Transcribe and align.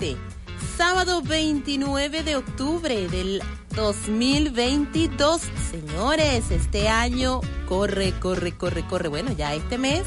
7, 0.00 0.16
sábado 0.78 1.20
29 1.20 2.22
de 2.22 2.36
octubre 2.36 3.06
del 3.08 3.42
2022. 3.76 5.42
Señores, 5.70 6.50
este 6.50 6.88
año 6.88 7.42
corre, 7.68 8.12
corre, 8.18 8.56
corre, 8.56 8.86
corre. 8.86 9.08
Bueno, 9.08 9.32
ya 9.32 9.54
este 9.54 9.76
mes, 9.76 10.04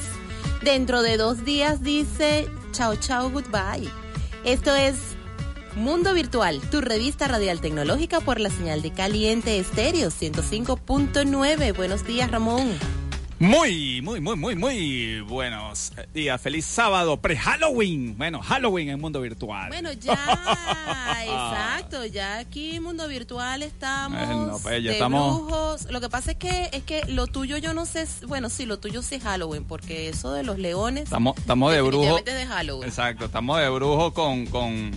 dentro 0.64 1.04
de 1.04 1.18
dos 1.18 1.46
días 1.46 1.84
dice 1.84 2.50
chao, 2.72 2.96
chao, 2.96 3.30
goodbye. 3.30 3.88
Esto 4.44 4.76
es 4.76 4.96
Mundo 5.76 6.16
Virtual, 6.16 6.60
tu 6.72 6.82
revista 6.82 7.28
radial 7.28 7.62
tecnológica 7.62 8.20
por 8.20 8.40
la 8.40 8.50
señal 8.50 8.82
de 8.82 8.92
Caliente 8.92 9.60
Estéreo 9.60 10.10
105.9. 10.10 11.76
Buenos 11.76 12.06
días, 12.06 12.32
Ramón. 12.32 12.80
Muy, 13.44 14.02
muy, 14.02 14.22
muy, 14.22 14.38
muy, 14.38 14.56
muy 14.56 15.20
buenos 15.20 15.92
días. 16.14 16.40
Feliz 16.40 16.64
sábado, 16.64 17.18
pre-Halloween. 17.18 18.18
Bueno, 18.18 18.40
Halloween 18.42 18.88
en 18.88 19.02
mundo 19.02 19.20
virtual. 19.20 19.68
Bueno, 19.68 19.92
ya, 20.00 20.14
exacto, 21.26 22.06
ya 22.06 22.38
aquí 22.40 22.80
Mundo 22.80 23.06
Virtual 23.10 23.62
estamos 23.64 24.18
Bueno, 24.26 24.60
pues, 24.64 24.82
ya 24.82 24.92
de 24.92 24.94
estamos- 24.94 25.42
brujos. 25.46 25.92
Lo 25.92 26.00
que 26.00 26.08
pasa 26.10 26.32
es 26.32 26.38
que 26.38 26.70
es 26.72 26.84
que 26.84 27.04
lo 27.10 27.28
tuyo 27.28 27.58
yo 27.58 27.74
no 27.74 27.86
sé, 27.86 28.08
bueno, 28.28 28.48
sí, 28.50 28.66
lo 28.66 28.80
tuyo 28.80 29.02
sí 29.02 29.16
es 29.16 29.24
Halloween, 29.24 29.66
porque 29.66 30.08
eso 30.08 30.32
de 30.32 30.44
los 30.44 30.58
leones 30.58 31.04
Estamos, 31.04 31.38
estamos 31.38 31.74
de 31.74 31.82
brujo. 31.82 32.22
de 32.24 32.46
Halloween. 32.46 32.88
Exacto, 32.88 33.26
estamos 33.26 33.60
de 33.60 33.68
brujo 33.68 34.14
con, 34.14 34.46
con, 34.46 34.92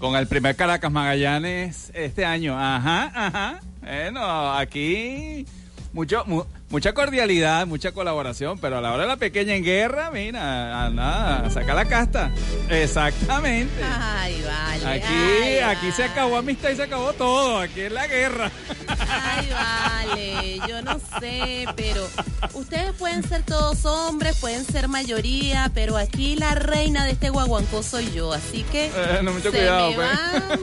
con 0.00 0.16
el 0.16 0.26
primer 0.26 0.56
Caracas 0.56 0.90
Magallanes 0.90 1.92
este 1.94 2.24
año. 2.24 2.58
Ajá, 2.58 3.12
ajá. 3.14 3.60
Bueno, 3.82 4.52
aquí 4.52 5.46
mucho, 5.92 6.24
mu- 6.26 6.42
mucha 6.74 6.92
cordialidad, 6.92 7.68
mucha 7.68 7.92
colaboración, 7.92 8.58
pero 8.58 8.78
a 8.78 8.80
la 8.80 8.92
hora 8.92 9.04
de 9.04 9.08
la 9.08 9.16
pequeña 9.16 9.54
en 9.54 9.62
guerra, 9.62 10.10
mira, 10.10 10.84
a 10.84 10.90
nada, 10.90 11.48
saca 11.48 11.72
la 11.72 11.84
casta. 11.84 12.32
Exactamente. 12.68 13.72
Ay, 13.80 14.42
vale. 14.44 14.84
Aquí, 14.84 15.14
ay, 15.44 15.58
aquí 15.58 15.92
se 15.92 16.02
acabó 16.02 16.36
amistad 16.36 16.70
y 16.70 16.74
se 16.74 16.82
acabó 16.82 17.12
todo. 17.12 17.60
Aquí 17.60 17.82
es 17.82 17.92
la 17.92 18.08
guerra. 18.08 18.50
Ay, 18.88 19.48
vale, 19.52 20.60
yo 20.68 20.82
no 20.82 20.98
sé, 21.20 21.68
pero 21.76 22.08
ustedes 22.54 22.92
pueden 22.92 23.22
ser 23.26 23.42
todos 23.42 23.84
hombres, 23.86 24.36
pueden 24.40 24.64
ser 24.64 24.88
mayoría, 24.88 25.70
pero 25.74 25.96
aquí 25.96 26.36
la 26.36 26.54
reina 26.54 27.04
de 27.04 27.12
este 27.12 27.30
guaguancó 27.30 27.82
soy 27.82 28.12
yo, 28.12 28.32
así 28.32 28.62
que 28.70 28.86
Eh, 28.86 29.20
no, 29.22 29.32
mucho 29.32 29.50
se 29.50 29.58
cuidado, 29.58 29.90
me 29.90 29.94
pues. 29.96 30.08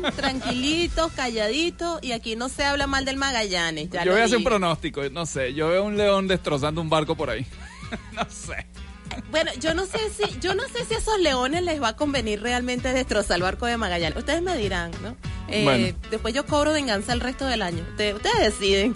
van 0.04 0.16
tranquilitos, 0.16 1.12
calladitos, 1.14 2.00
y 2.04 2.12
aquí 2.12 2.36
no 2.36 2.50
se 2.50 2.64
habla 2.66 2.88
mal 2.88 3.06
del 3.06 3.18
Magallanes. 3.18 3.90
ya 3.90 4.04
yo 4.04 4.12
voy 4.12 4.22
a 4.22 4.26
hacer 4.26 4.38
un 4.38 4.44
pronóstico, 4.44 5.02
no 5.10 5.26
sé, 5.26 5.54
yo 5.54 5.70
veo 5.70 5.84
un 5.84 5.98
león 5.98 6.28
destrozando 6.28 6.82
un 6.82 6.90
barco 6.90 7.16
por 7.16 7.30
ahí. 7.30 7.46
no 8.14 8.26
sé. 8.30 8.66
Bueno, 9.30 9.52
yo 9.60 9.74
no 9.74 9.86
sé 9.86 10.00
si, 10.16 10.40
yo 10.40 10.56
no 10.56 10.64
sé 10.70 10.86
si 10.86 10.94
a 10.94 10.98
esos 10.98 11.20
leones 11.20 11.64
les 11.64 11.82
va 11.82 11.90
a 11.90 11.96
convenir 11.98 12.42
realmente 12.42 12.94
destrozar 12.94 13.36
el 13.38 13.44
barco 13.44 13.66
de 13.66 13.76
Magallanes. 13.76 14.18
Ustedes 14.18 14.42
me 14.42 14.56
dirán, 14.56 14.92
¿no? 15.04 15.18
Eh, 15.50 15.64
Bueno. 15.64 15.98
Después 16.10 16.34
yo 16.34 16.46
cobro 16.46 16.72
venganza 16.74 17.14
el 17.14 17.20
resto 17.20 17.46
del 17.46 17.62
año. 17.62 17.84
Ustedes, 17.92 18.16
ustedes 18.16 18.40
deciden. 18.40 18.94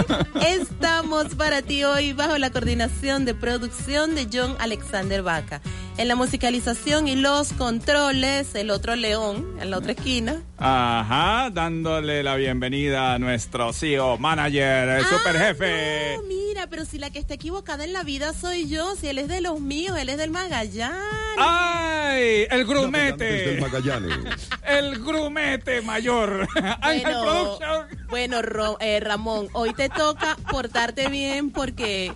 Estamos 0.46 1.34
para 1.34 1.62
ti 1.62 1.84
hoy 1.84 2.12
bajo 2.12 2.38
la 2.38 2.50
coordinación 2.50 3.24
de 3.24 3.34
producción 3.34 4.14
de 4.14 4.28
John 4.32 4.56
Alexander 4.58 5.22
Vaca. 5.22 5.60
En 5.98 6.08
la 6.08 6.16
musicalización 6.16 7.06
y 7.06 7.16
los 7.16 7.52
controles, 7.52 8.54
el 8.54 8.70
otro 8.70 8.96
león 8.96 9.46
en 9.60 9.70
la 9.70 9.76
otra 9.78 9.92
esquina. 9.92 10.42
Ajá, 10.56 11.50
dándole 11.52 12.22
la 12.22 12.34
bienvenida 12.36 13.12
a 13.14 13.18
nuestro 13.18 13.72
CEO, 13.74 14.16
manager, 14.16 14.88
el 14.88 15.04
super 15.04 15.36
jefe. 15.38 16.14
Ah, 16.14 16.16
No, 16.16 16.28
mira, 16.28 16.66
pero 16.68 16.86
si 16.86 16.98
la 16.98 17.10
que 17.10 17.18
está 17.18 17.34
equivocada 17.34 17.84
en 17.84 17.92
la 17.92 18.04
vida 18.04 18.32
soy 18.32 18.68
yo, 18.68 18.94
si 18.96 19.08
él 19.08 19.18
es 19.18 19.28
de 19.28 19.42
los 19.42 19.60
míos, 19.60 19.98
él 19.98 20.08
es 20.08 20.16
del 20.16 20.30
Magallanes. 20.30 20.98
¡Ay! 21.36 22.46
El 22.50 22.64
grumete. 22.64 23.58
Magallanes. 23.60 24.16
El 24.66 24.98
grumete 25.04 25.81
mayor. 25.82 26.46
Ángel 26.80 27.02
Production. 27.12 27.86
bueno 28.08 28.42
Ro- 28.42 28.76
eh, 28.80 29.00
Ramón, 29.00 29.48
hoy 29.52 29.72
te 29.74 29.88
toca 29.88 30.36
portarte 30.50 31.08
bien 31.08 31.50
porque 31.50 32.12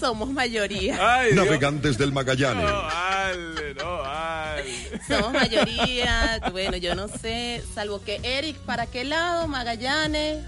somos 0.00 0.30
mayoría. 0.30 0.96
Ay, 1.20 1.32
Dios. 1.32 1.44
Navegantes 1.44 1.98
del 1.98 2.12
Magallanes. 2.12 2.64
No, 2.64 2.82
vale, 2.82 3.74
no, 3.74 3.98
vale. 3.98 4.74
Somos 5.08 5.32
mayoría. 5.32 6.40
Bueno, 6.52 6.76
yo 6.76 6.94
no 6.94 7.08
sé, 7.08 7.62
salvo 7.74 8.00
que 8.02 8.20
Eric, 8.22 8.56
¿para 8.58 8.86
qué 8.86 9.04
lado? 9.04 9.48
Magallanes. 9.48 10.44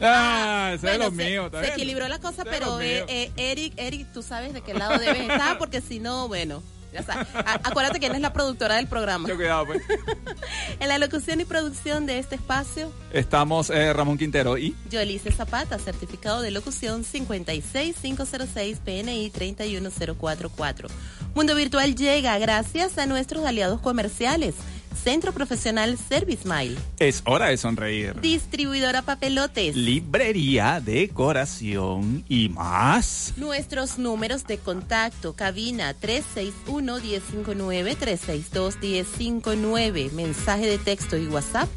Ah, 0.00 0.72
ese 0.74 0.92
es 0.94 0.98
los 0.98 1.14
se- 1.14 1.36
está 1.36 1.62
Se 1.62 1.68
equilibró 1.68 2.08
la 2.08 2.18
cosa, 2.18 2.44
pero 2.44 2.80
eh, 2.80 3.04
eh, 3.06 3.30
Eric, 3.36 3.74
Eric, 3.76 4.08
tú 4.12 4.22
sabes 4.24 4.52
de 4.52 4.60
qué 4.60 4.74
lado 4.74 4.98
debes 4.98 5.20
estar, 5.20 5.56
porque 5.56 5.80
si 5.80 6.00
no, 6.00 6.26
bueno, 6.26 6.62
ya 6.92 7.02
sabes. 7.02 7.28
A- 7.34 7.60
acuérdate 7.64 7.98
quién 7.98 8.14
es 8.14 8.20
la 8.20 8.32
productora 8.32 8.76
del 8.76 8.86
programa. 8.86 9.22
Mucho 9.22 9.36
cuidado, 9.36 9.66
pues. 9.66 9.82
En 10.80 10.88
la 10.88 10.98
locución 10.98 11.40
y 11.40 11.44
producción 11.44 12.06
de 12.06 12.18
este 12.18 12.36
espacio, 12.36 12.92
Estamos 13.12 13.68
eh, 13.70 13.92
Ramón 13.92 14.16
Quintero 14.18 14.56
y. 14.58 14.76
Yolice 14.90 15.32
Zapata, 15.32 15.78
certificado 15.78 16.40
de 16.40 16.50
locución 16.52 17.04
56506 17.04 18.78
PNI 18.84 19.30
31044. 19.30 20.88
Mundo 21.34 21.54
Virtual 21.54 21.94
llega 21.94 22.38
gracias 22.38 22.98
a 22.98 23.06
nuestros 23.06 23.44
aliados 23.44 23.80
comerciales. 23.80 24.54
Centro 24.94 25.32
Profesional 25.32 25.96
Service 25.96 26.46
Mile. 26.48 26.76
Es 26.98 27.22
hora 27.26 27.46
de 27.46 27.56
sonreír. 27.56 28.20
Distribuidora 28.20 29.02
Papelotes. 29.02 29.76
Librería, 29.76 30.82
decoración 30.84 32.24
y 32.28 32.48
más. 32.48 33.34
Nuestros 33.36 33.98
números 33.98 34.44
de 34.46 34.58
contacto, 34.58 35.34
cabina 35.34 35.94
361-1059, 36.00 37.96
362-1059, 37.96 40.10
mensaje 40.12 40.66
de 40.66 40.78
texto 40.78 41.16
y 41.16 41.28
WhatsApp 41.28 41.68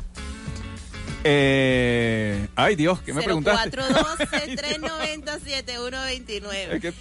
Eh, 1.23 2.47
ay, 2.55 2.75
Dios, 2.75 2.99
¿qué 3.01 3.13
me 3.13 3.21
preguntaste? 3.21 3.77
0412-390-7129. 3.77 6.51
Es 6.71 6.81
que- 6.81 6.93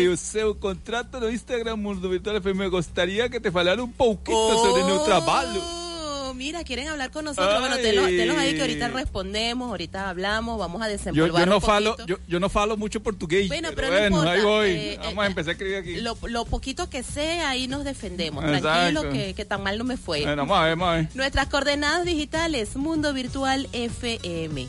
é- 0.05 0.09
o 0.09 0.17
seu 0.17 0.55
contrato 0.55 1.21
no 1.21 1.31
Instagram 1.31 1.77
Mundo 1.77 2.09
Virtual 2.09 2.37
FM 2.41 2.69
gostaria 2.69 3.29
que 3.29 3.39
te 3.41 3.51
falara 3.51 3.83
un 3.83 3.93
pouquinho 3.93 4.37
Oh, 4.37 4.67
sobre 4.67 4.85
meu 4.85 4.99
trabalho. 5.01 5.63
Mira, 6.39 6.63
quieren 6.65 6.89
hablar 6.89 7.11
con 7.11 7.25
nosotros. 7.25 7.61
Bueno, 7.61 7.77
tenlos, 7.77 8.07
tenlos 8.07 8.37
ahí 8.39 8.55
que 8.55 8.61
ahorita 8.61 8.89
respondemos, 8.89 9.69
ahorita 9.71 10.09
hablamos, 10.09 10.59
vamos 10.59 10.81
a 10.81 10.87
Yo, 10.87 10.93
desempolvar 10.93 11.41
yo 11.43 11.47
no 11.47 11.57
un 11.57 11.63
falo, 11.63 11.97
yo, 12.07 12.17
yo 12.29 12.41
no 12.41 12.49
falo 12.49 12.77
mucho 12.77 13.03
portugués. 13.03 13.49
Bueno, 13.49 13.71
pero, 13.75 13.89
bueno, 13.89 14.09
no 14.11 14.17
importa. 14.17 14.31
ahí 14.33 14.43
voy. 14.43 14.71
eh, 14.71 14.99
Vamos 15.03 15.15
eh, 15.15 15.21
a 15.21 15.27
empezar 15.27 15.49
a 15.51 15.53
escribir 15.53 15.77
aquí. 15.77 15.97
Lo, 15.97 16.17
lo 16.29 16.45
poquito 16.45 16.89
que 16.89 17.03
sé, 17.03 17.41
ahí 17.41 17.67
nos 17.69 17.85
defendemos. 17.85 18.45
Exacto. 18.45 18.69
Tranquilo, 18.69 19.11
que, 19.11 19.35
que 19.35 19.45
tan 19.45 19.63
mal 19.63 19.77
no 19.79 19.85
me 19.85 19.97
fue. 19.97 20.23
Bueno, 20.23 20.43
vamos 20.47 20.59
a 20.59 20.63
ver, 20.65 20.77
vamos 20.77 20.89
a 20.89 20.97
ver. 20.97 21.09
Nuestras 21.15 21.49
coordenadas 21.49 22.05
digitales, 22.05 22.77
Mundo 22.77 23.13
Virtual 23.13 23.69
FM. 23.73 24.69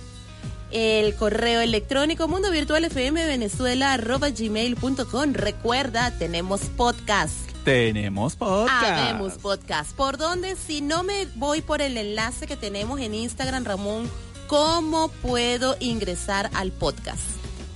El 0.72 1.16
correo 1.16 1.62
electrónico 1.62 2.28
mundo 2.28 2.52
virtual 2.52 2.86
fm 2.86 3.26
venezuela 3.26 3.94
arroba 3.94 4.30
gmail.com. 4.30 5.34
Recuerda, 5.34 6.12
tenemos 6.20 6.62
podcast. 6.78 7.49
Tenemos 7.64 8.36
podcast. 8.36 8.84
Habemos 8.84 9.34
podcast. 9.34 9.96
¿Por 9.96 10.18
dónde? 10.18 10.56
Si 10.56 10.82
no 10.82 11.04
me 11.04 11.28
voy 11.36 11.62
por 11.62 11.82
el 11.82 11.98
enlace 11.98 12.48
que 12.48 12.56
tenemos 12.56 13.00
en 13.00 13.14
Instagram, 13.14 13.66
Ramón, 13.66 14.10
¿cómo 14.48 15.10
puedo 15.22 15.76
ingresar 15.80 16.50
al 16.54 16.72
podcast? 16.72 17.22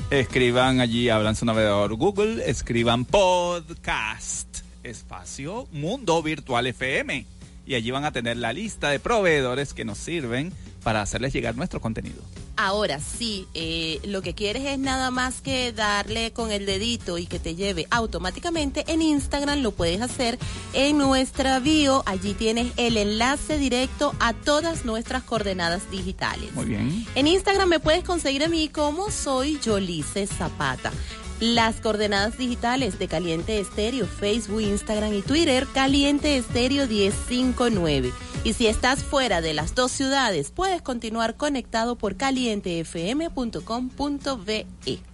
Escriban 0.10 0.80
allí, 0.80 1.10
abran 1.10 1.36
su 1.36 1.46
navegador 1.46 1.96
Google, 1.96 2.50
escriban 2.50 3.04
podcast, 3.06 4.60
espacio 4.84 5.68
Mundo 5.72 6.24
Virtual 6.24 6.66
FM. 6.68 7.26
Y 7.66 7.76
allí 7.76 7.92
van 7.92 8.06
a 8.06 8.12
tener 8.12 8.38
la 8.38 8.54
lista 8.54 8.90
de 8.90 9.00
proveedores 9.00 9.74
que 9.74 9.86
nos 9.86 9.98
sirven 9.98 10.54
para 10.84 11.02
hacerles 11.02 11.34
llegar 11.34 11.56
nuestro 11.56 11.82
contenido. 11.82 12.22
Ahora 12.56 13.00
sí, 13.00 13.48
eh, 13.56 14.00
lo 14.06 14.22
que 14.22 14.36
quieres 14.36 14.66
es 14.66 14.78
nada 14.78 15.10
más 15.10 15.42
que 15.42 15.74
darle 15.74 16.32
con 16.34 16.52
el 16.52 16.66
dedito 16.66 17.18
y 17.18 17.26
que 17.26 17.40
te 17.40 17.56
lleve 17.56 17.88
automáticamente 17.90 18.84
en 18.88 19.02
Instagram, 19.02 19.62
lo 19.62 19.72
puedes 19.72 20.02
hacer 20.02 20.38
en 20.74 20.98
nuestra 20.98 21.60
bio, 21.60 22.04
allí 22.06 22.34
tienes 22.34 22.72
el 22.78 22.98
enlace 22.98 23.58
directo 23.58 24.14
a 24.20 24.34
todas 24.34 24.86
nuestras 24.86 25.24
coordenadas 25.24 25.90
digitales. 25.90 26.54
Muy 26.54 26.66
bien. 26.66 27.06
En 27.16 27.28
Instagram 27.28 27.70
me 27.70 27.80
puedes 27.80 28.04
conseguir 28.04 28.44
a 28.44 28.50
mí 28.50 28.70
como 28.70 29.10
soy 29.10 29.60
Yolice 29.60 30.28
Zapata. 30.28 30.92
Las 31.40 31.82
coordenadas 31.82 32.38
digitales 32.38 33.00
de 33.00 33.08
Caliente 33.08 33.60
Estéreo, 33.60 34.06
Facebook, 34.06 34.62
Instagram 34.62 35.14
y 35.14 35.22
Twitter, 35.22 35.68
Caliente 35.74 36.38
Estéreo 36.38 36.88
1059. 36.88 38.12
Y 38.44 38.54
si 38.54 38.68
estás 38.68 39.04
fuera 39.04 39.42
de 39.42 39.54
las 39.54 39.76
dos 39.76 39.92
ciudades, 39.92 40.52
puedes 40.52 40.82
continuar 40.82 41.36
conectado 41.36 41.98
por 41.98 42.16
calientefm.com.be. 42.16 45.13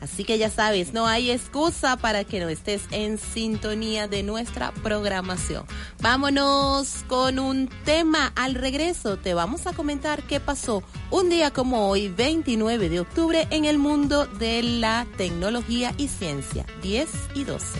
Así 0.00 0.24
que 0.24 0.38
ya 0.38 0.50
sabes, 0.50 0.92
no 0.92 1.06
hay 1.06 1.30
excusa 1.30 1.96
para 1.96 2.24
que 2.24 2.40
no 2.40 2.48
estés 2.48 2.82
en 2.90 3.18
sintonía 3.18 4.06
de 4.08 4.22
nuestra 4.22 4.72
programación. 4.72 5.64
Vámonos 6.00 7.04
con 7.08 7.38
un 7.38 7.68
tema 7.84 8.32
al 8.36 8.54
regreso. 8.54 9.16
Te 9.16 9.34
vamos 9.34 9.66
a 9.66 9.72
comentar 9.72 10.22
qué 10.22 10.40
pasó 10.40 10.82
un 11.10 11.28
día 11.30 11.52
como 11.52 11.88
hoy, 11.88 12.08
29 12.08 12.88
de 12.88 13.00
octubre, 13.00 13.46
en 13.50 13.64
el 13.64 13.78
mundo 13.78 14.26
de 14.26 14.62
la 14.62 15.06
tecnología 15.16 15.94
y 15.98 16.08
ciencia. 16.08 16.64
10 16.82 17.08
y 17.34 17.44
12. 17.44 17.78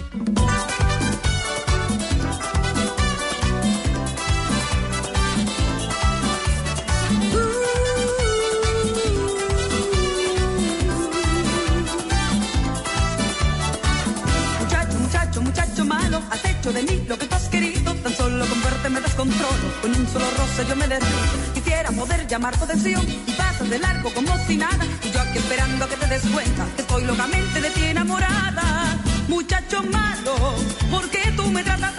De 16.72 16.82
mí 16.82 17.04
lo 17.08 17.18
que 17.18 17.26
tú 17.26 17.34
has 17.34 17.48
querido. 17.48 17.94
Tan 17.94 18.14
solo 18.14 18.44
con 18.46 18.62
verte 18.62 18.90
me 18.90 19.00
descontrolo, 19.00 19.66
con 19.82 19.90
un 19.90 20.06
solo 20.08 20.26
roce 20.36 20.66
yo 20.68 20.76
me 20.76 20.86
derrito. 20.86 21.36
Quisiera 21.54 21.90
poder 21.90 22.26
llamar 22.26 22.56
tu 22.56 22.64
atención 22.64 23.02
y 23.26 23.32
pasas 23.32 23.68
de 23.68 23.78
largo 23.78 24.12
como 24.14 24.36
si 24.46 24.56
nada. 24.56 24.84
Y 25.04 25.10
yo 25.10 25.20
aquí 25.20 25.38
esperando 25.38 25.84
a 25.84 25.88
que 25.88 25.96
te 25.96 26.06
des 26.06 26.22
cuenta 26.22 26.66
que 26.76 26.82
estoy 26.82 27.04
locamente 27.04 27.60
de 27.60 27.70
ti 27.70 27.84
enamorada. 27.84 28.98
Muchacho 29.28 29.82
malo, 29.82 30.54
¿por 30.90 31.08
qué 31.10 31.32
tú 31.36 31.50
me 31.50 31.62
tratas 31.62 31.97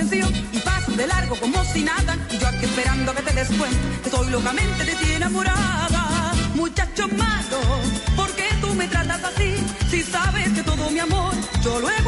y 0.00 0.58
paso 0.60 0.90
de 0.92 1.06
largo 1.06 1.36
como 1.36 1.62
si 1.64 1.82
nada. 1.82 2.16
Y 2.30 2.38
yo 2.38 2.48
aquí 2.48 2.64
esperando 2.64 3.10
a 3.10 3.14
que 3.14 3.22
te 3.22 3.32
des 3.34 3.48
cuenta 3.48 3.78
que 4.02 4.08
estoy 4.08 4.30
locamente 4.30 4.84
de 4.84 4.94
ti 4.94 5.12
enamorada. 5.12 6.32
Muchacho 6.54 7.08
malo, 7.08 7.60
¿por 8.16 8.30
qué 8.32 8.48
tú 8.62 8.74
me 8.74 8.88
tratas 8.88 9.22
así? 9.24 9.54
Si 9.90 10.02
sabes 10.02 10.48
que 10.50 10.62
todo 10.62 10.90
mi 10.90 11.00
amor 11.00 11.32
yo 11.62 11.78
lo 11.78 11.90
he 11.90 12.01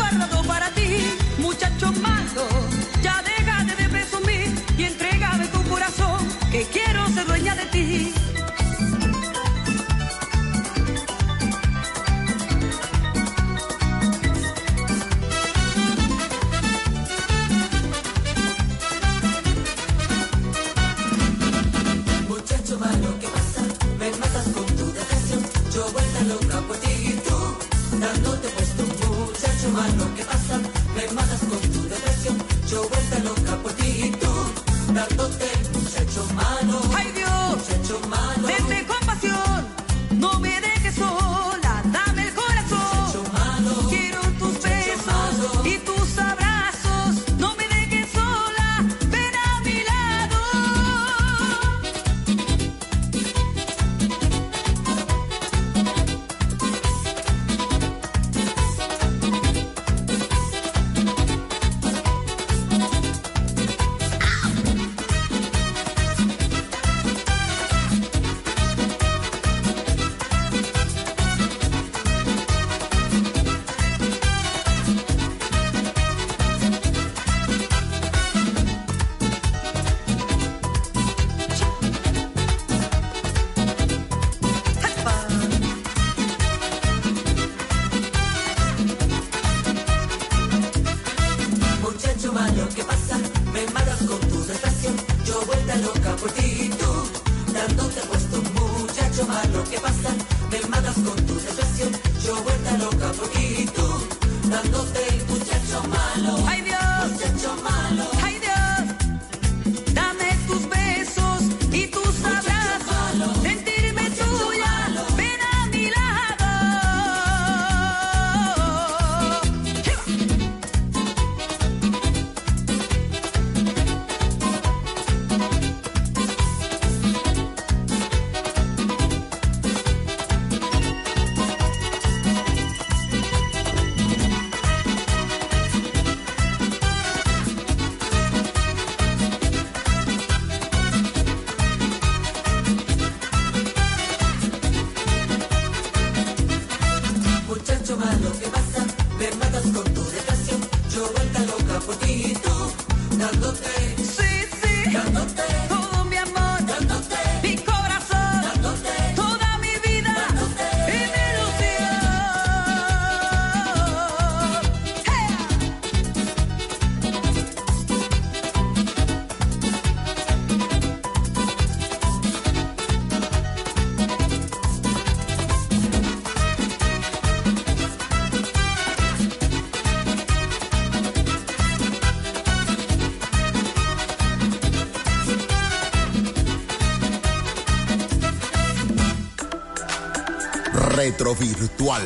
Retrovirtual. 191.05 192.03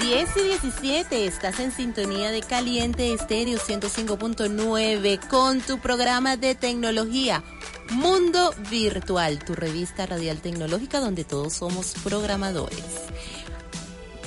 10 0.00 0.36
y 0.36 0.42
17, 0.44 1.26
estás 1.26 1.60
en 1.60 1.72
sintonía 1.72 2.30
de 2.30 2.40
Caliente 2.40 3.12
Estéreo 3.12 3.58
105.9 3.58 5.28
con 5.28 5.60
tu 5.60 5.78
programa 5.78 6.38
de 6.38 6.54
tecnología 6.54 7.44
Mundo 7.90 8.54
Virtual, 8.70 9.44
tu 9.44 9.54
revista 9.54 10.06
radial 10.06 10.40
tecnológica 10.40 11.00
donde 11.00 11.24
todos 11.24 11.52
somos 11.52 11.92
programadores. 12.02 12.82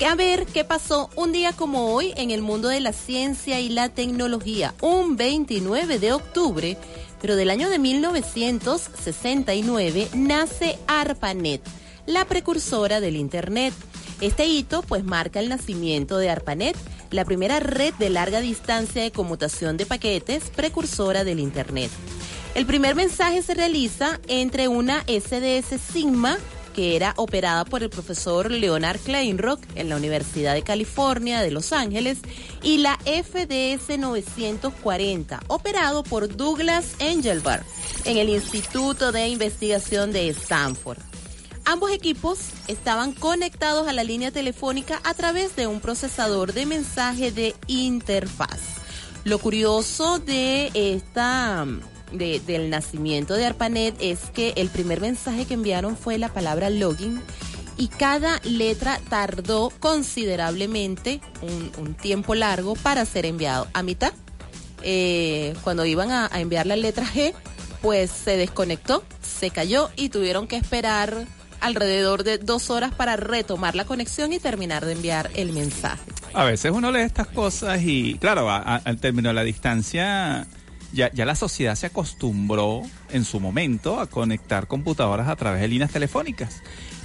A 0.08 0.14
ver 0.14 0.46
qué 0.46 0.64
pasó 0.64 1.10
un 1.16 1.32
día 1.32 1.54
como 1.54 1.92
hoy 1.92 2.14
en 2.18 2.30
el 2.30 2.44
mundo 2.44 2.68
de 2.68 2.82
la 2.82 2.94
ciencia 2.94 3.60
y 3.60 3.70
la 3.70 3.90
tecnología, 3.90 4.76
un 4.80 5.18
29 5.18 5.98
de 5.98 6.14
octubre, 6.14 6.78
pero 7.20 7.36
del 7.36 7.50
año 7.50 7.72
de 7.72 7.80
1969 7.80 10.10
nace 10.14 10.78
ARPANET, 10.86 11.64
la 12.06 12.26
precursora 12.26 13.00
del 13.02 13.16
Internet. 13.16 13.74
Este 14.22 14.46
hito 14.46 14.82
pues 14.82 15.04
marca 15.04 15.40
el 15.40 15.50
nacimiento 15.50 16.18
de 16.18 16.30
ARPANET, 16.30 16.76
la 17.12 17.26
primera 17.26 17.60
red 17.60 17.94
de 17.96 18.10
larga 18.10 18.42
distancia 18.42 19.04
de 19.04 19.12
conmutación 19.12 19.78
de 19.78 19.86
paquetes 19.86 20.46
precursora 20.56 21.24
del 21.24 21.40
Internet. 21.40 21.92
El 22.56 22.66
primer 22.66 22.96
mensaje 22.96 23.42
se 23.42 23.54
realiza 23.54 24.20
entre 24.28 24.68
una 24.68 25.04
SDS 25.08 25.82
Sigma 25.82 26.38
que 26.74 26.96
era 26.96 27.14
operada 27.18 27.66
por 27.66 27.84
el 27.84 27.90
profesor 27.90 28.52
Leonard 28.52 29.00
Kleinrock 29.00 29.62
en 29.76 29.90
la 29.90 29.96
Universidad 29.96 30.54
de 30.54 30.64
California 30.64 31.42
de 31.42 31.52
Los 31.52 31.72
Ángeles 31.72 32.20
y 32.64 32.80
la 32.80 32.98
FDS 33.06 34.00
940 34.00 35.40
operado 35.48 36.04
por 36.04 36.36
Douglas 36.36 36.96
Engelbart 37.00 37.64
en 38.06 38.18
el 38.18 38.30
Instituto 38.30 39.12
de 39.12 39.28
Investigación 39.28 40.12
de 40.12 40.30
Stanford. 40.30 41.13
Ambos 41.66 41.92
equipos 41.92 42.40
estaban 42.68 43.14
conectados 43.14 43.88
a 43.88 43.94
la 43.94 44.04
línea 44.04 44.32
telefónica 44.32 45.00
a 45.04 45.14
través 45.14 45.56
de 45.56 45.68
un 45.68 45.80
procesador 45.80 46.54
de 46.54 46.66
mensaje 46.66 47.32
de 47.32 47.56
interfaz. 47.68 48.60
Lo 49.24 49.40
curioso 49.40 50.20
de 50.20 50.72
esta 50.74 51.66
de- 52.12 52.42
del 52.42 52.70
nacimiento 52.70 53.34
de 53.36 53.46
ARPANET 53.46 53.96
es 54.00 54.20
que 54.34 54.54
el 54.58 54.70
primer 54.70 55.00
mensaje 55.00 55.46
que 55.46 55.54
enviaron 55.54 55.96
fue 55.98 56.18
la 56.18 56.30
palabra 56.34 56.70
login 56.70 57.22
y 57.78 57.88
cada 57.88 58.40
letra 58.44 59.00
tardó 59.10 59.72
considerablemente 59.80 61.22
un, 61.42 61.72
un 61.78 61.94
tiempo 61.96 62.36
largo 62.36 62.76
para 62.76 63.06
ser 63.06 63.26
enviado. 63.26 63.68
A 63.74 63.82
mitad, 63.82 64.14
eh, 64.84 65.56
cuando 65.64 65.86
iban 65.86 66.12
a, 66.12 66.30
a 66.32 66.40
enviar 66.42 66.68
la 66.68 66.76
letra 66.76 67.06
G, 67.06 67.34
pues 67.82 68.12
se 68.12 68.38
desconectó, 68.38 69.04
se 69.22 69.50
cayó 69.50 69.90
y 69.96 70.10
tuvieron 70.10 70.46
que 70.48 70.58
esperar 70.58 71.26
alrededor 71.64 72.24
de 72.24 72.38
dos 72.38 72.70
horas 72.70 72.94
para 72.94 73.16
retomar 73.16 73.76
la 73.76 73.86
conexión 73.86 74.34
y 74.34 74.40
terminar 74.40 74.86
de 74.86 74.92
enviar 74.94 75.32
el 75.36 75.54
mensaje. 75.54 76.02
A 76.34 76.44
veces 76.44 76.72
uno 76.72 76.92
lee 76.92 77.02
estas 77.02 77.28
cosas 77.28 77.82
y, 77.84 78.18
claro, 78.20 78.50
a- 78.50 78.58
al 78.58 78.98
término 78.98 79.30
de 79.30 79.34
la 79.36 79.44
distancia, 79.44 80.46
ya, 80.92 81.12
ya 81.12 81.26
la 81.26 81.36
sociedad 81.36 81.76
se 81.76 81.88
acostumbró 81.88 82.82
en 83.10 83.26
su 83.26 83.40
momento 83.40 84.00
a 84.00 84.08
conectar 84.08 84.68
computadoras 84.68 85.28
a 85.28 85.36
través 85.36 85.62
de 85.62 85.68
líneas 85.68 85.92
telefónicas. 85.92 86.62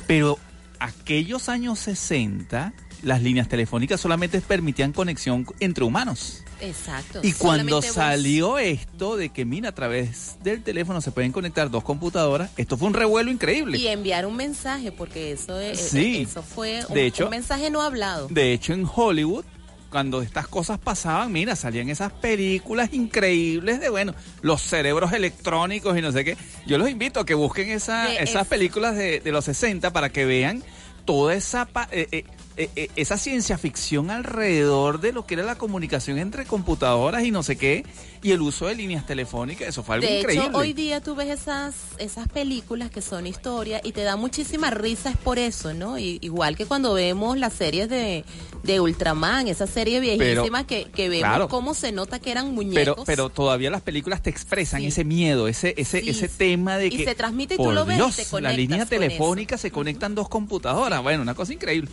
Pero 0.06 0.38
aquellos 0.80 1.48
años 1.48 1.78
60, 1.78 2.72
las 3.02 3.22
líneas 3.22 3.48
telefónicas 3.48 4.00
solamente 4.00 4.40
permitían 4.40 4.92
conexión 4.92 5.46
entre 5.60 5.84
humanos. 5.84 6.42
Exacto. 6.60 7.20
Y 7.22 7.32
cuando 7.32 7.80
salió 7.82 8.58
esto 8.58 9.16
de 9.16 9.28
que, 9.28 9.44
mira, 9.44 9.68
a 9.68 9.74
través 9.74 10.36
del 10.42 10.62
teléfono 10.62 11.00
se 11.00 11.12
pueden 11.12 11.30
conectar 11.30 11.70
dos 11.70 11.84
computadoras, 11.84 12.50
esto 12.56 12.76
fue 12.76 12.88
un 12.88 12.94
revuelo 12.94 13.30
increíble. 13.30 13.78
Y 13.78 13.86
enviar 13.86 14.26
un 14.26 14.34
mensaje, 14.36 14.90
porque 14.90 15.32
eso, 15.32 15.58
es- 15.60 15.78
Sí. 15.80 16.26
eso 16.28 16.42
fue 16.42 16.84
un, 16.88 16.94
De 16.94 17.06
hecho- 17.06 17.24
un 17.24 17.30
mensaje 17.30 17.70
no 17.70 17.82
hablado. 17.82 18.26
De 18.28 18.52
hecho, 18.52 18.72
en 18.72 18.84
Hollywood, 18.92 19.44
cuando 19.90 20.20
estas 20.20 20.48
cosas 20.48 20.78
pasaban, 20.78 21.32
mira, 21.32 21.54
salían 21.56 21.88
esas 21.88 22.12
películas 22.12 22.92
increíbles 22.92 23.80
de, 23.80 23.88
bueno, 23.88 24.14
los 24.42 24.60
cerebros 24.60 25.12
electrónicos 25.12 25.96
y 25.96 26.02
no 26.02 26.12
sé 26.12 26.24
qué. 26.24 26.36
Yo 26.66 26.76
los 26.76 26.90
invito 26.90 27.20
a 27.20 27.24
que 27.26 27.34
busquen 27.34 27.70
esa- 27.70 28.12
esas 28.12 28.42
es- 28.42 28.48
películas 28.48 28.96
de, 28.96 29.20
de 29.20 29.32
los 29.32 29.44
60 29.44 29.92
para 29.92 30.10
que 30.10 30.24
vean 30.26 30.62
toda 31.04 31.34
esa, 31.34 31.64
pa- 31.64 31.88
eh, 31.90 32.06
eh, 32.12 32.24
eh, 32.58 32.70
eh, 32.76 32.88
esa 32.96 33.16
ciencia 33.16 33.56
ficción 33.56 34.10
alrededor 34.10 35.00
de 35.00 35.12
lo 35.12 35.24
que 35.26 35.34
era 35.34 35.44
la 35.44 35.56
comunicación 35.56 36.18
entre 36.18 36.44
computadoras 36.44 37.24
y 37.24 37.30
no 37.30 37.42
sé 37.42 37.56
qué, 37.56 37.84
y 38.22 38.32
el 38.32 38.42
uso 38.42 38.66
de 38.66 38.74
líneas 38.74 39.06
telefónicas. 39.06 39.68
Eso 39.68 39.82
fue 39.82 39.94
algo 39.96 40.06
De 40.08 40.18
increíble. 40.18 40.46
hecho, 40.48 40.56
hoy 40.58 40.72
día 40.72 41.00
tú 41.00 41.14
ves 41.14 41.28
esas, 41.40 41.74
esas 41.98 42.28
películas 42.28 42.90
que 42.90 43.00
son 43.00 43.26
historia 43.26 43.80
y 43.84 43.92
te 43.92 44.02
da 44.02 44.16
muchísima 44.16 44.70
risa 44.70 45.10
es 45.10 45.16
por 45.16 45.38
eso, 45.38 45.72
¿no? 45.72 45.98
Y- 45.98 46.18
igual 46.20 46.56
que 46.56 46.66
cuando 46.66 46.92
vemos 46.94 47.38
las 47.38 47.52
series 47.52 47.88
de, 47.88 48.24
de 48.64 48.80
Ultraman, 48.80 49.46
esa 49.48 49.66
serie 49.68 50.00
viejísima 50.00 50.66
que, 50.66 50.86
que 50.86 51.08
vemos 51.08 51.28
claro. 51.28 51.48
cómo 51.48 51.74
se 51.74 51.92
nota 51.92 52.18
que 52.18 52.32
eran 52.32 52.46
pero, 52.46 52.54
muñecos. 52.54 53.04
pero 53.06 53.28
todavía 53.30 53.70
las 53.70 53.82
películas 53.82 54.22
te 54.22 54.30
expresan 54.30 54.80
Sí. 54.80 54.88
ese 54.88 55.04
miedo, 55.04 55.46
ese, 55.48 55.74
ese, 55.76 56.00
Sí, 56.00 56.10
ese 56.10 56.28
sí. 56.28 56.34
tema 56.36 56.76
de 56.76 56.88
Y 56.88 56.90
que. 56.90 57.04
se 57.04 57.14
transmite 57.14 57.54
y 57.54 57.56
tú 57.56 57.70
lo 57.70 57.84
ves 57.86 57.94
y 57.96 58.00
Dios, 58.00 58.16
te 58.16 58.40
La 58.40 58.52
línea 58.52 58.78
con 58.80 58.88
telefónica 58.88 59.56
se 59.56 59.70
conectan 59.70 60.14
dos 60.16 60.28
computadoras. 60.28 61.02
Bueno, 61.02 61.22
una 61.22 61.34
cosa 61.34 61.52
increíble. 61.52 61.88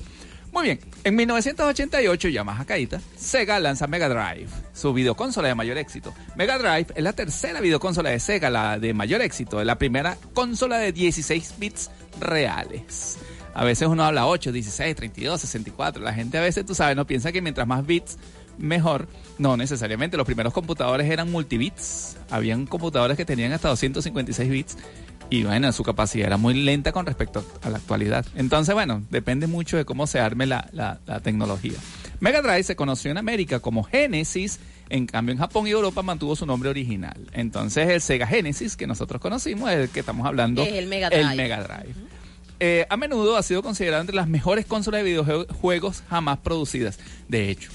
Muy 0.55 0.63
bien, 0.63 0.79
en 1.03 1.17
1988, 1.17 2.29
ya 2.29 2.45
más 2.45 2.61
acáita, 2.61 3.01
Sega 3.17 3.59
lanza 3.59 3.87
Mega 3.87 4.07
Drive, 4.07 4.47
su 4.73 4.93
videoconsola 4.93 5.49
de 5.49 5.53
mayor 5.53 5.77
éxito. 5.77 6.13
Mega 6.37 6.57
Drive 6.57 6.93
es 6.95 7.03
la 7.03 7.11
tercera 7.11 7.59
videoconsola 7.59 8.11
de 8.11 8.21
Sega, 8.21 8.49
la 8.49 8.79
de 8.79 8.93
mayor 8.93 9.19
éxito, 9.21 9.61
la 9.65 9.77
primera 9.77 10.17
consola 10.33 10.77
de 10.77 10.93
16 10.93 11.55
bits 11.57 11.91
reales. 12.21 13.17
A 13.53 13.65
veces 13.65 13.89
uno 13.89 14.05
habla 14.05 14.27
8, 14.27 14.53
16, 14.53 14.95
32, 14.95 15.41
64. 15.41 16.01
La 16.01 16.13
gente 16.13 16.37
a 16.37 16.41
veces, 16.41 16.65
tú 16.65 16.73
sabes, 16.73 16.95
no 16.95 17.05
piensa 17.05 17.33
que 17.33 17.41
mientras 17.41 17.67
más 17.67 17.85
bits, 17.85 18.17
mejor. 18.57 19.09
No 19.37 19.57
necesariamente. 19.57 20.15
Los 20.15 20.25
primeros 20.25 20.53
computadores 20.53 21.09
eran 21.09 21.31
multibits. 21.31 22.17
Habían 22.29 22.65
computadores 22.65 23.17
que 23.17 23.25
tenían 23.25 23.51
hasta 23.51 23.67
256 23.69 24.49
bits. 24.49 24.77
Y 25.29 25.43
bueno, 25.43 25.71
su 25.71 25.83
capacidad 25.83 26.27
era 26.27 26.37
muy 26.37 26.53
lenta 26.53 26.91
con 26.91 27.05
respecto 27.05 27.43
a 27.63 27.69
la 27.69 27.77
actualidad. 27.77 28.25
Entonces, 28.35 28.73
bueno, 28.75 29.03
depende 29.09 29.47
mucho 29.47 29.75
de 29.75 29.83
cómo 29.85 30.05
se 30.07 30.19
arme 30.19 30.45
la, 30.45 30.69
la- 30.71 30.99
la 31.07 31.19
tecnología. 31.19 31.73
Mega 32.19 32.41
Drive 32.41 32.63
se 32.63 32.75
conoció 32.75 33.11
en 33.11 33.17
América 33.17 33.59
como 33.59 33.83
Genesis, 33.83 34.59
en 34.89 35.07
cambio 35.07 35.33
en 35.33 35.39
Japón 35.39 35.67
y 35.67 35.71
Europa 35.71 36.03
mantuvo 36.03 36.35
su 36.35 36.45
nombre 36.45 36.69
original. 36.69 37.27
Entonces 37.33 37.89
el 37.89 38.01
Sega 38.01 38.27
Genesis 38.27 38.77
que 38.77 38.87
nosotros 38.87 39.19
conocimos 39.19 39.69
es 39.71 39.77
el 39.77 39.89
que 39.89 39.99
estamos 40.01 40.25
hablando. 40.27 40.63
Es 40.63 40.73
el 40.73 40.85
Mega 40.87 41.09
Drive. 41.09 41.21
El 41.31 41.35
Mega 41.37 41.63
Drive. 41.63 41.95
eh, 42.59 42.85
a 42.89 42.95
menudo 42.95 43.35
ha 43.35 43.43
sido 43.43 43.61
considerada 43.63 43.99
entre 44.01 44.15
las 44.15 44.27
mejores 44.29 44.65
consolas 44.65 44.99
de 45.03 45.09
videojuegos 45.09 46.03
jamás 46.07 46.37
producidas. 46.37 46.99
De 47.27 47.49
hecho, 47.49 47.71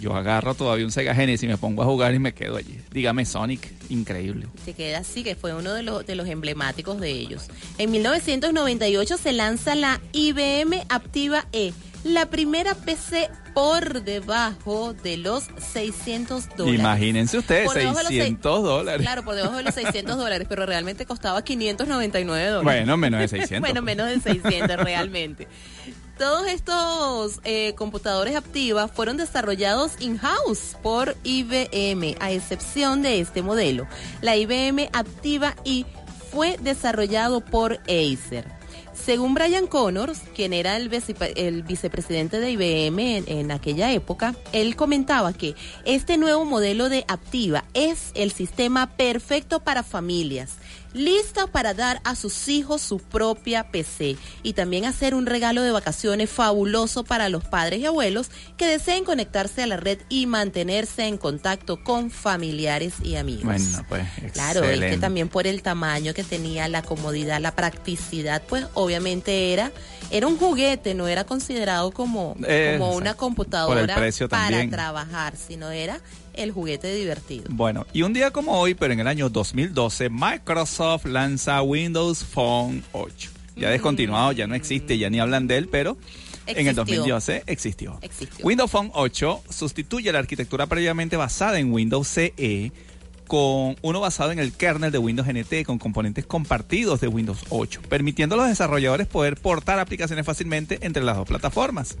yo 0.00 0.16
agarro 0.16 0.54
todavía 0.54 0.84
un 0.86 0.90
Sega 0.90 1.14
Genesis 1.14 1.44
y 1.44 1.48
me 1.48 1.58
pongo 1.58 1.82
a 1.82 1.84
jugar 1.84 2.14
y 2.14 2.18
me 2.18 2.32
quedo 2.34 2.56
allí. 2.56 2.80
Dígame 2.90 3.24
Sonic, 3.26 3.73
increíble. 3.88 4.48
Se 4.64 4.72
queda 4.72 4.98
así, 4.98 5.22
que 5.24 5.34
fue 5.36 5.54
uno 5.54 5.72
de 5.72 5.82
los, 5.82 6.06
de 6.06 6.14
los 6.14 6.28
emblemáticos 6.28 7.00
de 7.00 7.10
ellos. 7.10 7.44
En 7.78 7.90
1998 7.90 9.16
se 9.18 9.32
lanza 9.32 9.74
la 9.74 10.00
IBM 10.12 10.84
Aptiva 10.88 11.46
E, 11.52 11.72
la 12.04 12.26
primera 12.26 12.74
PC 12.74 13.30
por 13.54 14.02
debajo 14.02 14.94
de 14.94 15.16
los 15.16 15.44
600 15.72 16.48
dólares. 16.56 16.80
Imagínense 16.80 17.38
ustedes, 17.38 17.66
Por 17.66 17.76
debajo 17.76 17.98
de 17.98 18.02
los 18.04 18.12
600 18.12 18.62
dólares. 18.62 19.02
Claro, 19.02 19.24
por 19.24 19.36
debajo 19.36 19.56
de 19.56 19.62
los 19.62 19.74
600 19.74 20.16
dólares, 20.16 20.46
pero 20.48 20.66
realmente 20.66 21.06
costaba 21.06 21.42
599 21.42 22.46
dólares. 22.48 22.64
Bueno, 22.64 22.96
menos 22.96 23.20
de 23.20 23.28
600. 23.38 23.60
bueno, 23.60 23.80
menos 23.82 24.08
de 24.08 24.20
600 24.20 24.76
realmente. 24.76 25.46
Todos 26.18 26.46
estos 26.46 27.40
eh, 27.44 27.74
computadores 27.76 28.36
Aptiva 28.36 28.86
fueron 28.86 29.16
desarrollados 29.16 29.92
in-house 30.00 30.76
por 30.82 31.16
IBM, 31.24 32.16
a 32.20 32.30
excepción 32.30 33.02
de 33.02 33.18
este 33.20 33.42
modelo. 33.42 33.88
La 34.20 34.36
IBM 34.36 34.90
Aptiva 34.92 35.56
I 35.64 35.84
fue 36.30 36.56
desarrollado 36.62 37.40
por 37.44 37.80
Acer. 37.88 38.44
Según 38.92 39.34
Brian 39.34 39.66
Connors, 39.66 40.20
quien 40.36 40.52
era 40.52 40.76
el, 40.76 40.88
vice- 40.88 41.16
el 41.36 41.64
vicepresidente 41.64 42.38
de 42.38 42.52
IBM 42.52 43.24
en, 43.26 43.50
aquella 43.50 43.92
época, 43.92 44.36
él 44.52 44.76
comentaba 44.76 45.32
que 45.32 45.56
este 45.84 46.16
nuevo 46.16 46.44
modelo 46.44 46.88
de 46.88 47.04
Aptiva 47.08 47.64
es 47.74 48.12
el 48.14 48.30
sistema 48.30 48.88
perfecto 48.96 49.60
para 49.60 49.82
familias, 49.82 50.52
lista 50.94 51.46
para 51.48 51.74
dar 51.74 52.00
a 52.04 52.14
sus 52.14 52.48
hijos 52.48 52.80
su 52.80 52.98
propia 52.98 53.70
PC 53.70 54.16
y 54.42 54.52
también 54.54 54.84
hacer 54.84 55.14
un 55.14 55.26
regalo 55.26 55.62
de 55.62 55.72
vacaciones 55.72 56.30
fabuloso 56.30 57.04
para 57.04 57.28
los 57.28 57.44
padres 57.44 57.80
y 57.80 57.86
abuelos 57.86 58.30
que 58.56 58.66
deseen 58.66 59.04
conectarse 59.04 59.62
a 59.62 59.66
la 59.66 59.76
red 59.76 59.98
y 60.08 60.26
mantenerse 60.26 61.06
en 61.06 61.18
contacto 61.18 61.82
con 61.82 62.10
familiares 62.10 62.94
y 63.02 63.16
amigos. 63.16 63.44
Bueno, 63.44 63.84
pues, 63.88 64.32
Claro, 64.32 64.64
es 64.64 64.80
que 64.80 64.96
también 64.96 65.28
por 65.28 65.46
el 65.46 65.62
tamaño 65.62 66.14
que 66.14 66.24
tenía, 66.24 66.68
la 66.68 66.82
comodidad, 66.82 67.40
la 67.40 67.54
practicidad, 67.54 68.42
pues 68.48 68.66
obviamente 68.74 69.52
era 69.52 69.72
era 70.10 70.26
un 70.26 70.36
juguete, 70.36 70.94
no 70.94 71.08
era 71.08 71.24
considerado 71.24 71.90
como, 71.90 72.36
Eh, 72.46 72.76
como 72.78 72.94
una 72.94 73.14
computadora 73.14 73.96
para 74.28 74.68
trabajar, 74.68 75.34
sino 75.36 75.70
era 75.70 76.00
el 76.36 76.52
juguete 76.52 76.94
divertido. 76.94 77.44
Bueno, 77.50 77.86
y 77.92 78.02
un 78.02 78.12
día 78.12 78.30
como 78.30 78.58
hoy, 78.58 78.74
pero 78.74 78.92
en 78.92 79.00
el 79.00 79.06
año 79.06 79.28
2012, 79.28 80.10
Microsoft 80.10 81.06
lanza 81.06 81.62
Windows 81.62 82.24
Phone 82.24 82.82
8. 82.92 83.30
Ya 83.56 83.70
descontinuado, 83.70 84.32
ya 84.32 84.46
no 84.46 84.54
existe, 84.54 84.98
ya 84.98 85.10
ni 85.10 85.20
hablan 85.20 85.46
de 85.46 85.56
él, 85.56 85.68
pero 85.68 85.96
en 86.46 86.66
el 86.66 86.68
Existió. 86.68 86.74
2012 86.74 87.42
existió. 87.46 87.98
Existió. 88.02 88.44
Windows 88.44 88.70
Phone 88.70 88.90
8 88.92 89.42
sustituye 89.48 90.12
la 90.12 90.18
arquitectura 90.18 90.66
previamente 90.66 91.16
basada 91.16 91.58
en 91.58 91.72
Windows 91.72 92.08
CE 92.08 92.72
con 93.26 93.76
uno 93.82 94.00
basado 94.00 94.32
en 94.32 94.38
el 94.38 94.52
kernel 94.52 94.92
de 94.92 94.98
Windows 94.98 95.26
NT 95.28 95.64
con 95.64 95.78
componentes 95.78 96.26
compartidos 96.26 97.00
de 97.00 97.08
Windows 97.08 97.38
8, 97.48 97.80
permitiendo 97.88 98.34
a 98.34 98.38
los 98.38 98.48
desarrolladores 98.48 99.06
poder 99.06 99.36
portar 99.36 99.78
aplicaciones 99.78 100.26
fácilmente 100.26 100.78
entre 100.82 101.02
las 101.02 101.16
dos 101.16 101.26
plataformas. 101.26 101.96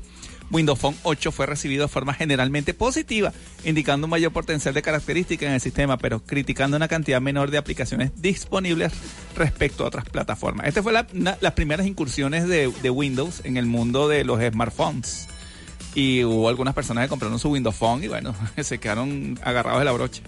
Windows 0.50 0.78
Phone 0.78 0.94
8 1.04 1.32
fue 1.32 1.46
recibido 1.46 1.84
de 1.84 1.88
forma 1.88 2.12
generalmente 2.12 2.74
positiva, 2.74 3.32
indicando 3.64 4.06
un 4.06 4.10
mayor 4.10 4.30
potencial 4.32 4.74
de 4.74 4.82
características 4.82 5.46
en 5.48 5.54
el 5.54 5.60
sistema, 5.60 5.96
pero 5.96 6.22
criticando 6.22 6.76
una 6.76 6.86
cantidad 6.88 7.20
menor 7.20 7.50
de 7.50 7.56
aplicaciones 7.58 8.10
disponibles 8.20 8.92
respecto 9.34 9.84
a 9.84 9.86
otras 9.88 10.04
plataformas. 10.04 10.66
Esta 10.66 10.82
fue 10.82 10.92
la- 10.92 11.06
las 11.40 11.52
primeras 11.54 11.86
incursiones 11.86 12.46
de, 12.46 12.70
de 12.82 12.90
Windows 12.90 13.40
en 13.44 13.56
el 13.56 13.64
mundo 13.66 14.06
de 14.08 14.24
los 14.24 14.38
smartphones. 14.42 15.28
Y 15.96 16.24
hubo 16.24 16.48
algunas 16.48 16.74
personas 16.74 17.04
que 17.04 17.08
compraron 17.08 17.38
su 17.38 17.50
Windows 17.50 17.76
Phone 17.76 18.02
y 18.04 18.08
bueno, 18.08 18.34
se 18.62 18.78
quedaron 18.78 19.38
agarrados 19.42 19.78
de 19.80 19.84
la 19.86 19.92
brocha. 19.92 20.22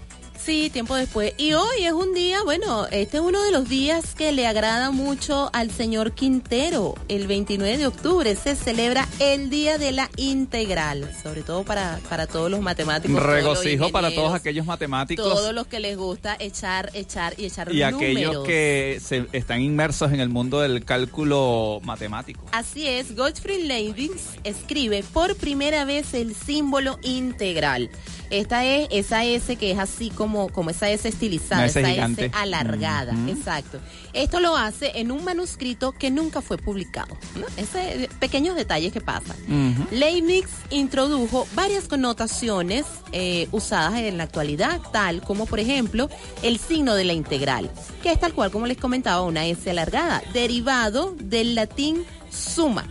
Sí, 0.46 0.70
tiempo 0.70 0.94
después. 0.94 1.34
Y 1.38 1.54
hoy 1.54 1.82
es 1.82 1.92
un 1.92 2.14
día, 2.14 2.44
bueno, 2.44 2.86
este 2.92 3.16
es 3.16 3.22
uno 3.24 3.42
de 3.42 3.50
los 3.50 3.68
días 3.68 4.14
que 4.14 4.30
le 4.30 4.46
agrada 4.46 4.92
mucho 4.92 5.50
al 5.52 5.72
señor 5.72 6.12
Quintero. 6.12 6.94
El 7.08 7.26
29 7.26 7.78
de 7.78 7.86
octubre 7.88 8.36
se 8.36 8.54
celebra 8.54 9.08
el 9.18 9.50
Día 9.50 9.76
de 9.76 9.90
la 9.90 10.08
Integral, 10.16 11.10
sobre 11.20 11.42
todo 11.42 11.64
para, 11.64 11.98
para 12.08 12.28
todos 12.28 12.48
los 12.48 12.60
matemáticos. 12.60 13.16
todos 13.16 13.26
los 13.26 13.34
Regocijo 13.34 13.90
para 13.90 14.14
todos 14.14 14.34
aquellos 14.34 14.66
matemáticos 14.66 15.26
Todos 15.26 15.52
los 15.52 15.66
que 15.66 15.80
les 15.80 15.96
gusta 15.96 16.36
echar, 16.38 16.90
echar 16.94 17.34
y 17.36 17.46
echar 17.46 17.72
y 17.72 17.80
números. 17.80 18.00
aquellos 18.00 18.44
que 18.44 19.00
se 19.02 19.26
están 19.32 19.60
inmersos 19.62 20.12
en 20.12 20.20
el 20.20 20.28
mundo 20.28 20.60
del 20.60 20.84
cálculo 20.84 21.80
matemático. 21.82 22.46
Así 22.52 22.86
es, 22.86 23.16
Gottfried 23.16 23.64
Leibniz 23.64 24.36
escribe 24.44 25.02
por 25.12 25.34
primera 25.34 25.84
vez 25.84 26.14
el 26.14 26.36
símbolo 26.36 27.00
integral. 27.02 27.90
Esta 28.30 28.64
es 28.64 28.88
esa 28.90 29.24
S 29.24 29.54
que 29.54 29.70
es 29.70 29.78
así 29.78 30.10
como, 30.10 30.35
como 30.52 30.70
esa 30.70 30.90
S 30.90 31.08
estilizada, 31.08 31.66
esa 31.66 31.86
gigante. 31.86 32.26
S 32.26 32.34
alargada, 32.34 33.14
exacto. 33.28 33.80
Esto 34.12 34.40
lo 34.40 34.56
hace 34.56 34.92
en 34.94 35.10
un 35.10 35.24
manuscrito 35.24 35.92
que 35.92 36.10
nunca 36.10 36.40
fue 36.40 36.58
publicado. 36.58 37.16
¿no? 37.34 37.46
Ese, 37.56 38.08
pequeños 38.18 38.56
detalles 38.56 38.92
que 38.92 39.00
pasan. 39.00 39.36
Ujú. 39.44 39.86
Leibniz 39.90 40.46
introdujo 40.70 41.46
varias 41.54 41.88
connotaciones 41.88 42.84
eh, 43.12 43.48
usadas 43.52 43.94
en 43.94 44.18
la 44.18 44.24
actualidad, 44.24 44.80
tal 44.92 45.22
como 45.22 45.46
por 45.46 45.60
ejemplo 45.60 46.08
el 46.42 46.58
signo 46.58 46.94
de 46.94 47.04
la 47.04 47.12
integral, 47.12 47.70
que 48.02 48.12
es 48.12 48.20
tal 48.20 48.34
cual 48.34 48.50
como 48.50 48.66
les 48.66 48.78
comentaba 48.78 49.22
una 49.22 49.46
S 49.46 49.70
alargada, 49.70 50.22
derivado 50.32 51.14
del 51.18 51.54
latín 51.54 52.04
suma 52.30 52.86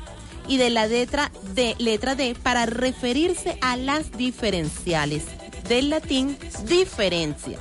y 0.47 0.58
de 0.58 0.69
la 0.69 0.88
letra 0.88 1.31
D, 1.53 1.75
letra 1.79 2.15
D 2.15 2.36
para 2.41 2.65
referirse 2.65 3.58
a 3.62 3.77
las 3.77 4.12
diferenciales, 4.17 5.23
del 5.67 5.89
latín 5.89 6.38
diferencia. 6.65 7.60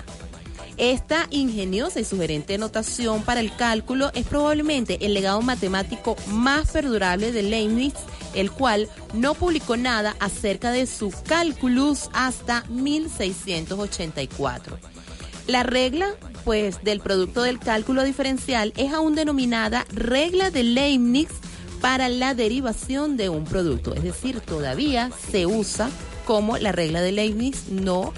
Esta 0.77 1.29
ingeniosa 1.31 2.01
y 2.01 2.05
sugerente 2.05 2.59
notación 2.59 3.23
para 3.23 3.39
el 3.41 3.55
cálculo 3.55 4.11
es 4.13 4.27
probablemente 4.27 5.07
el 5.07 5.15
legado 5.15 5.41
matemático 5.41 6.17
más 6.27 6.73
perdurable 6.73 7.31
de 7.31 7.43
Leibniz, 7.43 7.95
el 8.35 8.51
cual 8.51 8.89
no 9.13 9.35
publicó 9.35 9.77
nada 9.77 10.17
acerca 10.19 10.73
de 10.73 10.87
su 10.87 11.13
cálculus 11.29 12.11
hasta 12.13 12.65
1684. 12.71 14.79
La 15.47 15.63
regla, 15.63 16.09
pues, 16.45 16.83
del 16.83 17.01
producto 17.01 17.43
del 17.43 17.61
cálculo 17.61 18.03
diferencial 18.03 18.73
es 18.77 18.93
aún 18.93 19.15
denominada 19.15 19.87
regla 19.93 20.51
de 20.51 20.65
Leibniz 20.65 21.29
para 21.81 22.09
la 22.09 22.35
derivación 22.35 23.17
de 23.17 23.29
un 23.29 23.45
producto. 23.45 23.95
Es 23.95 24.03
decir, 24.03 24.41
todavía 24.41 25.13
se 25.31 25.47
usa 25.47 25.89
como 26.25 26.57
la 26.59 26.73
regla 26.73 27.01
de 27.01 27.13
Leibniz, 27.13 27.69
no 27.71 28.13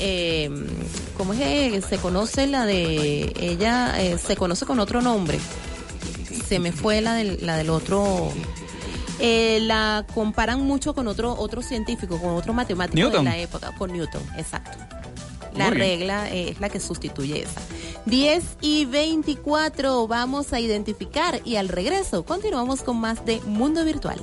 eh, 0.00 0.50
¿cómo 1.16 1.32
es 1.34 1.38
que 1.40 1.82
se 1.88 1.98
conoce 1.98 2.46
la 2.46 2.66
de 2.66 3.32
ella? 3.38 4.00
eh, 4.02 4.18
se 4.18 4.36
conoce 4.36 4.66
con 4.66 4.80
otro 4.80 5.00
nombre. 5.02 5.38
Se 6.48 6.58
me 6.58 6.72
fue 6.72 7.00
la 7.00 7.14
del, 7.14 7.38
la 7.46 7.56
del 7.56 7.70
otro. 7.70 8.32
Eh, 9.20 9.60
la 9.62 10.04
comparan 10.14 10.62
mucho 10.62 10.94
con 10.94 11.06
otro 11.06 11.34
otro 11.38 11.62
científico, 11.62 12.18
con 12.20 12.30
otro 12.30 12.52
matemático 12.52 12.96
Newton. 12.96 13.24
de 13.24 13.30
la 13.30 13.38
época, 13.38 13.72
con 13.78 13.92
Newton, 13.92 14.22
exacto. 14.36 14.76
La 15.54 15.68
Muy 15.68 15.76
regla 15.78 16.30
eh, 16.30 16.48
es 16.50 16.60
la 16.60 16.68
que 16.70 16.80
sustituye 16.80 17.42
esa. 17.42 17.60
10 18.06 18.42
y 18.62 18.86
24 18.86 20.08
vamos 20.08 20.52
a 20.52 20.58
identificar 20.60 21.40
y 21.44 21.56
al 21.56 21.68
regreso 21.68 22.24
continuamos 22.24 22.82
con 22.82 22.96
más 22.98 23.24
de 23.24 23.40
Mundo 23.42 23.84
Virtual. 23.84 24.18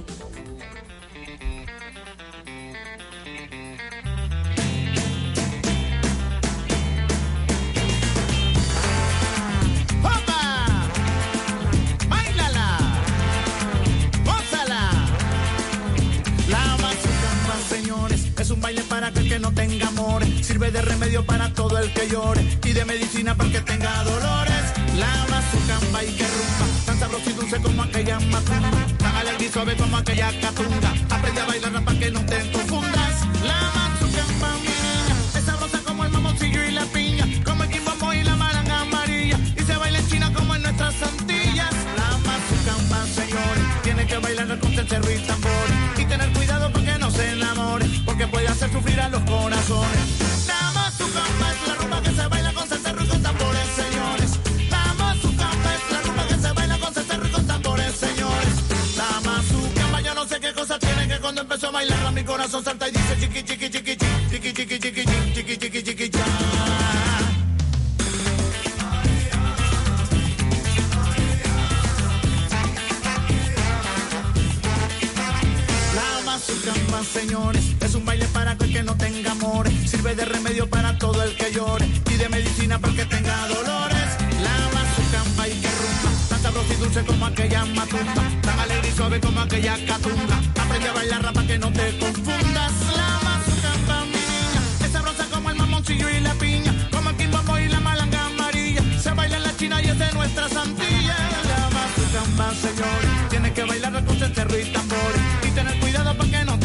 Es 18.49 18.55
un 18.55 18.61
baile 18.61 18.81
para 18.83 19.07
aquel 19.07 19.29
que 19.29 19.37
no 19.37 19.51
tenga 19.51 19.87
amor. 19.87 20.23
Sirve 20.41 20.71
de 20.71 20.81
remedio 20.81 21.23
para 21.23 21.53
todo 21.53 21.77
el 21.77 21.93
que 21.93 22.07
llore 22.07 22.41
y 22.63 22.71
de 22.71 22.83
medicina 22.83 23.35
para 23.35 23.47
el 23.47 23.53
que 23.53 23.61
tenga 23.61 24.03
dolores. 24.03 24.63
La 24.97 25.11
mazucamba 25.29 26.03
y 26.03 26.11
que 26.13 26.25
rumba, 26.25 26.65
tan 26.85 26.99
sabroso 26.99 27.29
y 27.29 27.33
dulce 27.33 27.61
como 27.61 27.83
aquella 27.83 28.19
macumba. 28.19 28.71
Tan 28.97 29.15
alegre 29.17 29.45
y 29.45 29.49
suave 29.49 29.75
como 29.75 29.97
aquella 29.97 30.31
catunga. 30.41 30.93
Aprende 31.11 31.41
a 31.41 31.45
bailar 31.45 31.85
para 31.85 31.99
que 31.99 32.11
no 32.11 32.25
te 32.25 32.51
confundas. 32.51 33.15
La 33.43 33.59
mazucamba, 33.75 34.49
niña, 34.63 35.15
es 35.37 35.45
sabrosa 35.45 35.79
como 35.85 36.05
el 36.05 36.11
mamoncillo 36.11 36.63
y 36.63 36.71
la 36.71 36.85
piña, 36.85 37.25
como 37.45 37.63
el 37.63 37.69
quimbombo 37.69 38.13
y 38.13 38.23
la 38.23 38.35
malanga 38.35 38.81
amarilla. 38.81 39.37
Y 39.57 39.61
se 39.61 39.75
baila 39.75 39.99
en 39.99 40.07
China 40.09 40.33
como 40.33 40.55
en 40.55 40.63
nuestras 40.63 40.95
Antillas. 41.03 41.75
La 41.97 42.17
mazucamba, 42.25 43.05
señores, 43.13 43.81
tiene 43.83 44.07
que 44.07 44.17
bailar 44.17 44.59
con 44.59 44.73
cencerro 44.73 45.08
los 49.11 49.21
corazones. 49.23 50.47
Damos 50.47 50.99
es 50.99 51.67
la 51.67 51.75
rumba 51.75 52.01
que 52.01 52.11
se 52.11 52.27
baila 52.27 52.53
con 52.53 52.67
salsa 52.67 52.91
y 52.91 53.19
tambores, 53.21 53.67
señores. 53.75 54.31
Damos 54.69 55.21
tu 55.21 55.35
cama 55.35 55.75
es 55.75 55.91
la 55.91 56.01
rumba 56.01 56.27
que 56.27 56.35
se 56.35 56.51
baila 56.51 56.77
con 56.79 56.93
salsa 56.93 57.15
y 57.15 57.45
tambores, 57.47 57.95
señores. 57.95 58.53
Su 59.49 60.03
yo 60.03 60.15
no 60.15 60.25
sé 60.27 60.39
qué 60.39 60.53
cosa 60.53 60.79
tiene 60.79 61.07
que 61.07 61.19
cuando 61.19 61.41
empezó 61.41 61.67
a 61.67 61.71
bailar 61.71 62.05
a 62.05 62.11
mi 62.11 62.23
corazón 62.23 62.63
salta 62.63 62.87
y 62.87 62.91
dice 62.91 63.17
chiqui 63.19 63.43
chiqui 63.43 63.69
chiqui 63.69 63.97
chiqui 63.97 64.53
chiqui 64.53 64.79
chiqui 64.79 65.05
chiqui 65.33 65.57
chiqui 65.57 65.83
chiqui 65.83 66.09
ya. 66.09 66.99
señores 77.03 77.78
un 77.99 78.05
baile 78.05 78.25
para 78.27 78.51
aquel 78.51 78.71
que 78.71 78.83
no 78.83 78.95
tenga 78.95 79.31
amores. 79.31 79.73
Sirve 79.89 80.15
de 80.15 80.25
remedio 80.25 80.69
para 80.69 80.97
todo 80.97 81.21
el 81.23 81.35
que 81.35 81.51
llore 81.51 81.85
y 82.11 82.13
de 82.15 82.29
medicina 82.29 82.79
para 82.79 82.93
el 82.93 82.99
que 82.99 83.05
tenga 83.05 83.47
dolores. 83.47 84.09
La 84.47 84.55
mazucamba 84.75 85.47
y 85.47 85.53
que 85.61 85.71
rumba, 85.79 86.11
tan 86.29 86.41
sabrosa 86.41 86.73
y 86.73 86.77
dulce 86.77 87.01
como 87.05 87.25
aquella 87.25 87.65
matumba, 87.65 88.23
tan 88.41 88.59
alegre 88.59 88.89
y 88.89 88.91
suave 88.91 89.19
como 89.19 89.41
aquella 89.41 89.75
catunga. 89.85 90.37
Aprende 90.61 90.89
a 90.89 90.93
bailar 90.93 91.23
rapa 91.23 91.43
que 91.45 91.57
no 91.59 91.71
te 91.71 91.97
confundas. 91.97 92.73
La 92.95 93.09
mazucamba, 93.27 94.05
mi 94.05 94.21
niña, 94.31 94.61
es 94.85 94.91
sabrosa 94.91 95.25
como 95.31 95.49
el 95.49 95.55
mamoncillo 95.57 96.09
y 96.09 96.19
la 96.21 96.33
piña, 96.35 96.73
como 96.91 97.09
el 97.09 97.15
quimbombo 97.17 97.59
y 97.59 97.67
la 97.67 97.79
malanga 97.79 98.25
amarilla. 98.25 98.81
Se 99.01 99.11
baila 99.11 99.37
en 99.37 99.43
la 99.43 99.57
China 99.57 99.81
y 99.83 99.87
es 99.87 99.99
de 99.99 100.11
nuestra 100.13 100.47
santilla. 100.49 101.17
La 101.51 101.69
mazucamba, 101.77 102.53
señores, 102.55 103.29
tienes 103.29 103.51
que 103.53 103.63
bailar 103.63 104.05
con 104.05 104.17
cencerro 104.17 104.57
y 104.59 104.65
tambores 104.65 105.21
y 105.47 105.51
tener 105.51 105.79
cuidado 105.79 106.15
para 106.15 106.29
que 106.29 106.45
no 106.45 106.58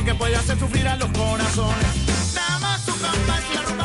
porque 0.00 0.14
puede 0.14 0.34
hacer 0.34 0.58
sufrir 0.58 0.88
a 0.88 0.96
los 0.96 1.10
corazones. 1.10 1.86
Es 2.08 3.79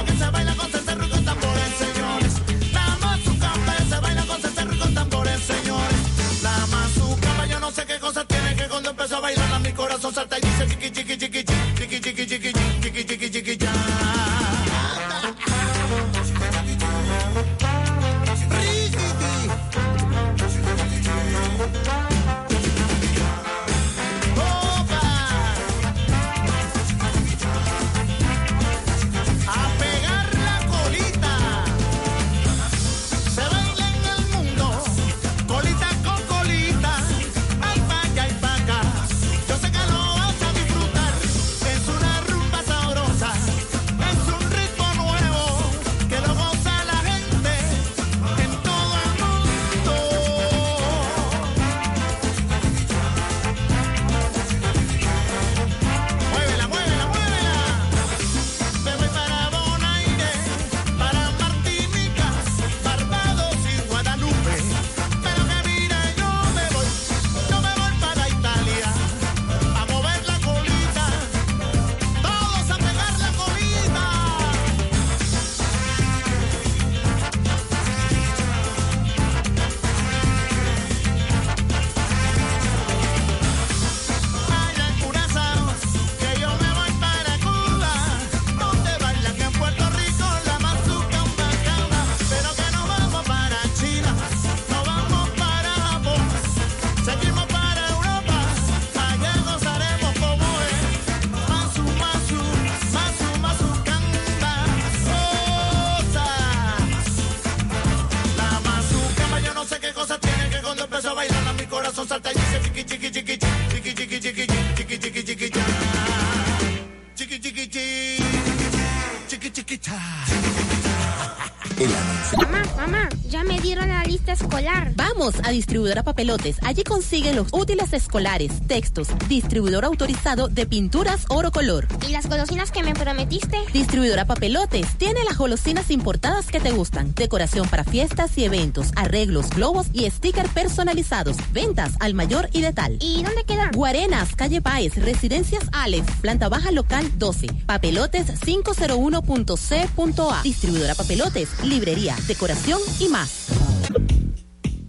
escolar. 124.46 124.94
Vamos 124.96 125.36
a 125.44 125.50
Distribuidora 125.50 126.04
Papelotes. 126.04 126.58
Allí 126.64 126.84
consiguen 126.84 127.36
los 127.36 127.48
útiles 127.52 127.94
escolares, 127.94 128.52
textos, 128.68 129.08
distribuidor 129.28 129.86
autorizado 129.86 130.48
de 130.48 130.66
pinturas 130.66 131.26
oro 131.30 131.52
color. 131.52 131.88
¿Y 132.08 132.12
las 132.12 132.28
golosinas 132.28 132.72
que 132.72 132.84
me 132.84 132.94
prometiste? 132.94 133.58
Distribuidora 133.74 134.26
Papelotes 134.26 134.96
tiene 134.98 135.24
las 135.24 135.38
golosinas 135.38 135.90
importadas 135.90 136.48
que 136.48 136.60
te 136.60 136.72
gustan, 136.72 137.14
decoración 137.16 137.68
para 137.68 137.84
fiestas 137.84 138.38
y 138.38 138.46
eventos, 138.46 138.92
arreglos, 138.96 139.50
globos 139.50 139.88
y 139.94 140.10
sticker 140.10 140.48
personalizados, 140.50 141.38
ventas 141.52 141.94
al 142.00 142.14
mayor 142.14 142.50
y 142.54 142.62
de 142.62 142.74
tal. 142.74 142.98
¿Y 143.02 143.24
dónde 143.24 143.44
queda? 143.46 143.72
Guarenas, 143.74 144.36
calle 144.36 144.62
Páez, 144.62 144.96
Residencias 144.96 145.64
Alex, 145.72 146.06
planta 146.22 146.50
baja 146.50 146.72
local 146.72 147.12
12, 147.18 147.48
papelotes 147.66 148.28
501.c.a, 148.42 150.44
distribuidora 150.44 150.96
Papelotes, 150.96 151.50
librería, 151.64 152.16
decoración 152.28 152.80
y 153.00 153.08
más. 153.08 153.75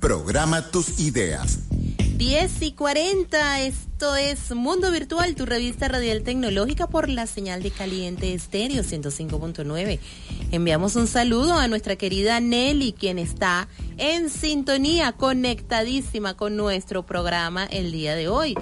Programa 0.01 0.71
tus 0.71 1.01
ideas. 1.01 1.61
10 2.17 2.63
y 2.63 2.73
40, 2.73 3.61
esto 3.63 4.17
es 4.17 4.51
Mundo 4.55 4.91
Virtual, 4.91 5.35
tu 5.35 5.45
revista 5.45 5.89
radial 5.89 6.23
tecnológica 6.23 6.87
por 6.87 7.09
la 7.09 7.27
señal 7.27 7.63
de 7.63 7.71
caliente 7.71 8.33
estéreo 8.33 8.83
105.9. 8.83 9.99
Enviamos 10.51 10.97
un 10.97 11.07
saludo 11.07 11.55
a 11.55 11.69
nuestra 11.69 11.97
querida 11.97 12.41
Nelly, 12.41 12.93
quien 12.93 13.19
está 13.19 13.69
en 13.99 14.31
sintonía, 14.31 15.13
conectadísima 15.13 16.35
con 16.35 16.57
nuestro 16.57 17.05
programa 17.05 17.65
el 17.65 17.93
día 17.93 18.15
de 18.15 18.29
hoy. 18.29 18.55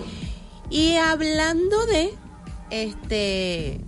Y 0.71 0.97
hablando 0.97 1.87
de 1.87 2.15
este 2.71 3.81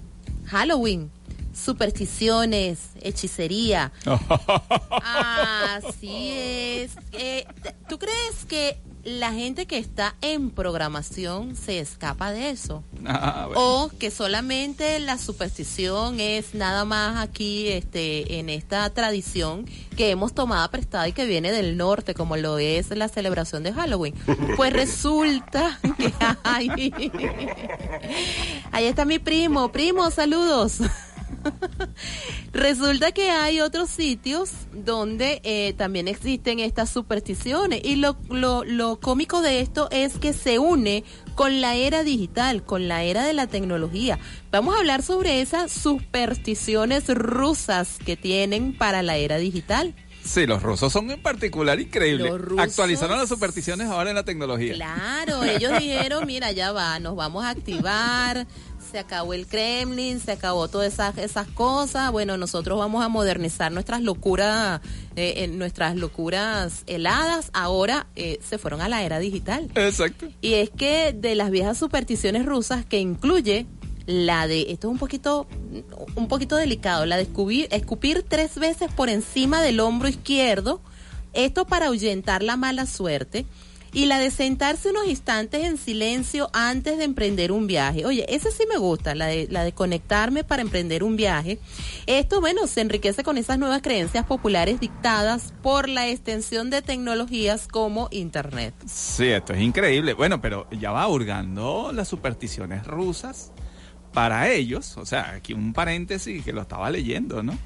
Halloween, 0.47 1.11
supersticiones, 1.57 2.79
hechicería. 3.01 3.93
Así 5.03 6.31
es. 6.31 6.93
Eh, 7.13 7.47
¿Tú 7.89 7.99
crees 7.99 8.45
que 8.49 8.79
la 9.07 9.33
gente 9.33 9.67
que 9.67 9.79
está 9.79 10.17
en 10.21 10.51
programación 10.51 11.55
se 11.55 11.79
escapa 11.79 12.33
de 12.33 12.51
eso? 12.51 12.83
Ah, 13.07 13.45
bueno. 13.47 13.85
O 13.85 13.89
que 13.89 14.11
solamente 14.11 14.99
la 14.99 15.17
superstición 15.17 16.19
es 16.19 16.55
nada 16.55 16.85
más 16.85 17.23
aquí 17.23 17.69
este, 17.69 18.41
en 18.41 18.51
esta 18.51 18.91
tradición 18.91 19.65
que 19.97 20.11
hemos 20.11 20.35
tomado 20.35 20.69
prestada 20.73 21.07
y 21.07 21.13
que 21.13 21.25
viene 21.25 21.53
del 21.53 21.77
norte, 21.77 22.15
como 22.15 22.37
lo 22.37 22.59
es 22.59 22.91
la 22.91 23.09
celebración 23.09 23.63
de 23.63 23.73
Halloween. 23.73 24.15
Pues 24.57 24.73
resulta 24.73 25.79
que 25.97 26.13
hay... 26.43 26.93
Ahí 28.73 28.87
está 28.87 29.05
mi 29.05 29.21
primo. 29.21 29.71
Primo, 29.71 30.11
saludos. 30.11 30.81
Resulta 32.53 33.13
que 33.13 33.31
hay 33.31 33.61
otros 33.61 33.91
sitios 33.91 34.51
donde 34.73 35.41
eh, 35.45 35.75
también 35.77 36.09
existen 36.09 36.59
estas 36.61 36.91
supersticiones 36.91 37.81
y 37.85 37.97
lo, 37.97 38.17
lo, 38.31 38.65
lo 38.65 38.99
cómico 39.01 39.43
de 39.43 39.61
esto 39.61 39.89
es 39.91 40.19
que 40.19 40.33
se 40.33 40.59
une 40.59 41.05
con 41.35 41.61
la 41.61 41.75
era 41.75 42.03
digital, 42.03 42.63
con 42.65 42.89
la 42.89 43.03
era 43.03 43.25
de 43.25 43.33
la 43.35 43.47
tecnología. 43.47 44.19
Vamos 44.51 44.75
a 44.75 44.79
hablar 44.79 45.03
sobre 45.03 45.41
esas 45.43 45.71
supersticiones 45.73 47.09
rusas 47.09 47.99
que 48.05 48.17
tienen 48.17 48.77
para 48.77 49.03
la 49.03 49.17
era 49.17 49.37
digital. 49.37 49.95
Sí, 50.25 50.45
los 50.45 50.61
rusos 50.61 50.93
son 50.93 51.09
en 51.13 51.23
particular 51.23 51.79
increíbles. 51.79 52.33
Los 52.33 52.41
rusos- 52.41 52.61
Actualizaron 52.65 53.17
las 53.17 53.29
supersticiones 53.29 53.87
ahora 53.87 54.11
en 54.11 54.17
la 54.17 54.25
tecnología. 54.25 54.75
Claro, 54.75 55.45
ellos 55.45 55.79
dijeron, 55.79 56.27
mira, 56.27 56.51
ya 56.51 56.73
va, 56.73 56.99
nos 56.99 57.15
vamos 57.15 57.45
a 57.45 57.51
activar, 57.51 58.45
se 58.97 59.01
acabó 59.01 59.35
el 59.35 59.47
Kremlin, 59.47 60.19
se 60.21 60.33
acabó 60.33 60.69
todas 60.69 60.91
esas, 60.91 61.19
esas 61.19 61.47
cosas. 61.49 62.11
Bueno, 62.13 62.39
nosotros 62.39 62.79
vamos 62.79 63.05
a 63.05 63.11
modernizar 63.11 63.71
nuestras 63.71 64.01
locuras, 64.01 64.81
eh, 65.17 65.45
en 65.45 65.59
nuestras 65.59 65.97
locuras 65.97 66.83
heladas. 66.87 67.51
Ahora 67.53 68.07
eh, 68.17 68.39
se 68.43 68.57
fueron 68.57 68.81
a 68.81 68.89
la 68.89 69.03
era 69.03 69.19
digital. 69.19 69.69
Exacto. 69.75 70.29
Y 70.41 70.55
es 70.55 70.71
que 70.71 71.13
de 71.13 71.35
las 71.35 71.51
viejas 71.51 71.77
supersticiones 71.77 72.47
rusas 72.47 72.87
que 72.87 72.99
incluye 72.99 73.67
la 74.07 74.47
de, 74.47 74.63
esto 74.71 74.89
es 74.89 74.93
un 74.93 74.99
poquito, 74.99 75.47
un 76.15 76.29
poquito 76.29 76.57
delicado, 76.57 77.05
la 77.05 77.17
de 77.19 77.25
escupir, 77.25 77.69
escupir 77.73 78.25
tres 78.27 78.55
veces 78.55 78.91
por 78.91 79.11
encima 79.11 79.61
del 79.61 79.81
hombro 79.81 80.09
izquierdo, 80.09 80.81
esto 81.35 81.67
para 81.67 81.89
ahuyentar 81.89 82.43
la 82.43 82.57
mala 82.57 82.87
suerte. 82.87 83.45
Y 83.97 84.05
la 84.05 84.19
de 84.19 84.31
sentarse 84.31 84.91
unos 84.91 85.07
instantes 85.07 85.65
en 85.65 85.79
silencio 85.79 86.51
antes 86.53 86.99
de 86.99 87.05
emprender 87.05 87.51
un 87.51 87.67
viaje. 87.67 88.05
Oye, 88.05 88.27
esa 88.29 88.51
sí 88.51 88.65
me 88.69 88.77
gusta, 88.77 89.15
la 89.15 89.25
de, 89.25 89.49
la 89.51 89.65
de 89.65 89.73
conectarme 89.73 90.45
para 90.45 90.61
emprender 90.61 91.03
un 91.03 91.17
viaje. 91.17 91.59
Esto, 92.05 92.43
bueno, 92.43 92.67
se 92.67 92.83
enriquece 92.83 93.25
con 93.25 93.39
esas 93.39 93.59
nuevas 93.59 93.81
creencias 93.81 94.27
populares 94.27 94.81
dictadas 94.81 95.55
por 95.63 95.89
la 95.89 96.09
extensión 96.09 96.69
de 96.69 96.83
tecnologías 96.83 97.69
como 97.69 98.09
Internet. 98.11 98.75
Sí, 98.85 99.29
esto 99.29 99.55
es 99.55 99.63
increíble. 99.63 100.13
Bueno, 100.13 100.43
pero 100.43 100.69
ya 100.79 100.91
va 100.91 101.09
hurgando 101.09 101.91
las 101.95 102.07
supersticiones 102.07 102.87
rusas 102.87 103.51
para 104.13 104.51
ellos. 104.51 104.99
O 104.99 105.07
sea, 105.07 105.31
aquí 105.31 105.55
un 105.55 105.73
paréntesis 105.73 106.45
que 106.45 106.53
lo 106.53 106.61
estaba 106.61 106.91
leyendo, 106.91 107.43
¿no? 107.43 107.57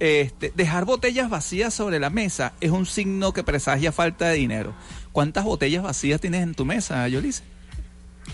Este, 0.00 0.52
dejar 0.54 0.84
botellas 0.84 1.30
vacías 1.30 1.72
sobre 1.72 2.00
la 2.00 2.10
mesa 2.10 2.52
es 2.60 2.70
un 2.70 2.84
signo 2.84 3.32
que 3.32 3.44
presagia 3.44 3.92
falta 3.92 4.28
de 4.28 4.34
dinero. 4.34 4.74
¿Cuántas 5.14 5.44
botellas 5.44 5.84
vacías 5.84 6.20
tienes 6.20 6.42
en 6.42 6.56
tu 6.56 6.64
mesa, 6.64 7.06
Yolice? 7.06 7.44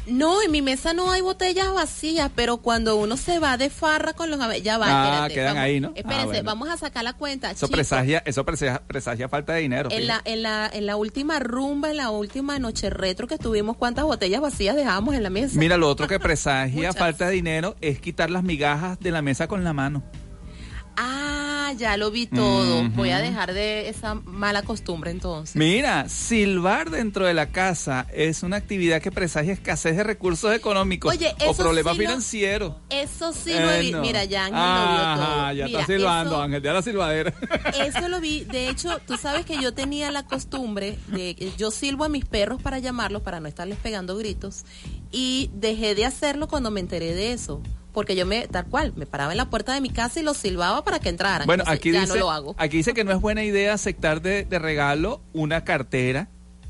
No, 0.06 0.40
en 0.40 0.50
mi 0.50 0.62
mesa 0.62 0.94
no 0.94 1.10
hay 1.12 1.20
botellas 1.20 1.70
vacías, 1.74 2.30
pero 2.34 2.56
cuando 2.56 2.96
uno 2.96 3.18
se 3.18 3.38
va 3.38 3.58
de 3.58 3.68
farra 3.68 4.14
con 4.14 4.30
los 4.30 4.40
ya 4.62 4.78
va, 4.78 4.86
Ah, 4.88 5.04
espérate, 5.26 5.34
quedan 5.34 5.54
vamos- 5.56 5.62
ahí, 5.66 5.78
¿no? 5.80 5.88
Ah, 5.88 5.92
Espérense, 5.96 6.26
bueno. 6.28 6.44
vamos 6.44 6.68
a 6.70 6.78
sacar 6.78 7.04
la 7.04 7.12
cuenta. 7.12 7.50
Eso 7.50 7.68
presagia, 7.68 8.22
eso 8.24 8.46
presagia, 8.46 8.80
presagia 8.86 9.28
falta 9.28 9.52
de 9.52 9.60
dinero. 9.60 9.90
En 9.92 10.06
la, 10.06 10.22
en, 10.24 10.42
la, 10.42 10.70
en 10.72 10.86
la 10.86 10.96
última 10.96 11.38
rumba, 11.38 11.90
en 11.90 11.98
la 11.98 12.08
última 12.08 12.58
noche 12.58 12.88
retro 12.88 13.26
que 13.26 13.34
estuvimos, 13.34 13.76
¿cuántas 13.76 14.06
botellas 14.06 14.40
vacías 14.40 14.74
dejábamos 14.74 15.14
en 15.14 15.22
la 15.22 15.28
mesa? 15.28 15.58
Mira, 15.58 15.76
lo 15.76 15.86
otro 15.86 16.08
que 16.08 16.18
presagia 16.18 16.94
falta 16.94 17.26
de 17.26 17.32
dinero 17.34 17.76
es 17.82 18.00
quitar 18.00 18.30
las 18.30 18.42
migajas 18.42 18.98
de 19.00 19.10
la 19.10 19.20
mesa 19.20 19.48
con 19.48 19.64
la 19.64 19.74
mano. 19.74 20.02
Ah, 20.96 21.49
ya 21.72 21.96
lo 21.96 22.10
vi 22.10 22.26
todo. 22.26 22.88
Voy 22.90 23.10
a 23.10 23.18
dejar 23.18 23.52
de 23.54 23.88
esa 23.88 24.14
mala 24.14 24.62
costumbre 24.62 25.10
entonces. 25.10 25.56
Mira, 25.56 26.08
silbar 26.08 26.90
dentro 26.90 27.26
de 27.26 27.34
la 27.34 27.50
casa 27.52 28.06
es 28.12 28.42
una 28.42 28.56
actividad 28.56 29.00
que 29.02 29.10
presagia 29.12 29.52
escasez 29.52 29.96
de 29.96 30.02
recursos 30.04 30.54
económicos 30.54 31.12
Oye, 31.14 31.34
o 31.46 31.54
problemas 31.54 31.94
sí 31.96 32.02
lo- 32.02 32.08
financieros. 32.08 32.74
Eso 32.90 33.32
sí 33.32 33.52
lo. 33.52 33.64
Bueno. 33.66 34.00
Mira, 34.02 34.24
ya 34.24 34.46
Ángel 34.46 34.60
lo 34.60 34.92
vio 34.92 35.26
todo. 35.26 35.52
ya 35.52 35.66
Mira, 35.66 35.80
está 35.80 35.92
silbando, 35.94 36.30
eso- 36.34 36.42
Ángel, 36.42 36.62
ya 36.62 36.72
la 36.72 36.82
silbadera. 36.82 37.34
Eso 37.84 38.08
lo 38.08 38.20
vi. 38.20 38.44
De 38.44 38.68
hecho, 38.68 38.98
tú 39.06 39.16
sabes 39.16 39.44
que 39.46 39.60
yo 39.60 39.72
tenía 39.74 40.10
la 40.10 40.24
costumbre 40.26 40.98
de 41.08 41.34
que 41.34 41.52
yo 41.56 41.70
silbo 41.70 42.04
a 42.04 42.08
mis 42.08 42.24
perros 42.24 42.60
para 42.62 42.78
llamarlos, 42.78 43.22
para 43.22 43.40
no 43.40 43.48
estarles 43.48 43.78
pegando 43.78 44.16
gritos. 44.16 44.64
Y 45.12 45.50
dejé 45.54 45.94
de 45.94 46.04
hacerlo 46.06 46.46
cuando 46.48 46.70
me 46.70 46.80
enteré 46.80 47.14
de 47.14 47.32
eso. 47.32 47.62
Porque 47.92 48.14
yo 48.16 48.24
me, 48.26 48.46
tal 48.48 48.66
cual, 48.66 48.92
me 48.96 49.06
paraba 49.06 49.32
en 49.32 49.36
la 49.38 49.50
puerta 49.50 49.74
de 49.74 49.80
mi 49.80 49.90
casa 49.90 50.20
y 50.20 50.22
los 50.22 50.36
silbaba 50.36 50.84
para 50.84 51.00
que 51.00 51.08
entraran. 51.08 51.46
Bueno, 51.46 51.62
Entonces, 51.64 51.78
aquí 51.80 51.92
ya 51.92 52.00
dice, 52.02 52.12
no 52.14 52.18
lo 52.20 52.30
hago. 52.30 52.54
aquí 52.58 52.76
dice 52.76 52.94
que 52.94 53.02
no 53.04 53.12
es 53.12 53.20
buena 53.20 53.42
idea 53.42 53.74
aceptar 53.74 54.22
de, 54.22 54.44
de 54.44 54.58
regalo 54.58 55.20
una 55.32 55.64
cartera, 55.64 56.28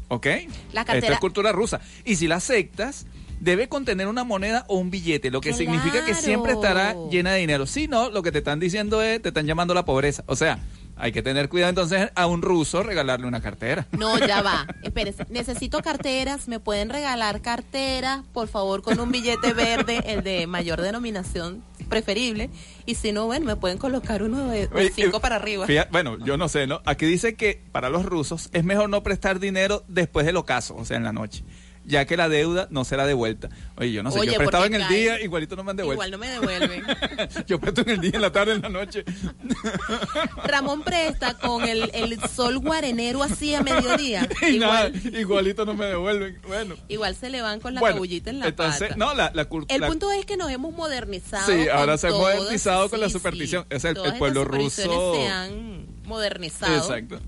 ¿ok? 0.09 0.27
La 0.27 0.41
Esto 0.83 0.85
cartera- 0.93 1.15
es 1.15 1.21
cultura 1.21 1.53
rusa. 1.53 1.81
Y 2.05 2.17
si 2.17 2.27
la 2.27 2.37
aceptas, 2.37 3.07
debe 3.39 3.69
contener 3.69 4.07
una 4.07 4.25
moneda 4.25 4.65
o 4.69 4.77
un 4.79 4.91
billete, 4.91 5.31
lo 5.31 5.41
que 5.41 5.53
significa 5.53 6.05
que 6.05 6.15
siempre 6.15 6.53
estará 6.53 6.95
llena 7.11 7.33
de 7.33 7.41
dinero. 7.41 7.67
Si 7.67 7.87
no, 7.89 8.11
lo 8.11 8.23
que 8.23 8.33
te 8.33 8.39
están 8.39 8.61
diciendo 8.61 9.01
es, 9.03 9.21
te 9.23 9.29
están 9.29 9.47
llamando 9.47 9.73
la 9.75 9.85
pobreza. 9.85 10.25
O 10.27 10.37
sea, 10.37 10.59
hay 11.01 11.13
que 11.13 11.23
tener 11.23 11.49
cuidado 11.49 11.71
entonces 11.71 12.11
a 12.15 12.27
un 12.27 12.43
ruso 12.43 12.83
regalarle 12.83 13.27
una 13.27 13.41
cartera. 13.41 13.87
No, 13.93 14.19
ya 14.19 14.43
va. 14.43 14.67
Espérense. 14.83 15.27
Necesito 15.31 15.81
carteras. 15.81 16.49
¿Me 16.49 16.61
pueden 16.61 16.91
regalar 16.91 17.41
carteras? 17.41 18.23
Por 18.33 18.49
favor, 18.49 18.83
con 18.83 19.01
un 19.01 19.11
billete 19.11 19.53
verde, 19.53 20.03
el 20.07 20.23
de 20.23 20.47
mayor 20.47 20.81
denominación 20.81 21.63
preferible. 21.89 22.51
Y 22.87 22.95
si 22.95 23.13
no, 23.13 23.27
bueno, 23.27 23.47
me 23.47 23.57
pueden 23.57 23.79
colocar 23.79 24.23
uno 24.23 24.49
de, 24.49 24.69
cinco 24.95 25.21
para 25.21 25.37
arriba. 25.37 25.67
fíjate, 25.67 25.91
bueno, 25.91 26.19
yo 26.25 26.37
no 26.37 26.49
sé, 26.49 26.67
¿no? 26.67 26.81
Aquí 26.85 27.07
dice 27.07 27.35
que 27.35 27.63
para 27.73 27.91
los 27.91 28.05
rusos 28.05 28.49
es 28.53 28.65
mejor 28.65 28.89
no 28.89 29.03
prestar 29.03 29.41
dinero 29.41 29.85
después 29.89 30.25
del 30.25 30.37
ocaso, 30.37 30.77
o 30.77 30.85
sea, 30.85 30.97
en 30.97 31.05
la 31.05 31.13
noche, 31.13 31.45
ya 31.91 32.05
que 32.07 32.17
la 32.17 32.29
deuda 32.29 32.69
no 32.71 32.85
será 32.85 33.05
devuelta. 33.05 33.51
Oye, 33.77 33.93
yo 33.93 34.03
no 34.03 34.11
sé, 34.11 34.21
Oye, 34.21 34.33
yo 34.33 34.39
prestaba 34.39 34.67
en 34.67 34.75
el 34.75 34.83
cae- 34.83 34.97
día, 34.97 35.21
igualito 35.21 35.57
no 35.57 35.65
me 35.65 35.71
han 35.73 35.77
devuelto. 35.77 36.03
Igual 36.05 36.11
no 36.13 36.19
me 36.19 36.29
devuelven. 36.31 36.85
yo 37.47 37.61
presto 37.61 37.83
en 37.83 37.91
el 37.91 38.01
día, 38.01 38.13
en 38.15 38.23
la 38.23 38.33
tarde, 38.33 38.53
en 38.55 38.63
la 38.63 38.69
noche. 38.69 39.05
Ramón 40.45 40.83
presta 40.83 41.35
con 41.35 41.65
el, 41.69 41.91
el 41.95 42.21
sol 42.31 42.59
guarenero 42.59 43.23
así 43.23 43.55
a 43.55 43.63
mediodía. 43.63 44.29
y 44.49 44.59
nada, 44.59 44.89
Igual, 44.89 45.17
igualito 45.21 45.65
no 45.67 45.75
me 45.75 45.87
devuelven. 45.87 46.41
Bueno. 46.47 46.77
igual 46.89 47.15
se 47.15 47.31
le 47.31 47.43
van 47.43 47.61
con 47.61 47.75
la 47.75 47.81
Bueno, 47.81 47.97
cabullita 47.97 48.31
en 48.31 48.39
la 48.41 48.47
entonces, 48.49 48.81
pata. 48.89 48.95
no, 48.97 49.15
la, 49.15 49.31
la 49.35 49.49
El 49.69 49.81
la- 49.81 49.87
punto 49.89 50.11
es 50.13 50.25
que 50.27 50.37
nos 50.37 50.51
hemos 50.51 50.73
modernizado. 50.75 51.47
Sí, 51.47 51.69
ahora 51.69 51.99
se 51.99 52.09
ha 52.09 52.11
modernizado 52.11 52.89
con 52.89 53.01
la 53.01 53.07
sí, 53.09 53.13
superstición. 53.15 53.65
sí. 53.71 53.77
Es 53.77 53.85
el- 53.85 53.97
el 53.99 54.15
pueblo 54.19 54.45
ruso- 54.45 55.15
se 55.15 55.29
han 55.29 55.87
modernizado. 56.05 56.77
Exacto. 56.77 57.21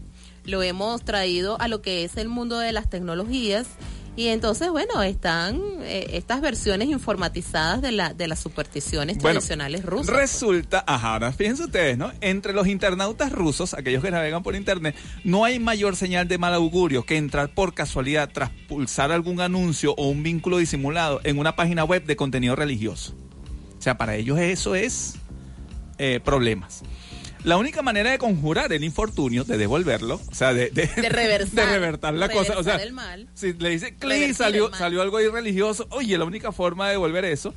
Lo 0.45 0.63
hemos 0.63 1.05
traído 1.05 1.61
a 1.61 1.69
lo 1.69 1.83
que 1.83 2.05
es 2.05 2.17
el 2.17 2.29
mundo 2.29 2.59
de 2.59 2.73
las 2.73 2.91
tecnologías. 2.91 3.67
Y 4.15 4.29
entonces, 4.29 4.71
bueno, 4.71 5.03
están 5.03 5.59
eh, 5.81 6.11
estas 6.13 6.43
versiones 6.43 6.89
informatizadas 6.89 7.81
de, 7.81 7.93
la, 7.93 8.13
de 8.13 8.29
las 8.29 8.41
supersticiones 8.41 9.17
Bueno, 9.17 9.41
tradicionales 9.41 9.87
rusas. 9.87 10.15
Resulta, 10.15 10.85
ajá, 10.87 11.15
ahora 11.15 11.33
fíjense 11.33 11.65
ustedes, 11.65 11.97
¿no? 11.97 12.13
Entre 12.21 12.53
los 12.53 12.67
internautas 12.67 13.33
rusos, 13.33 13.73
aquellos 13.73 14.03
que 14.03 14.11
navegan 14.11 14.43
por 14.43 14.55
internet, 14.55 14.95
no 15.25 15.47
hay 15.47 15.59
mayor 15.59 15.97
señal 15.97 16.29
de 16.29 16.37
mal 16.37 16.53
augurio 16.53 17.05
que 17.05 17.17
entrar 17.17 17.55
por 17.55 17.73
casualidad 17.73 18.29
tras 18.31 18.51
pulsar 18.69 19.13
algún 19.13 19.41
anuncio 19.41 19.95
o 19.97 20.09
un 20.09 20.23
vínculo 20.23 20.59
disimulado 20.59 21.21
en 21.25 21.39
una 21.39 21.57
página 21.57 21.85
web 21.85 22.05
de 22.05 22.15
contenido 22.15 22.55
religioso. 22.55 23.15
O 23.79 23.83
sea, 23.83 23.97
para 23.97 24.15
ellos 24.15 24.39
eso 24.39 24.75
es 24.75 25.15
eh, 25.99 26.21
problemas. 26.23 26.83
La 27.45 27.57
única 27.57 27.83
manera 27.83 28.11
de 28.11 28.19
conjurar 28.19 28.73
el 28.73 28.85
infortunio, 28.85 29.43
de 29.45 29.59
devolverlo, 29.59 30.21
o 30.31 30.35
sea, 30.35 30.53
de, 30.55 30.71
de, 30.71 30.87
De 30.87 31.09
reversar. 31.09 31.67
de 31.67 31.73
revertar 31.73 32.15
la 32.15 32.29
cosa, 32.29 32.53
o 32.59 32.63
sea, 32.63 32.75
reversar 32.79 32.87
el 32.87 32.93
mal. 32.93 33.29
si 33.35 33.53
le 33.55 33.71
dice 33.71 33.95
Revertir 34.01 34.35
salió, 34.35 34.73
salió 34.75 35.03
algo 35.03 35.21
irreligioso, 35.21 35.87
oye, 35.91 36.17
la 36.19 36.25
única 36.25 36.53
forma 36.53 36.87
de 36.87 36.93
devolver 36.93 37.25
eso, 37.25 37.53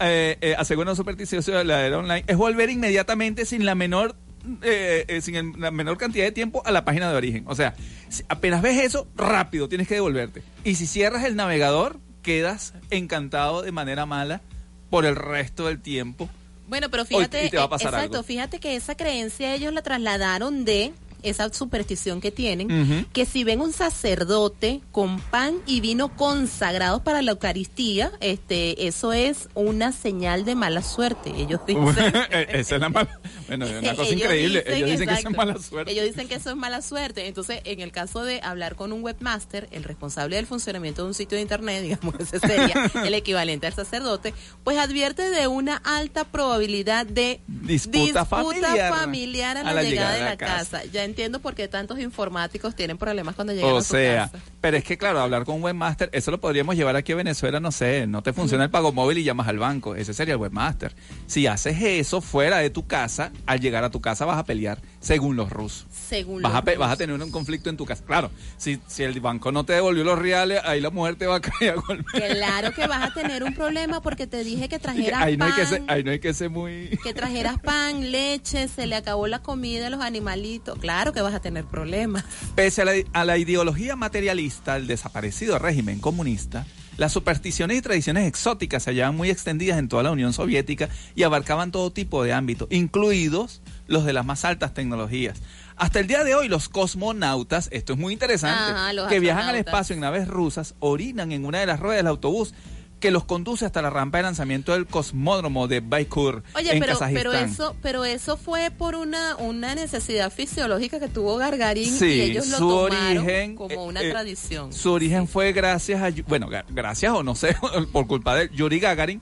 eh, 0.00 0.38
eh, 0.40 0.54
asegura 0.56 0.90
una 0.90 0.96
supersticiosa 0.96 1.58
de 1.58 1.64
la 1.64 1.84
era 1.84 1.98
online, 1.98 2.24
es 2.26 2.36
volver 2.36 2.70
inmediatamente 2.70 3.44
sin 3.44 3.66
la 3.66 3.74
menor 3.74 4.16
eh, 4.62 5.04
eh, 5.08 5.20
sin 5.20 5.34
el- 5.34 5.52
la 5.58 5.70
menor 5.70 5.98
cantidad 5.98 6.24
de 6.24 6.32
tiempo 6.32 6.62
a 6.64 6.70
la 6.70 6.84
página 6.86 7.10
de 7.10 7.16
origen. 7.16 7.44
O 7.48 7.54
sea, 7.54 7.74
si 8.08 8.22
apenas 8.30 8.62
ves 8.62 8.82
eso, 8.82 9.06
rápido 9.14 9.68
tienes 9.68 9.88
que 9.88 9.94
devolverte. 9.94 10.42
Y 10.64 10.76
si 10.76 10.86
cierras 10.86 11.24
el 11.24 11.36
navegador, 11.36 11.98
quedas 12.22 12.72
encantado 12.90 13.60
de 13.60 13.72
manera 13.72 14.06
mala 14.06 14.40
por 14.88 15.04
el 15.04 15.16
resto 15.16 15.66
del 15.66 15.82
tiempo. 15.82 16.30
Bueno, 16.68 16.90
pero 16.90 17.04
fíjate, 17.04 17.46
y 17.46 17.50
te 17.50 17.56
va 17.56 17.64
a 17.64 17.66
eh, 17.66 17.70
pasar 17.70 17.94
exacto, 17.94 18.18
algo. 18.18 18.22
fíjate 18.26 18.60
que 18.60 18.76
esa 18.76 18.94
creencia 18.94 19.54
ellos 19.54 19.72
la 19.72 19.82
trasladaron 19.82 20.64
de 20.64 20.92
esa 21.22 21.52
superstición 21.52 22.20
que 22.20 22.30
tienen, 22.30 23.06
que 23.12 23.26
si 23.26 23.44
ven 23.44 23.60
un 23.60 23.72
sacerdote 23.72 24.80
con 24.92 25.20
pan 25.20 25.56
y 25.66 25.80
vino 25.80 26.14
consagrados 26.16 27.02
para 27.02 27.22
la 27.22 27.32
Eucaristía, 27.32 28.12
este, 28.20 28.86
eso 28.86 29.12
es 29.12 29.48
una 29.54 29.92
señal 29.92 30.44
de 30.44 30.54
mala 30.54 30.82
suerte. 30.82 31.32
Ellos 31.36 31.60
dicen. 31.66 31.86
Esa 32.30 32.74
es 32.76 32.80
la 32.80 32.88
mala. 32.88 33.20
Bueno, 33.46 33.66
es 33.66 33.82
una 33.82 33.90
cosa 33.96 34.02
Ellos 34.02 34.12
increíble. 34.12 34.64
ellos 34.66 34.90
dicen 34.90 35.08
que 35.08 35.14
eso 35.14 35.28
es 35.28 35.36
mala 35.36 35.58
suerte. 35.58 35.92
Ellos 35.92 36.04
dicen 36.04 36.28
que 36.28 36.34
eso 36.34 36.50
es 36.50 36.56
mala 36.56 36.82
suerte. 36.82 37.26
Entonces, 37.26 37.60
en 37.64 37.80
el 37.80 37.92
caso 37.92 38.24
de 38.24 38.40
hablar 38.42 38.76
con 38.76 38.92
un 38.92 39.02
webmaster, 39.02 39.68
el 39.70 39.84
responsable 39.84 40.36
del 40.36 40.46
funcionamiento 40.46 41.02
de 41.02 41.08
un 41.08 41.14
sitio 41.14 41.36
de 41.36 41.42
internet, 41.42 41.82
digamos 41.82 42.14
que 42.14 42.22
ese 42.22 42.38
sería 42.40 42.90
el 43.04 43.14
equivalente 43.14 43.66
al 43.66 43.74
sacerdote, 43.74 44.34
pues 44.64 44.78
advierte 44.78 45.30
de 45.30 45.46
una 45.46 45.76
alta 45.76 46.24
probabilidad 46.24 47.06
de 47.06 47.40
Disputa 47.46 48.24
familiar. 48.24 48.94
familiar 48.94 49.56
a 49.56 49.62
la, 49.62 49.82
llegada, 49.82 50.14
de 50.14 50.24
la 50.24 50.36
casa. 50.36 50.84
Ya 50.86 51.04
entiendo 51.08 51.40
por 51.40 51.54
qué 51.54 51.68
tantos 51.68 51.98
informáticos 51.98 52.74
tienen 52.74 52.98
problemas 52.98 53.34
cuando 53.34 53.52
llegan 53.52 53.70
O 53.72 53.78
a 53.78 53.82
su 53.82 53.92
sea, 53.94 54.30
casa. 54.30 54.44
pero 54.60 54.76
es 54.76 54.84
que 54.84 54.96
claro, 54.98 55.20
hablar 55.20 55.44
con 55.44 55.56
un 55.56 55.62
webmaster, 55.62 56.10
eso 56.12 56.30
lo 56.30 56.40
podríamos 56.40 56.76
llevar 56.76 56.96
aquí 56.96 57.12
a 57.12 57.16
Venezuela, 57.16 57.60
no 57.60 57.72
sé, 57.72 58.06
no 58.06 58.22
te 58.22 58.32
funciona 58.32 58.64
el 58.64 58.70
pago 58.70 58.92
móvil 58.92 59.18
y 59.18 59.24
llamas 59.24 59.48
al 59.48 59.58
banco, 59.58 59.94
ese 59.94 60.14
sería 60.14 60.34
el 60.34 60.40
webmaster. 60.40 60.94
Si 61.26 61.46
haces 61.46 61.80
eso 61.82 62.20
fuera 62.20 62.58
de 62.58 62.70
tu 62.70 62.86
casa, 62.86 63.32
al 63.46 63.60
llegar 63.60 63.84
a 63.84 63.90
tu 63.90 64.00
casa 64.00 64.24
vas 64.24 64.38
a 64.38 64.44
pelear, 64.44 64.80
según 65.00 65.36
los 65.36 65.50
rusos. 65.50 65.86
Según 65.90 66.42
Vas 66.42 66.52
a, 66.52 66.56
los 66.56 66.64
pe- 66.64 66.76
vas 66.76 66.92
a 66.92 66.96
tener 66.96 67.20
un 67.20 67.30
conflicto 67.30 67.70
en 67.70 67.76
tu 67.76 67.84
casa. 67.86 68.04
Claro, 68.04 68.30
si, 68.56 68.80
si 68.86 69.02
el 69.02 69.18
banco 69.20 69.52
no 69.52 69.64
te 69.64 69.72
devolvió 69.72 70.04
los 70.04 70.18
reales, 70.18 70.60
ahí 70.64 70.80
la 70.80 70.90
mujer 70.90 71.16
te 71.16 71.26
va 71.26 71.36
a 71.36 71.40
caer 71.40 71.72
a 71.72 71.74
golpe. 71.74 72.04
Claro 72.34 72.72
que 72.72 72.86
vas 72.86 73.10
a 73.10 73.14
tener 73.14 73.42
un 73.44 73.54
problema 73.54 74.00
porque 74.00 74.26
te 74.26 74.44
dije 74.44 74.68
que 74.68 74.78
trajeras 74.88 75.22
Ahí 75.22 75.36
no, 75.36 75.44
hay 75.46 75.50
pan. 75.52 75.60
que 75.60 75.66
ser, 75.66 75.82
ahí 75.88 76.04
no 76.04 76.10
hay 76.10 76.18
que 76.20 76.34
ser 76.34 76.50
muy... 76.50 76.98
que 77.02 77.14
trajeras 77.14 77.58
pan, 77.60 78.10
leche, 78.10 78.68
se 78.68 78.86
le 78.86 78.96
acabó 78.96 79.26
la 79.26 79.40
comida 79.40 79.86
a 79.86 79.90
los 79.90 80.00
animalitos. 80.00 80.78
Claro 80.78 80.97
que 81.12 81.20
vas 81.22 81.34
a 81.34 81.40
tener 81.40 81.64
problemas. 81.64 82.24
Pese 82.54 82.82
a 82.82 82.84
la, 82.84 82.92
a 83.12 83.24
la 83.24 83.38
ideología 83.38 83.96
materialista 83.96 84.74
del 84.74 84.86
desaparecido 84.86 85.58
régimen 85.58 86.00
comunista, 86.00 86.66
Las 86.98 87.12
supersticiones 87.12 87.78
y 87.78 87.80
tradiciones 87.80 88.26
exóticas 88.26 88.82
se 88.82 88.90
hallaban 88.90 89.16
muy 89.16 89.30
extendidas 89.30 89.78
en 89.78 89.88
toda 89.88 90.02
la 90.02 90.10
Unión 90.10 90.32
Soviética 90.32 90.88
y 91.14 91.22
abarcaban 91.22 91.70
todo 91.70 91.92
tipo 91.92 92.24
de 92.24 92.32
ámbitos, 92.32 92.66
incluidos 92.72 93.62
los 93.86 94.04
de 94.04 94.12
las 94.12 94.26
más 94.26 94.44
altas 94.44 94.74
tecnologías. 94.74 95.38
Hasta 95.76 96.00
el 96.00 96.08
día 96.08 96.24
de 96.24 96.34
hoy, 96.34 96.48
los 96.48 96.68
cosmonautas, 96.68 97.68
esto 97.70 97.92
es 97.92 98.00
muy 98.00 98.12
interesante, 98.12 98.72
Ajá, 98.72 99.08
que 99.08 99.20
viajan 99.20 99.48
al 99.48 99.54
espacio 99.54 99.94
en 99.94 100.00
naves 100.00 100.26
rusas, 100.26 100.74
orinan 100.80 101.30
en 101.30 101.44
una 101.44 101.60
de 101.60 101.66
las 101.66 101.78
ruedas 101.78 101.98
del 101.98 102.08
autobús 102.08 102.52
que 103.00 103.10
los 103.10 103.24
conduce 103.24 103.64
hasta 103.64 103.82
la 103.82 103.90
rampa 103.90 104.18
de 104.18 104.24
lanzamiento 104.24 104.72
del 104.72 104.86
cosmódromo 104.86 105.68
de 105.68 105.80
Baikonur 105.80 106.42
Oye, 106.54 106.72
en 106.72 106.80
pero, 106.80 106.94
Kazajistán. 106.94 107.22
pero 107.22 107.32
eso, 107.32 107.76
pero 107.82 108.04
eso 108.04 108.36
fue 108.36 108.70
por 108.70 108.94
una, 108.94 109.36
una 109.36 109.74
necesidad 109.74 110.32
fisiológica 110.32 110.98
que 110.98 111.08
tuvo 111.08 111.36
Gargarín 111.36 111.92
Sí, 111.92 112.06
y 112.06 112.20
ellos 112.22 112.48
lo 112.48 112.58
tomaron 112.58 113.18
origen, 113.18 113.56
como 113.56 113.84
una 113.84 114.02
eh, 114.02 114.08
eh, 114.08 114.10
tradición. 114.10 114.72
Su 114.72 114.92
origen 114.92 115.28
fue 115.28 115.52
gracias 115.52 116.02
a, 116.02 116.10
bueno, 116.26 116.48
gracias 116.68 117.12
o 117.12 117.22
no 117.22 117.34
sé, 117.34 117.56
por 117.92 118.06
culpa 118.06 118.34
de 118.34 118.50
Yuri 118.52 118.80
Gagarin, 118.80 119.20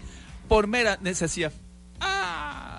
por 0.49 0.67
mera 0.67 0.99
necesidad. 1.03 1.53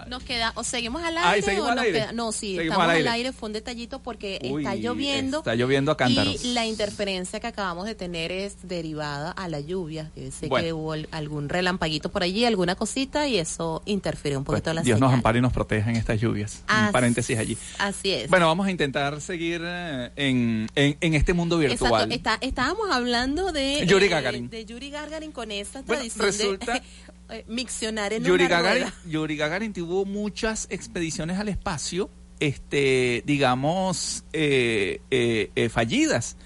Nos 0.10 0.24
queda, 0.24 0.52
o 0.56 0.64
seguimos 0.64 1.04
al 1.04 1.18
Ay, 1.18 1.24
aire 1.26 1.42
¿seguimos 1.46 1.68
o 1.68 1.70
al 1.72 1.76
nos 1.76 1.86
aire? 1.86 2.00
queda. 2.00 2.12
No, 2.12 2.32
sí, 2.32 2.40
Seguimos 2.56 2.64
estamos 2.66 2.84
al 2.86 2.90
al 2.92 2.96
aire. 2.98 3.10
aire. 3.10 3.32
Fue 3.34 3.48
un 3.48 3.54
detallito 3.54 4.00
porque 4.00 4.40
Uy, 4.50 4.64
está 4.64 4.76
lloviendo. 4.76 5.40
está 5.40 5.56
lloviendo 5.56 5.92
a 5.92 5.98
cántaros. 5.98 6.44
Y 6.46 6.54
la 6.54 6.66
interferencia 6.66 7.40
que 7.40 7.48
acabamos 7.48 7.86
de 7.86 7.96
tener 7.96 8.32
es 8.32 8.56
derivada 8.68 9.32
a 9.32 9.48
la 9.50 9.60
lluvia. 9.60 10.12
Ser 10.32 10.50
Bueno. 10.50 10.66
que 10.66 10.74
hubo 10.74 10.94
al- 10.94 11.08
algún 11.12 11.50
relampaguito 11.50 12.10
por 12.10 12.24
allí, 12.24 12.46
alguna 12.46 12.76
cosita, 12.76 13.28
y 13.28 13.38
eso 13.38 13.82
interfirió 13.86 14.38
un 14.40 14.44
pues, 14.46 14.62
poquito 14.62 14.74
la 14.74 14.82
Dios 14.82 15.00
nos 15.00 15.08
señal. 15.10 15.20
ampare 15.20 15.40
y 15.40 15.42
nos 15.42 15.54
proteja 15.54 15.90
en 15.90 15.96
estas 15.98 16.20
lluvias. 16.20 16.64
Un 16.70 16.76
Así- 16.76 16.94
paréntesis 16.94 17.38
allí. 17.38 17.58
Así 17.80 18.12
es. 18.12 18.30
Bueno, 18.30 18.48
vamos 18.48 18.68
a 18.68 18.72
intentar 18.72 19.20
seguir 19.22 19.62
eh, 19.64 20.12
en, 20.16 20.68
en, 20.76 20.98
en 21.02 21.14
este 21.14 21.34
mundo 21.34 21.58
virtual. 21.58 21.92
Exacto, 22.12 22.14
está- 22.16 22.38
estábamos 22.42 22.90
hablando 22.92 23.52
de 23.52 23.86
Yuri 23.86 24.06
eh, 24.06 24.10
Gagarin. 24.10 24.50
de 24.50 24.66
Yuri 24.66 24.90
Gagarin 24.90 25.32
con 25.32 25.52
esa 25.52 25.82
Bueno, 25.82 26.02
tradición 26.02 26.26
resulta- 26.26 26.74
de 26.74 26.82
eh, 27.30 27.44
miccionar 27.48 28.14
en 28.14 28.24
Yuri 28.24 28.46
una 28.46 28.50
Gagarin, 28.56 28.84
rueda. 28.84 28.96
Yuri 29.08 29.38
Gagarin 29.38 29.74
tuvo 29.74 30.06
muchas 30.06 30.68
expediciones 30.70 31.38
al 31.40 31.50
espacio, 31.50 32.10
este, 32.40 33.24
digamos, 33.26 34.24
eh, 34.34 35.02
eh, 35.12 35.52
eh, 35.56 35.70
fallidas. 35.70 36.38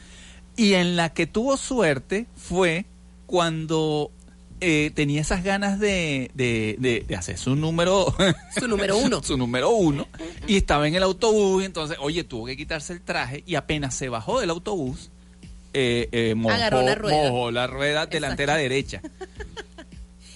Y 0.58 0.74
en 0.74 0.96
la 0.96 1.14
que 1.14 1.28
tuvo 1.28 1.58
suerte 1.58 2.28
fue 2.36 2.86
cuando 3.26 4.12
eh, 4.60 4.92
tenía 4.94 5.22
esas 5.22 5.44
ganas 5.44 5.80
de, 5.80 6.30
de, 6.36 6.76
de- 6.80 7.06
de 7.08 7.16
hacer 7.16 7.38
su 7.38 7.56
número... 7.56 8.14
Su 8.60 8.68
número 8.68 8.98
uno. 8.98 9.24
su 9.24 9.38
número 9.38 9.70
uno. 9.72 10.08
Y 10.48 10.58
estaba 10.58 10.88
en 10.88 10.94
el 10.96 11.04
autobús 11.04 11.64
y 11.64 11.66
entonces, 11.66 11.98
oye, 12.00 12.24
tuvo 12.24 12.46
que 12.46 12.56
quitarse 12.58 12.94
el 12.94 13.02
traje 13.02 13.44
y 13.48 13.56
apenas 13.56 13.96
se 13.96 14.10
bajó 14.10 14.40
del 14.40 14.50
autobús, 14.52 15.10
eh, 15.74 16.10
eh, 16.12 16.36
mojó, 16.36 16.54
Agarró 16.54 16.82
la 16.84 16.94
rueda. 16.96 17.30
mojó 17.32 17.50
la 17.52 17.66
rueda 17.66 18.06
delantera 18.06 18.56
derecha. 18.56 19.02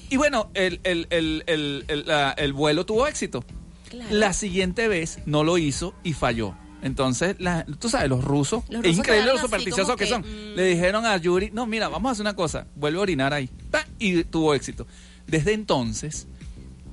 Y 0.10 0.18
bueno, 0.18 0.50
el, 0.54 0.80
el, 0.84 1.08
el, 1.10 1.44
el, 1.48 1.86
el, 1.88 2.06
la- 2.06 2.32
el 2.32 2.54
vuelo 2.54 2.86
tuvo 2.86 3.08
éxito. 3.08 3.44
Claro. 3.90 4.14
La 4.16 4.34
siguiente 4.34 4.88
vez 4.88 5.20
no 5.26 5.44
lo 5.44 5.58
hizo 5.58 5.94
y 6.04 6.14
falló. 6.14 6.56
Entonces, 6.82 7.36
la- 7.40 7.66
tú 7.80 7.90
sabes, 7.90 8.10
los 8.10 8.24
rusos, 8.24 8.64
Los 8.70 8.82
es 8.82 8.90
rusos 8.92 8.98
increíble 9.00 9.24
quedaron 9.24 9.36
lo 9.36 9.42
supersticiosos 9.42 9.96
que, 9.96 10.04
que, 10.06 10.10
son. 10.10 10.22
mm. 10.22 10.56
Le 10.56 10.66
dijeron 10.66 11.06
a 11.06 11.18
Yuri, 11.18 11.50
no, 11.52 11.66
mira, 11.66 11.88
vamos 11.88 12.10
a 12.10 12.12
hacer 12.14 12.22
una 12.24 12.36
cosa, 12.36 12.68
vuelve 12.76 13.00
a 13.00 13.02
orinar 13.02 13.34
ahí. 13.34 13.50
Y 14.00 14.24
tuvo 14.26 14.54
éxito. 14.54 14.86
Desde 15.26 15.54
entonces, 15.54 16.28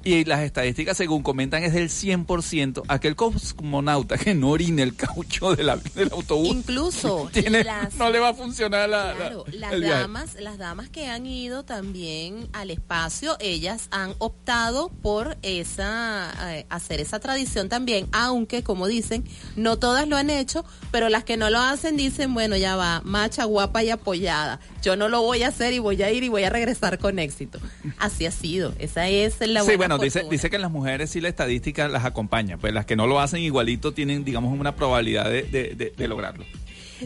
y 0.04 0.24
las 0.24 0.40
estadísticas, 0.40 0.96
según 0.96 1.22
comentan, 1.22 1.62
es 1.62 1.72
del 1.72 1.88
100%. 1.90 2.82
Aquel 2.88 3.16
cosmonauta 3.16 4.16
que 4.18 4.34
no 4.34 4.50
orine 4.50 4.82
el 4.82 4.94
caucho 4.96 5.54
de 5.54 5.64
la- 5.64 5.76
del 5.76 6.10
autobús, 6.12 6.48
Incluso 6.48 7.28
tiene- 7.32 7.64
las- 7.64 7.94
no 7.94 8.10
le 8.10 8.18
va 8.18 8.30
a 8.30 8.34
funcionar 8.34 8.88
la, 8.88 9.06
la- 9.06 9.14
Claro, 9.16 9.44
las 9.52 9.70
viaje. 9.78 10.00
damas, 10.02 10.34
las 10.40 10.58
damas 10.58 10.88
que 10.90 11.06
han 11.06 11.26
ido 11.26 11.64
también 11.64 12.48
al 12.52 12.70
espacio, 12.70 13.36
ellas 13.40 13.88
han 13.90 14.14
optado 14.18 14.88
por 14.88 15.36
esa 15.42 16.32
eh, 16.54 16.66
hacer 16.68 17.00
esa 17.00 17.20
tradición 17.20 17.68
también, 17.68 18.08
aunque 18.12 18.62
como 18.62 18.86
dicen, 18.86 19.24
no 19.56 19.78
todas 19.78 20.08
lo 20.08 20.16
han 20.16 20.30
hecho, 20.30 20.64
pero 20.90 21.08
las 21.08 21.24
que 21.24 21.36
no 21.36 21.50
lo 21.50 21.60
hacen 21.60 21.96
dicen, 21.96 22.34
bueno, 22.34 22.56
ya 22.56 22.76
va, 22.76 23.00
macha, 23.04 23.44
guapa 23.44 23.82
y 23.82 23.90
apoyada. 23.90 24.60
Yo 24.82 24.96
no 24.96 25.08
lo 25.08 25.22
voy 25.22 25.42
a 25.44 25.48
hacer 25.48 25.72
y 25.72 25.78
voy 25.78 26.02
a 26.02 26.10
ir 26.10 26.24
y 26.24 26.28
voy 26.28 26.42
a 26.44 26.50
regresar 26.50 26.98
con 26.98 27.18
éxito. 27.18 27.60
Así 27.98 28.26
ha 28.26 28.30
sido. 28.32 28.74
Esa 28.78 29.08
es 29.08 29.38
la 29.40 29.62
Sí, 29.62 29.76
buena 29.76 29.91
bueno, 29.98 30.04
dice, 30.04 30.26
dice 30.30 30.50
que 30.50 30.58
las 30.58 30.70
mujeres 30.70 31.10
sí 31.10 31.20
la 31.20 31.28
estadística 31.28 31.88
las 31.88 32.04
acompaña, 32.04 32.58
pues 32.58 32.72
las 32.74 32.86
que 32.86 32.96
no 32.96 33.06
lo 33.06 33.20
hacen 33.20 33.40
igualito 33.42 33.92
tienen, 33.92 34.24
digamos, 34.24 34.58
una 34.58 34.74
probabilidad 34.76 35.30
de, 35.30 35.42
de- 35.42 35.74
de- 35.74 35.92
de 35.96 36.08
lograrlo. 36.08 36.44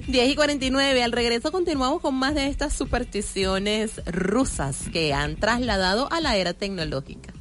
10 0.09 0.29
y 0.29 0.35
49, 0.37 1.03
al 1.03 1.13
regreso 1.13 1.51
continuamos 1.53 2.03
con 2.03 2.15
más 2.15 2.35
de 2.35 2.49
estas 2.49 2.75
supersticiones 2.75 4.03
rusas 4.07 4.77
que 4.93 5.15
han 5.15 5.37
trasladado 5.37 6.13
a 6.13 6.21
la 6.21 6.37
era 6.37 6.53
tecnológica. 6.53 7.33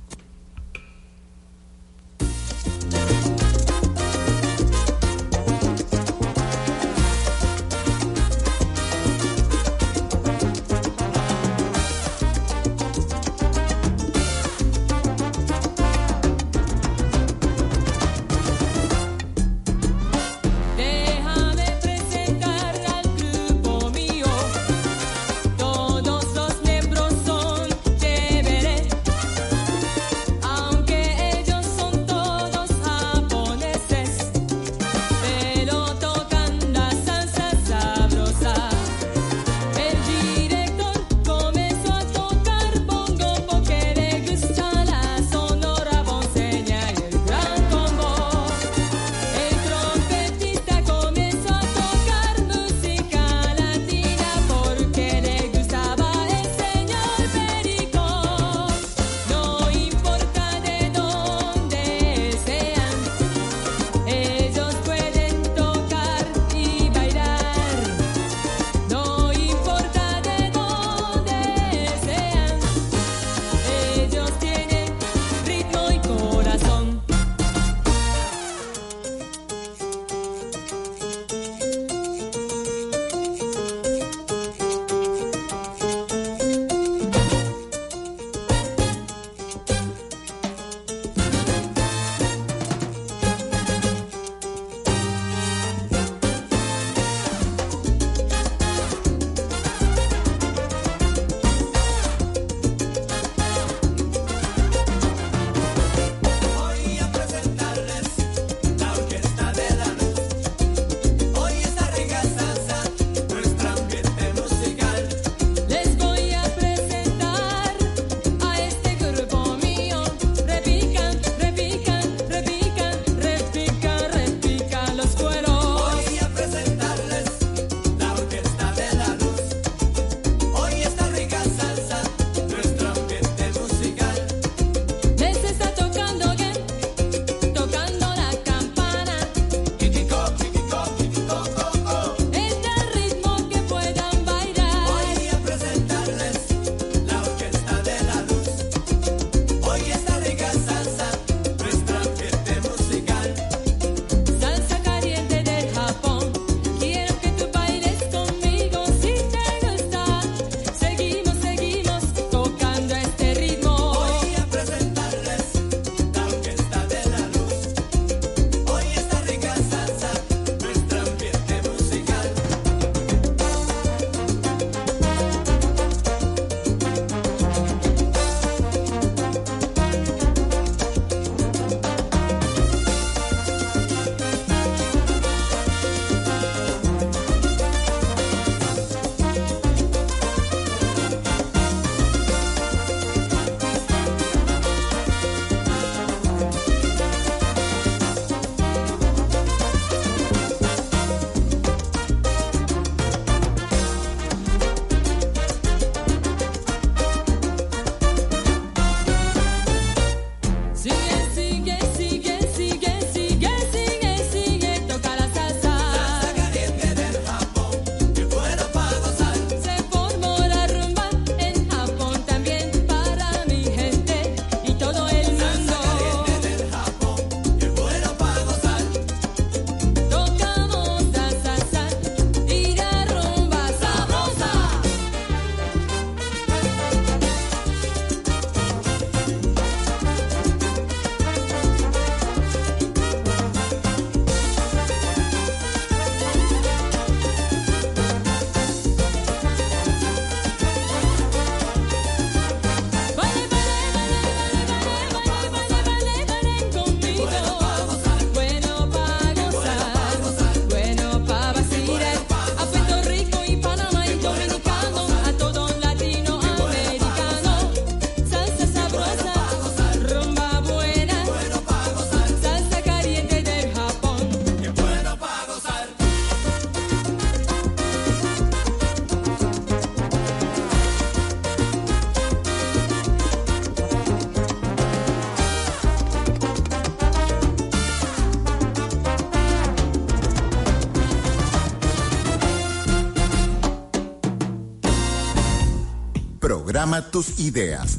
Programa 296.86 297.10
tus 297.10 297.40
ideas. 297.40 297.98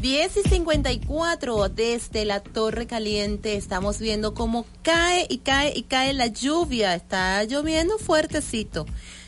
10 0.00 0.36
y 0.36 0.48
54 0.48 1.68
desde 1.68 2.24
la 2.24 2.40
Torre 2.40 2.88
Caliente 2.88 3.54
estamos 3.54 4.00
viendo 4.00 4.34
cómo 4.34 4.66
cae 4.82 5.28
y 5.30 5.38
cae 5.38 5.72
y 5.76 5.84
cae 5.84 6.12
la 6.12 6.26
lluvia. 6.26 6.96
Está 6.96 7.44
lloviendo 7.44 7.96
fuertecito. 7.98 8.84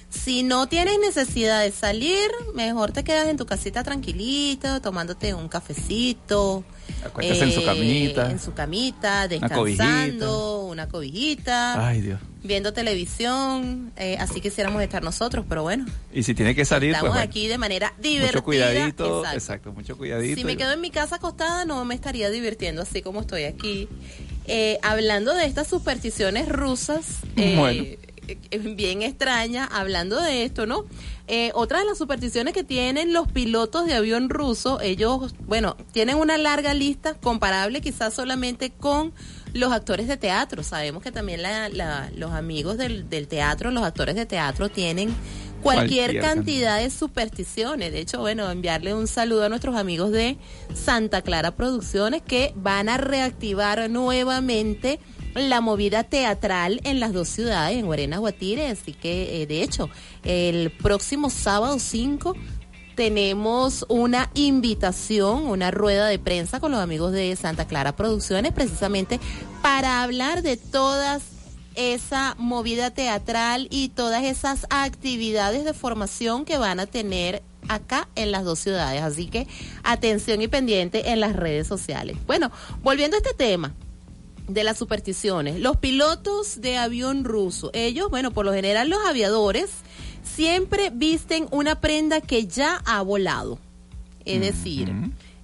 Si 0.09 0.43
no 0.43 0.67
tienes 0.67 0.99
necesidad 0.99 1.63
de 1.63 1.71
salir, 1.71 2.29
mejor 2.53 2.91
te 2.91 3.05
quedas 3.05 3.29
en 3.29 3.37
tu 3.37 3.47
casita 3.47 3.85
tranquilito, 3.85 4.81
tomándote 4.81 5.33
un 5.33 5.49
cafecito. 5.49 6.65
Acuéstese 7.07 7.45
en 7.45 7.53
su 7.53 7.65
camita. 7.65 8.31
En 8.33 8.41
su 8.41 8.53
camita, 8.53 9.29
Una 9.39 9.49
cobijita. 9.49 9.85
descansando, 9.85 10.65
una 10.67 10.89
cobijita, 10.89 11.87
Ay, 11.87 12.01
Dios. 12.01 12.21
Viendo 12.51 12.73
televisión. 12.73 13.93
eh, 13.97 14.17
así 14.19 14.41
quisiéramos 14.41 14.83
estar 14.83 15.03
nosotros, 15.03 15.45
pero 15.49 15.63
bueno, 15.63 15.87
Y 16.13 16.23
si 16.25 16.35
tiene 16.35 16.55
que 16.55 16.65
salir, 16.65 16.91
estamos 16.91 17.11
pues 17.11 17.19
bueno, 17.21 17.31
aquí 17.31 17.47
de 17.49 17.57
manera 17.59 17.95
divertida. 17.99 18.33
mucho 18.33 18.45
cuidadito. 18.45 19.05
Exacto. 19.19 19.37
Exacto. 19.39 19.73
mucho 19.73 19.97
cuidadito. 19.97 20.37
Si 20.37 20.45
me 20.45 20.57
quedo 20.57 20.73
en 20.73 20.81
mi 20.81 20.91
casa 20.91 21.17
acostada, 21.17 21.65
no 21.65 21.85
me 21.85 21.95
estaría 21.95 22.29
divirtiendo 22.31 22.83
así 22.83 23.03
como 23.03 23.21
estoy 23.21 23.45
aquí. 23.45 23.89
Eh, 24.47 24.79
hablando 24.83 25.33
de 25.35 25.45
estas 25.47 25.69
supersticiones 25.69 26.49
rusas, 26.49 27.19
eh, 27.37 27.55
Bueno. 27.57 27.83
eh, 27.83 28.59
bien 28.75 29.03
extrañas, 29.03 29.69
hablando 29.73 30.21
de 30.21 30.45
esto, 30.45 30.67
¿no? 30.67 30.85
Eh, 31.29 31.53
otra 31.55 31.79
de 31.79 31.85
las 31.85 31.99
supersticiones 31.99 32.53
que 32.55 32.65
tienen 32.65 33.13
los 33.13 33.29
pilotos 33.31 33.87
de 33.87 33.95
avión 33.95 34.29
ruso, 34.29 34.81
ellos, 34.81 35.35
bueno, 35.47 35.77
tienen 35.93 36.17
una 36.17 36.37
larga 36.39 36.75
lista 36.75 37.15
comparable 37.15 37.81
quizás 37.81 38.13
solamente 38.15 38.71
con 38.71 39.13
los 39.53 39.73
actores 39.73 40.09
de 40.09 40.17
teatro. 40.17 40.63
Sabemos 40.63 41.03
que 41.03 41.13
también 41.13 41.43
la- 41.43 41.69
la- 41.69 42.11
los 42.17 42.33
amigos 42.33 42.77
del, 42.79 43.09
del 43.09 43.29
teatro, 43.29 43.71
los 43.71 43.83
actores 43.83 44.15
de 44.15 44.27
teatro 44.27 44.69
tienen 44.69 45.15
cualquier, 45.63 46.13
Cualquier 46.13 46.23
cantidad 46.23 46.79
de 46.81 46.89
supersticiones. 46.91 47.93
De 47.93 48.01
hecho, 48.01 48.21
bueno, 48.21 48.51
enviarle 48.51 48.95
un 48.95 49.07
saludo 49.07 49.45
a 49.45 49.49
nuestros 49.51 49.77
amigos 49.77 50.11
de 50.11 50.39
Santa 50.75 51.21
Clara 51.23 51.51
Producciones 51.57 52.23
que 52.23 52.53
van 52.57 52.89
a 52.89 52.97
reactivar 52.97 53.91
nuevamente 53.91 55.01
la 55.35 55.61
movida 55.61 56.03
teatral 56.05 56.81
en 56.85 56.99
las 56.99 57.13
dos 57.13 57.29
ciudades, 57.29 57.77
en 57.79 57.87
Guarena, 57.87 58.19
Guatire. 58.19 58.67
Así 58.69 58.93
que, 58.95 59.43
eh, 59.43 59.47
de 59.47 59.63
hecho, 59.63 59.89
el 60.25 60.71
próximo 60.73 61.31
sábado 61.31 61.79
5 61.79 62.35
tenemos 63.01 63.87
una 63.89 64.29
invitación, 64.35 65.47
una 65.47 65.71
rueda 65.71 66.07
de 66.07 66.19
prensa 66.19 66.61
con 66.61 66.71
los 66.71 66.81
amigos 66.83 67.13
de 67.13 67.35
Santa 67.35 67.67
Clara 67.67 67.97
Producciones, 67.97 68.53
precisamente 68.53 69.19
para 69.63 70.03
hablar 70.03 70.43
de 70.43 70.59
todas 70.59 71.23
esa 71.77 72.35
movida 72.37 72.91
teatral 72.91 73.69
y 73.71 73.89
todas 73.89 74.25
esas 74.25 74.67
actividades 74.69 75.65
de 75.65 75.73
formación 75.73 76.45
que 76.45 76.59
van 76.59 76.79
a 76.79 76.85
tener 76.85 77.43
acá 77.69 78.07
en 78.17 78.33
las 78.33 78.45
dos 78.45 78.59
ciudades. 78.59 79.01
Así 79.01 79.29
que 79.29 79.47
atención 79.83 80.43
y 80.43 80.49
pendiente 80.49 81.09
en 81.09 81.21
las 81.21 81.35
redes 81.35 81.67
sociales. 81.67 82.19
Bueno, 82.27 82.53
volviendo 82.83 83.17
a 83.17 83.21
este 83.21 83.33
tema 83.33 83.73
de 84.47 84.63
las 84.63 84.77
supersticiones, 84.77 85.59
los 85.59 85.79
pilotos 85.79 86.61
de 86.61 86.77
avión 86.77 87.25
ruso, 87.25 87.71
ellos, 87.73 88.11
bueno, 88.11 88.31
por 88.31 88.45
lo 88.45 88.53
general 88.53 88.91
los 88.91 89.01
aviadores 89.07 89.71
siempre 90.23 90.91
visten 90.91 91.47
una 91.51 91.81
prenda 91.81 92.21
que 92.21 92.47
ya 92.47 92.83
ha 92.85 93.03
volado. 93.03 93.59
Es 94.25 94.41
decir, 94.41 94.93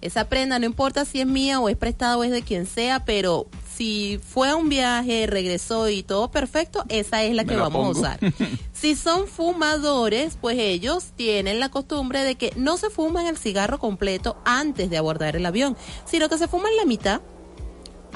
esa 0.00 0.28
prenda 0.28 0.58
no 0.58 0.66
importa 0.66 1.04
si 1.04 1.20
es 1.20 1.26
mía 1.26 1.60
o 1.60 1.68
es 1.68 1.76
prestada 1.76 2.16
o 2.18 2.24
es 2.24 2.30
de 2.30 2.42
quien 2.42 2.66
sea, 2.66 3.04
pero 3.04 3.46
si 3.76 4.18
fue 4.26 4.48
a 4.48 4.56
un 4.56 4.68
viaje, 4.68 5.26
regresó 5.26 5.88
y 5.88 6.02
todo 6.02 6.30
perfecto, 6.30 6.84
esa 6.88 7.22
es 7.24 7.34
la 7.34 7.42
Me 7.42 7.48
que 7.48 7.56
la 7.56 7.62
vamos 7.62 7.96
a 7.96 8.00
usar. 8.00 8.20
Si 8.72 8.94
son 8.94 9.26
fumadores, 9.26 10.36
pues 10.38 10.58
ellos 10.58 11.12
tienen 11.16 11.60
la 11.60 11.70
costumbre 11.70 12.22
de 12.22 12.34
que 12.34 12.52
no 12.56 12.76
se 12.76 12.90
fuman 12.90 13.26
el 13.26 13.38
cigarro 13.38 13.78
completo 13.78 14.36
antes 14.44 14.90
de 14.90 14.98
abordar 14.98 15.34
el 15.34 15.46
avión, 15.46 15.78
sino 16.04 16.28
que 16.28 16.36
se 16.36 16.46
fuman 16.46 16.76
la 16.76 16.84
mitad, 16.84 17.22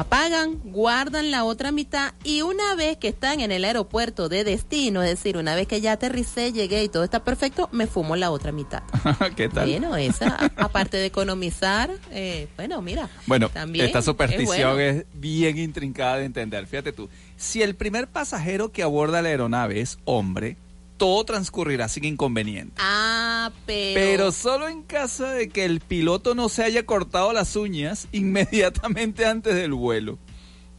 apagan, 0.01 0.59
guardan 0.65 1.31
la 1.31 1.45
otra 1.45 1.73
mitad 1.73 2.15
y 2.25 2.41
una 2.41 2.75
vez 2.75 2.97
que 2.97 3.09
están 3.09 3.41
en 3.41 3.53
el 3.53 3.65
aeropuerto 3.65 4.31
de 4.31 4.45
destino, 4.45 5.03
es 5.03 5.11
decir, 5.11 5.37
una 5.37 5.55
vez 5.55 5.69
que 5.69 5.83
ya 5.83 5.93
aterricé, 5.93 6.53
llegué 6.53 6.83
y 6.85 6.89
todo 6.89 7.05
está 7.05 7.23
perfecto, 7.23 7.69
me 7.71 7.87
fumo 7.87 8.17
la 8.17 8.31
otra 8.31 8.51
mitad. 8.51 8.83
¿Qué 9.37 9.51
tal? 9.51 9.69
Bueno, 9.69 9.97
esa, 9.97 10.37
aparte 10.57 10.97
de 10.97 11.07
economizar, 11.07 11.91
eh, 12.11 12.49
bueno, 12.57 12.81
mira. 12.81 13.11
Bueno, 13.27 13.51
también 13.51 13.87
esta 13.87 13.99
es 13.99 14.05
superstición 14.07 14.75
bueno. 14.75 14.81
es, 14.81 15.05
bien 15.13 15.59
intrincada 15.59 16.17
de 16.17 16.25
entender. 16.25 16.67
Fíjate 16.67 16.93
tú, 16.93 17.11
si 17.37 17.61
el 17.61 17.75
primer 17.75 18.09
pasajero 18.09 18.73
que 18.73 18.83
aborda 18.83 19.21
la 19.21 19.29
aeronave 19.29 19.83
es 19.83 19.99
hombre, 20.07 20.57
todo 21.01 21.25
transcurrirá 21.25 21.89
sin 21.89 22.05
inconveniente. 22.05 22.75
Ah, 22.79 23.51
pero... 23.65 23.95
Pero 23.95 24.33
solo 24.33 24.69
en 24.69 24.83
caso 24.83 25.25
de 25.25 25.49
que 25.49 25.65
el 25.65 25.81
piloto 25.81 26.35
no 26.35 26.51
se 26.51 26.63
haya 26.63 26.85
cortado 26.85 27.33
las 27.33 27.57
uñas 27.57 28.07
inmediatamente 28.13 29.25
antes 29.25 29.55
del 29.55 29.73
vuelo, 29.73 30.19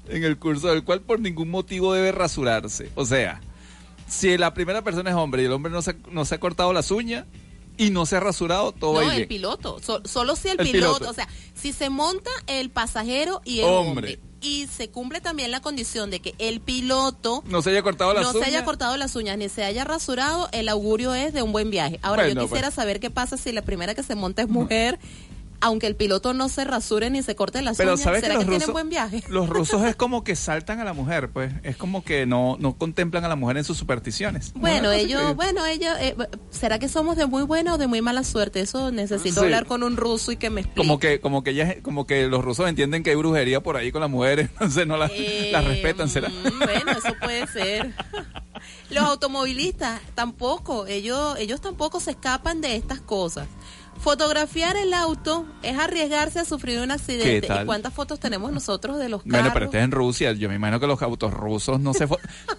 en 0.08 0.24
el 0.24 0.38
curso 0.38 0.68
del 0.68 0.84
cual 0.84 1.02
por 1.02 1.20
ningún 1.20 1.50
motivo 1.50 1.94
debe 1.94 2.12
rasurarse. 2.12 2.92
O 2.94 3.04
sea, 3.06 3.42
si 4.08 4.38
la 4.38 4.54
primera 4.54 4.84
persona 4.84 5.10
es 5.10 5.16
hombre 5.16 5.42
y 5.42 5.46
el 5.46 5.52
hombre 5.54 5.72
no 5.72 5.82
se, 5.82 5.96
no 6.12 6.24
se 6.24 6.36
ha 6.36 6.40
cortado 6.40 6.72
las 6.72 6.92
uñas 6.92 7.26
y 7.78 7.90
no 7.90 8.06
se 8.06 8.18
ha 8.18 8.20
rasurado, 8.20 8.74
todo 8.74 8.94
va 8.94 9.02
No, 9.02 9.10
a 9.10 9.16
ir 9.16 9.22
el 9.24 9.28
bien. 9.28 9.30
piloto. 9.40 9.80
So- 9.82 10.04
solo 10.06 10.36
si 10.36 10.50
el, 10.50 10.60
El 10.60 10.70
piloto, 10.70 10.98
piloto. 11.00 11.10
o 11.10 11.14
sea, 11.16 11.28
si 11.56 11.74
se 11.74 11.90
monta 11.90 12.30
el 12.46 12.70
pasajero 12.70 13.42
y 13.44 13.62
el 13.62 13.66
Hombre. 13.66 13.90
hombre. 13.90 14.20
Y 14.42 14.68
se 14.76 14.90
cumple 14.90 15.22
también 15.22 15.52
la 15.52 15.60
condición 15.62 16.10
de 16.10 16.20
que 16.20 16.34
el 16.40 16.62
piloto 16.62 17.44
No 17.48 17.62
se 17.62 17.70
haya 17.70 17.84
cortado 17.84 18.14
las 18.14 18.24
no 18.24 18.32
uñas. 18.32 18.44
se 18.44 18.50
haya 18.50 18.66
cortado 18.66 18.98
las 18.98 19.16
uñas 19.16 19.38
ni 19.38 19.50
se 19.50 19.64
haya 19.64 19.84
rasurado, 19.84 20.50
el 20.52 20.68
augurio 20.68 21.14
es 21.14 21.32
de 21.34 21.44
un 21.44 21.52
buen 21.52 21.70
viaje. 21.70 22.00
Ahora, 22.02 22.24
Bueno, 22.24 22.42
yo 22.42 22.48
quisiera 22.48 22.68
pues. 22.70 22.76
saber 22.76 23.00
qué 23.00 23.12
pasa 23.12 23.38
si 23.38 23.52
la 23.52 23.62
primera 23.62 23.94
que 23.94 24.02
se 24.04 24.16
monta 24.16 24.42
es 24.42 24.50
mujer, 24.50 25.00
aunque 25.62 25.88
el 25.88 25.96
piloto 25.96 26.34
no 26.34 26.50
se 26.50 26.64
rasure 26.66 27.10
ni 27.10 27.24
se 27.24 27.36
corte 27.36 27.62
las 27.62 27.78
Pero 27.78 27.92
uñas. 27.94 28.02
sabes 28.04 28.20
que 28.22 28.26
¿Será 28.28 28.34
los 28.36 28.44
que, 28.44 28.50
tienen 28.50 28.62
rusos, 28.62 28.74
buen 28.74 28.90
viaje? 28.90 29.24
los 29.30 29.48
rusos 29.50 29.84
es 29.84 29.96
como 29.96 30.24
que 30.24 30.36
saltan 30.36 30.80
a 30.80 30.84
la 30.84 30.94
mujer, 30.94 31.30
pues 31.32 31.54
es 31.64 31.78
como 31.78 32.04
que 32.04 32.26
no, 32.26 32.58
no 32.60 32.78
contemplan 32.78 33.24
a 33.26 33.28
la 33.30 33.36
mujer 33.36 33.58
en 33.58 33.64
sus 33.64 33.78
supersticiones. 33.78 34.52
Bueno, 34.56 34.92
ellos, 34.92 35.22
increíble. 35.22 35.34
bueno, 35.36 35.66
ellos, 35.66 35.96
eh, 36.00 36.16
¿será 36.50 36.80
que 36.80 36.90
somos 36.90 37.16
de 37.16 37.26
muy 37.28 37.44
buena 37.44 37.74
o 37.76 37.78
de 37.78 37.88
muy 37.88 38.02
mala 38.02 38.24
suerte? 38.24 38.60
Eso 38.62 38.92
necesito 38.92 39.40
Sí. 39.42 39.46
hablar 39.46 39.66
con 39.66 39.84
un 39.84 39.98
ruso 39.98 40.32
y 40.32 40.38
que 40.38 40.50
me 40.50 40.62
explique. 40.62 40.78
como 40.88 41.00
que 41.00 41.20
como 41.22 41.44
que 41.44 41.52
ellas- 41.52 41.76
como 41.82 42.06
que 42.08 42.28
los 42.28 42.44
rusos 42.44 42.68
entienden 42.68 43.04
que 43.04 43.12
hay 43.12 43.16
brujería 43.16 43.62
por 43.62 43.78
ahí 43.78 43.92
con 43.92 44.02
las 44.02 44.10
mujeres, 44.10 44.50
entonces 44.60 44.88
no 44.88 44.98
las, 44.98 45.12
Eh, 45.14 45.50
las 45.52 45.64
respetan, 45.66 46.10
será. 46.10 46.30
mm, 46.30 46.60
Bueno, 46.60 46.92
eso 46.92 47.14
puede 47.22 47.48
ser. 47.48 47.94
Los 48.92 49.04
automovilistas 49.06 50.00
tampoco, 50.14 50.86
ellos, 50.86 51.36
ellos 51.40 51.62
tampoco 51.62 52.00
se 52.00 52.12
escapan 52.12 52.62
de 52.62 52.76
estas 52.76 53.00
cosas. 53.02 53.48
Fotografiar 54.02 54.78
el 54.78 54.94
auto 54.96 55.46
es 55.62 55.78
arriesgarse 55.78 56.40
a 56.40 56.46
sufrir 56.46 56.80
un 56.80 56.90
accidente. 56.90 57.42
¿Qué 57.42 57.48
tal? 57.48 57.64
¿Y 57.64 57.66
cuántas 57.68 57.94
fotos 57.94 58.20
tenemos 58.20 58.52
nosotros 58.52 58.98
de 58.98 59.10
los 59.10 59.22
carros? 59.22 59.32
Bueno, 59.42 59.52
pero 59.54 59.66
este 59.66 59.78
es 59.78 59.84
en 59.84 59.92
Rusia. 59.92 60.32
Yo 60.34 60.50
me 60.50 60.56
imagino 60.56 60.80
que 60.80 60.88
los 60.88 61.00
autos 61.04 61.32
rusos 61.32 61.80
no 61.80 61.94
se... 61.94 62.08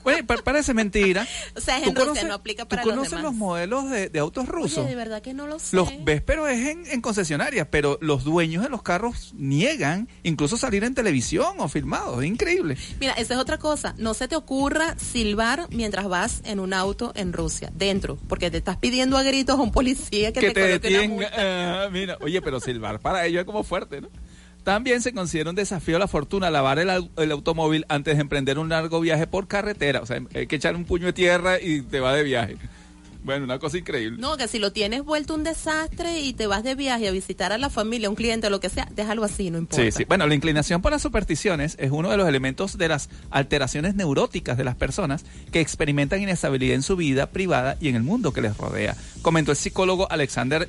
Bueno, 0.05 0.25
parece 0.45 0.73
mentira. 0.73 1.27
O 1.57 1.61
sea, 1.61 1.79
es 1.79 1.83
¿Tú 1.83 1.89
en 1.91 1.97
Rusia, 1.97 2.13
conoces- 2.23 2.29
no 2.29 2.35
aplica 2.35 2.63
¿Tú 2.65 2.69
para 2.69 2.85
los 2.85 2.91
conoces 2.95 3.11
demás. 3.11 3.25
los 3.25 3.35
modelos 3.35 3.91
de, 3.91 4.09
de 4.09 4.19
autos 4.21 4.47
rusos? 4.47 4.79
Oye, 4.79 4.91
de 4.91 4.95
verdad 4.95 5.21
que 5.21 5.35
no 5.35 5.49
lo 5.49 5.59
sé. 5.59 5.75
Los 5.75 5.89
ves, 6.05 6.23
pero 6.23 6.47
es 6.47 6.69
en, 6.69 6.87
en 6.87 7.01
concesionarias, 7.01 7.67
pero 7.71 7.99
los 8.01 8.23
dueños 8.23 8.63
de 8.63 8.69
los 8.69 8.83
carros 8.83 9.33
niegan 9.37 10.09
incluso 10.23 10.57
salir 10.57 10.85
en 10.85 10.95
televisión 10.95 11.57
o 11.59 11.67
filmados. 11.69 12.23
Es 12.23 12.29
increíble. 12.29 12.77
Mira, 13.01 13.15
esa 13.15 13.35
es 13.35 13.41
otra 13.41 13.59
cosa. 13.59 13.95
No 13.99 14.15
se 14.15 14.29
te 14.29 14.37
ocurra 14.37 14.97
silbar 14.97 15.67
mientras 15.71 16.07
vas 16.07 16.41
en 16.45 16.61
un 16.61 16.73
auto 16.73 17.11
en 17.17 17.33
Rusia, 17.33 17.73
dentro, 17.75 18.17
porque 18.29 18.49
te 18.51 18.59
estás 18.59 18.77
pidiendo 18.77 19.17
a 19.17 19.25
gritos 19.25 19.59
a 19.59 19.63
un 19.63 19.73
policía 19.73 20.33
que, 20.33 20.39
que 20.41 20.51
te, 20.53 20.79
te 20.79 20.89
coloque 20.95 21.09
una 21.09 21.32
mira, 21.93 22.17
oye, 22.21 22.41
pero 22.43 22.61
silbar 22.61 23.01
para 23.01 23.25
ellos 23.27 23.41
es 23.41 23.47
como 23.47 23.63
fuerte, 23.65 24.01
¿no? 24.01 24.09
También 24.65 25.03
se 25.03 25.13
considera 25.13 25.51
un 25.51 25.57
desafío 25.57 25.97
a 25.97 25.99
la 25.99 26.07
fortuna 26.07 26.49
lavar 26.49 26.79
el, 26.79 26.89
au- 26.89 27.11
el 27.17 27.33
automóvil 27.33 27.85
antes 27.89 28.15
de 28.17 28.21
emprender 28.21 28.61
un 28.61 28.69
largo 28.69 29.01
viaje 29.01 29.27
por 29.27 29.49
carretera. 29.49 30.01
O 30.01 30.07
sea, 30.07 30.21
hay 30.35 30.47
que 30.47 30.55
echar 30.57 30.77
un 30.77 30.85
puño 30.85 31.07
de 31.07 31.13
tierra 31.13 31.61
y 31.61 31.83
te 31.83 31.99
va 31.99 32.15
de 32.15 32.23
viaje. 32.23 32.57
Bueno, 33.25 33.45
una 33.45 33.59
cosa 33.61 33.79
increíble. 33.79 34.19
No, 34.21 34.37
que 34.37 34.47
si 34.49 34.59
lo 34.61 34.73
tienes 34.73 35.05
vuelto 35.05 35.35
un 35.35 35.43
desastre 35.45 36.21
y 36.21 36.33
te 36.33 36.47
vas 36.49 36.63
de 36.65 36.75
viaje 36.77 37.07
a 37.09 37.11
visitar 37.13 37.53
a 37.53 37.59
la 37.59 37.71
familia, 37.71 38.07
a 38.07 38.11
un 38.11 38.17
cliente, 38.17 38.51
lo 38.51 38.59
que 38.61 38.69
sea, 38.69 38.89
déjalo 38.95 39.23
así, 39.25 39.49
no 39.51 39.59
importa. 39.59 39.83
Sí, 39.85 39.91
sí. 39.93 40.05
Bueno, 40.05 40.27
la 40.29 40.35
inclinación 40.35 40.81
por 40.83 40.91
las 40.93 41.03
supersticiones 41.03 41.77
es 41.81 41.91
uno 41.93 42.11
de 42.11 42.17
los 42.17 42.29
elementos 42.29 42.79
de 42.79 42.87
las 42.89 43.11
alteraciones 43.31 43.95
neuróticas 43.97 44.57
de 44.59 44.65
las 44.65 44.75
personas 44.77 45.25
que 45.53 45.61
experimentan 45.61 46.21
inestabilidad 46.23 46.75
en 46.77 46.83
su 46.83 46.95
vida 46.97 47.31
privada 47.31 47.77
y 47.81 47.89
en 47.89 47.97
el 47.97 48.03
mundo 48.03 48.33
que 48.33 48.43
les 48.43 48.57
rodea, 48.57 48.97
comentó 49.23 49.51
el 49.53 49.57
psicólogo 49.57 50.11
Alexander 50.11 50.69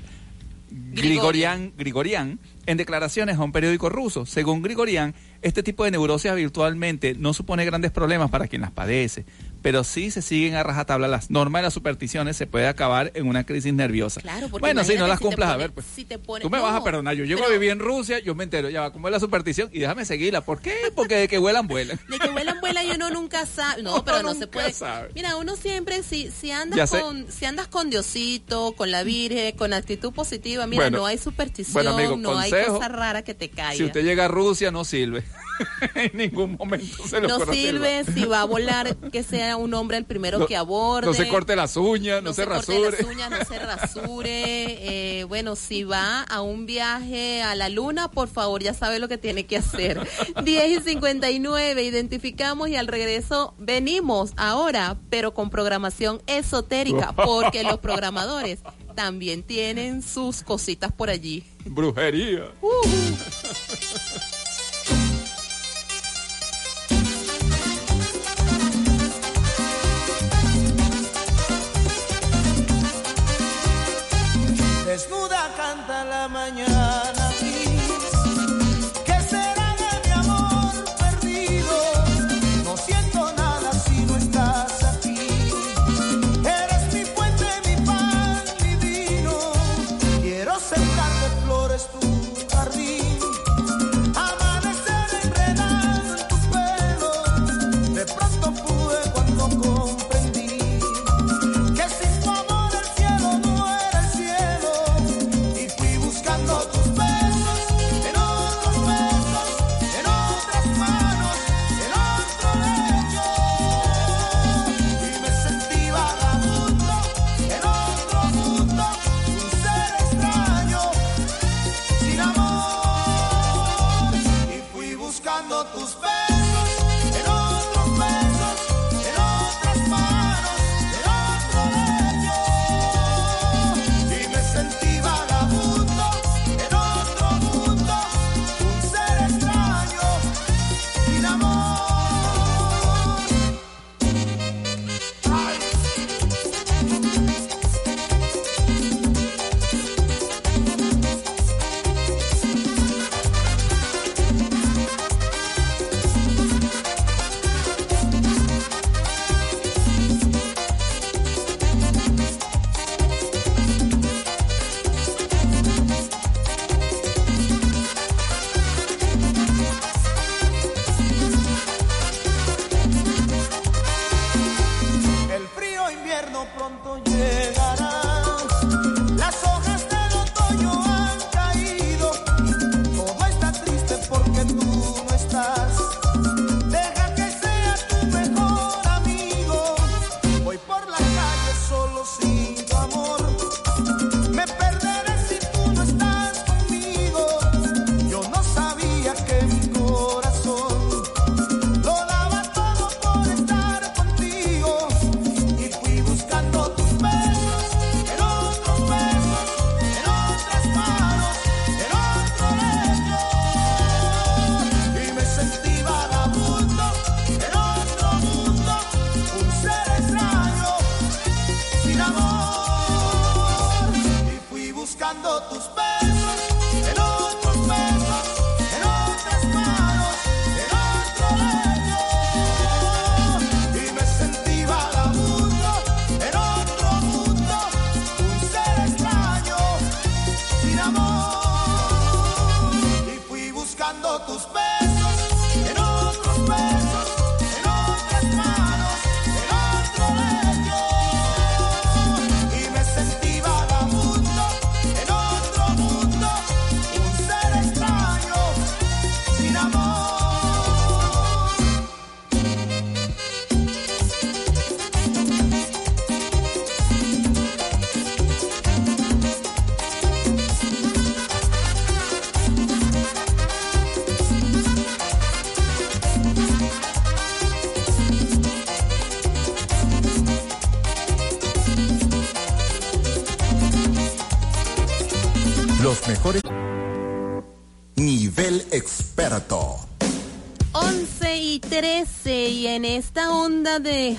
Grigorian, 0.74 1.72
Grigorian 1.78 2.40
en 2.66 2.78
declaraciones 2.78 3.38
a 3.38 3.44
un 3.44 3.52
periódico 3.52 3.90
ruso. 3.90 4.26
Según 4.26 4.64
Grigorian, 4.64 5.14
este 5.44 5.62
tipo 5.62 5.84
de 5.84 5.92
neurosis 5.92 6.34
virtualmente 6.34 7.14
no 7.14 7.34
supone 7.34 7.64
grandes 7.64 7.92
problemas 7.92 8.32
para 8.32 8.48
quien 8.48 8.62
las 8.62 8.72
padece, 8.72 9.26
pero 9.64 9.84
si 9.84 10.12
se 10.12 10.22
siguen 10.22 10.54
a 10.56 10.62
rajatabla 10.62 11.08
las 11.08 11.32
normas 11.32 11.62
de 11.62 11.64
las 11.64 11.74
supersticiones, 11.74 12.38
se 12.38 12.46
puede 12.46 12.68
acabar 12.68 13.12
en 13.16 13.28
una 13.28 13.44
crisis 13.46 13.74
nerviosa. 13.74 14.22
Claro, 14.22 14.50
porque 14.50 14.60
bueno, 14.62 14.84
si 14.84 14.96
no 14.96 15.08
las 15.08 15.18
si 15.18 15.26
cumplas, 15.26 15.50
a 15.50 15.58
ver, 15.58 15.72
pues. 15.72 15.88
si 15.96 16.06
te 16.06 16.20
pone- 16.20 16.44
Tú 16.44 16.50
me 16.52 16.60
vas 16.60 16.72
a 16.76 16.80
no, 16.80 16.84
perdonar, 16.84 17.16
yo 17.16 17.24
llego 17.26 17.40
pero- 17.40 17.50
a 17.50 17.54
vivir 17.54 17.72
en 17.72 17.80
Rusia, 17.80 18.20
yo 18.20 18.36
me 18.36 18.44
entero, 18.44 18.70
ya 18.70 18.82
va, 18.82 18.94
¿cómo 18.94 19.08
es 19.08 19.12
la 19.12 19.20
superstición? 19.20 19.70
Y 19.74 19.80
déjame 19.80 20.06
seguirla. 20.06 20.42
¿Por 20.42 20.62
qué? 20.62 20.76
Porque 20.94 21.16
de 21.16 21.28
que 21.28 21.38
vuelan, 21.40 21.68
vuelan. 21.68 22.00
De 22.10 22.20
que 22.20 22.30
vuelan, 22.30 22.60
vuelan 22.60 22.86
y 22.86 22.92
uno 22.92 23.10
nunca 23.10 23.46
sabe. 23.46 23.82
No, 23.82 23.94
Uno 23.96 24.06
pero 24.06 24.22
no 24.22 24.36
se 24.36 24.46
puede. 24.48 24.72
sabe. 24.74 25.10
Mira, 25.16 25.38
uno 25.38 25.56
siempre, 25.56 26.04
si, 26.04 26.30
si 26.32 26.48
Ya 26.48 26.62
andas 26.62 26.90
sé. 26.90 27.00
con, 27.02 27.26
si 27.32 27.46
andas 27.46 27.68
con 27.68 27.90
Diosito, 27.90 28.74
con 28.74 28.92
la 28.92 29.04
Virgen, 29.04 29.56
con 29.56 29.74
actitud 29.74 30.12
positiva, 30.14 30.68
mira, 30.68 30.84
Bueno, 30.84 30.98
no 31.00 31.06
hay 31.06 31.18
superstición, 31.18 31.74
bueno, 31.74 31.92
amigo, 31.98 32.18
no 32.18 32.38
hay 32.38 32.52
cosa 32.52 32.90
rara 32.90 33.22
que 33.24 33.34
te 33.34 33.50
caiga. 33.50 33.74
Si 33.78 33.84
usted 33.86 34.04
llega 34.04 34.26
a 34.26 34.28
Rusia, 34.28 34.72
no 34.72 34.84
sirve. 34.84 35.24
en 35.96 36.12
ningún 36.18 36.56
momento 36.60 37.08
se 37.08 37.22
lo 37.22 37.28
no 37.28 37.46
sirve 37.54 38.04
si 38.14 38.26
va 38.26 38.42
a 38.42 38.46
volar 38.46 38.96
que 39.12 39.22
sea 39.24 39.53
un 39.56 39.74
hombre 39.74 39.98
el 39.98 40.06
primero 40.06 40.40
No- 40.40 40.46
que 40.48 40.56
aborde. 40.56 41.08
No 41.08 41.14
se 41.14 41.28
corte 41.28 41.56
las 41.56 41.76
uñas, 41.78 42.22
no, 42.24 42.34
se, 42.34 42.46
corte 42.46 42.58
rasure. 42.74 42.98
las 43.04 43.08
uñas, 43.12 43.30
no 43.30 43.38
se 43.46 43.60
rasure. 43.60 44.64
Eh, 44.94 45.24
bueno, 45.26 45.56
si 45.56 45.84
va 45.84 46.22
a 46.24 46.42
un 46.42 46.66
viaje 46.66 47.42
a 47.42 47.56
la 47.56 47.70
luna, 47.70 48.10
por 48.12 48.28
favor, 48.28 48.62
ya 48.62 48.74
sabe 48.74 49.00
lo 49.00 49.08
que 49.08 49.18
tiene 49.18 49.46
que 49.46 49.58
hacer. 49.58 50.06
10 50.44 50.82
y 50.82 50.84
59, 50.84 51.84
identificamos 51.84 52.70
y 52.70 52.76
al 52.76 52.88
regreso 52.88 53.54
venimos 53.58 54.32
ahora, 54.38 54.98
pero 55.10 55.34
con 55.34 55.50
programación 55.50 56.22
esotérica, 56.28 57.12
porque 57.16 57.64
los 57.64 57.80
programadores 57.80 58.60
también 58.96 59.44
tienen 59.44 60.02
sus 60.04 60.44
cositas 60.44 60.92
por 60.92 61.10
allí. 61.10 61.44
Brujería. 61.66 62.52
Desnuda 62.62 63.43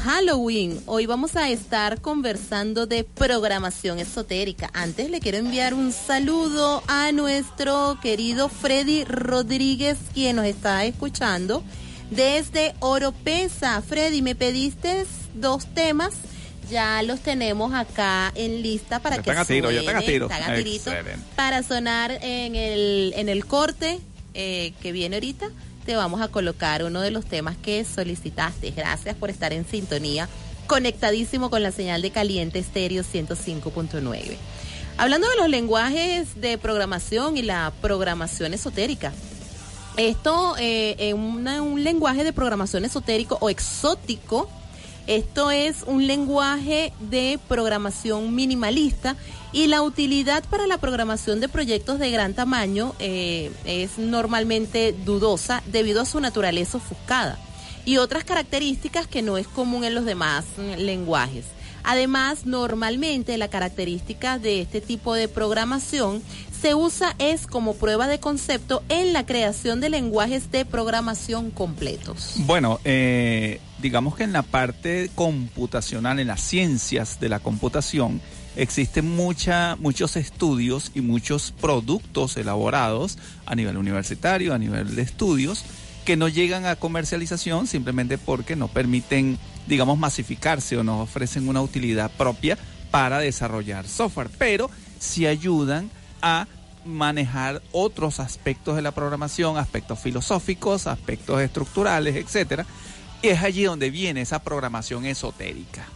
Halloween 0.05 0.83
hoy 0.85 1.07
vamos 1.07 1.35
a 1.35 1.49
estar 1.49 2.03
conversando 2.03 2.87
de 2.87 3.05
programación 3.05 3.99
esotérica. 3.99 4.69
Antes 4.75 5.09
le 5.09 5.19
quiero 5.19 5.39
enviar 5.39 5.73
un 5.73 5.93
saludo 5.93 6.83
a 6.89 7.11
nuestro 7.13 7.99
querido 8.03 8.51
Freddy 8.51 9.05
Rodríguez 9.05 9.97
quien 10.13 10.37
nos 10.37 10.45
está 10.45 10.85
escuchando 10.85 11.65
desde 12.11 12.75
Oropesa. 12.81 13.81
Freddy, 13.81 14.21
me 14.21 14.35
pediste 14.35 15.07
dos 15.33 15.65
temas 15.73 16.13
ya 16.71 17.03
los 17.03 17.21
tenemos 17.21 17.73
acá 17.73 18.31
en 18.35 18.61
lista 18.61 19.01
para 19.01 19.17
que 19.17 19.31
están 19.31 19.39
a 19.39 19.45
tiro, 19.47 19.71
ya 19.71 19.81
están 19.81 19.97
a 19.97 20.01
suenen, 20.03 20.23
tiro. 20.23 20.55
tirito, 20.55 20.91
para 21.35 21.63
sonar 21.63 22.11
en 22.21 22.57
el, 22.57 23.15
en 23.17 23.31
el 23.31 23.47
corte 23.47 24.01
eh, 24.35 24.75
que 24.83 24.93
viene 24.93 25.17
ahorita. 25.17 25.49
Te 25.85 25.97
vamos 25.97 26.21
a 26.23 26.29
colocar 26.29 26.83
uno 26.85 27.01
de 27.01 27.11
los 27.11 27.27
temas 27.27 27.57
que 27.57 27.85
solicitaste. 27.85 28.71
Gracias 28.71 29.15
por 29.17 29.29
estar 29.31 29.53
en 29.53 29.67
sintonía, 29.67 30.29
conectadísimo 30.67 31.51
con 31.51 31.63
la 31.63 31.73
señal 31.73 32.01
de 32.03 32.11
Caliente 32.11 32.59
Estéreo 32.59 33.03
105.9. 33.03 34.37
Hablando 34.97 35.29
de 35.29 35.37
los 35.37 35.49
lenguajes 35.49 36.41
de 36.41 36.57
programación 36.57 37.37
y 37.37 37.43
la 37.43 37.73
programación 37.83 38.55
esotérica. 38.55 39.13
Esto 39.97 40.55
eh, 40.59 40.97
en 40.99 41.19
una- 41.19 41.63
un 41.63 41.85
lenguaje 41.85 42.25
de 42.25 42.33
programación 42.33 42.85
esotérico 42.85 43.37
o 43.41 43.51
exótico. 43.51 44.49
Esto 45.07 45.51
es 45.51 45.83
un 45.87 46.07
lenguaje 46.07 46.93
de 46.99 47.39
programación 47.47 48.35
minimalista 48.35 49.17
y 49.53 49.67
la 49.67 49.83
utilidad 49.83 50.43
para 50.49 50.67
la 50.67 50.79
programación 50.79 51.41
de 51.41 51.49
proyectos 51.49 51.99
de 51.99 52.11
gran 52.11 52.33
tamaño 52.33 52.95
eh, 52.99 53.53
es 53.67 53.99
normalmente 53.99 54.95
dudosa 55.05 55.63
debido 55.67 56.01
a 56.01 56.07
su 56.07 56.21
naturaleza 56.21 56.79
ofuscada 56.79 57.39
y 57.85 57.99
otras 57.99 58.25
características 58.25 59.07
que 59.07 59.21
no 59.21 59.37
es 59.37 59.47
común 59.47 59.85
en 59.85 59.95
los 59.95 60.07
demás 60.07 60.47
mm, 60.57 60.81
lenguajes. 60.81 61.45
Además, 61.85 62.47
normalmente 62.47 63.37
la 63.39 63.49
característica 63.49 64.39
de 64.39 64.63
este 64.63 64.81
tipo 64.81 65.15
de 65.15 65.29
programación 65.29 66.23
se 66.61 66.75
usa 66.75 67.15
es 67.19 67.47
como 67.47 67.75
prueba 67.75 68.09
de 68.09 68.19
concepto 68.19 68.83
en 68.89 69.13
la 69.13 69.27
creación 69.27 69.81
de 69.81 69.91
lenguajes 69.91 70.51
de 70.51 70.65
programación 70.65 71.51
completos. 71.51 72.37
Bueno, 72.39 72.81
eh, 72.85 73.61
digamos 73.83 74.17
que 74.17 74.25
en 74.25 74.33
la 74.33 74.43
parte 74.43 75.11
computacional, 75.15 76.19
en 76.19 76.29
las 76.29 76.41
ciencias 76.41 77.21
de 77.21 77.29
la 77.29 77.41
computación, 77.41 78.23
existen 78.57 79.15
mucha, 79.15 79.77
muchos 79.77 80.17
estudios 80.17 80.91
y 80.95 81.03
muchos 81.03 81.53
productos 81.61 82.39
elaborados 82.39 83.19
a 83.45 83.55
nivel 83.55 83.77
universitario, 83.77 84.55
a 84.55 84.59
nivel 84.59 84.97
de 84.97 85.03
estudios, 85.03 85.65
que 86.05 86.17
no 86.17 86.29
llegan 86.29 86.67
a 86.67 86.77
comercialización 86.77 87.67
simplemente 87.67 88.19
porque 88.19 88.57
no 88.57 88.69
permiten, 88.69 89.39
digamos, 89.67 89.99
masificarse 89.99 90.77
o 90.77 90.85
no 90.85 91.01
ofrecen 91.01 91.49
una 91.49 91.63
utilidad 91.63 92.11
propia 92.11 92.59
para 92.91 93.19
desarrollar 93.19 93.89
software, 93.89 94.31
pero 94.39 94.71
sí 94.99 95.27
ayudan 95.27 95.91
a 96.23 96.47
manejar 96.85 97.63
otros 97.73 98.21
aspectos 98.21 98.77
de 98.77 98.83
la 98.83 98.93
programación, 98.93 99.57
aspectos 99.57 99.99
filosóficos, 99.99 100.87
aspectos 100.87 101.41
estructurales, 101.41 102.17
etcétera. 102.17 102.67
Y 103.23 103.29
es 103.29 103.43
allí 103.43 103.65
donde 103.65 103.91
viene 103.91 104.21
esa 104.21 104.43
programación 104.43 105.07
esotérica. 105.07 105.87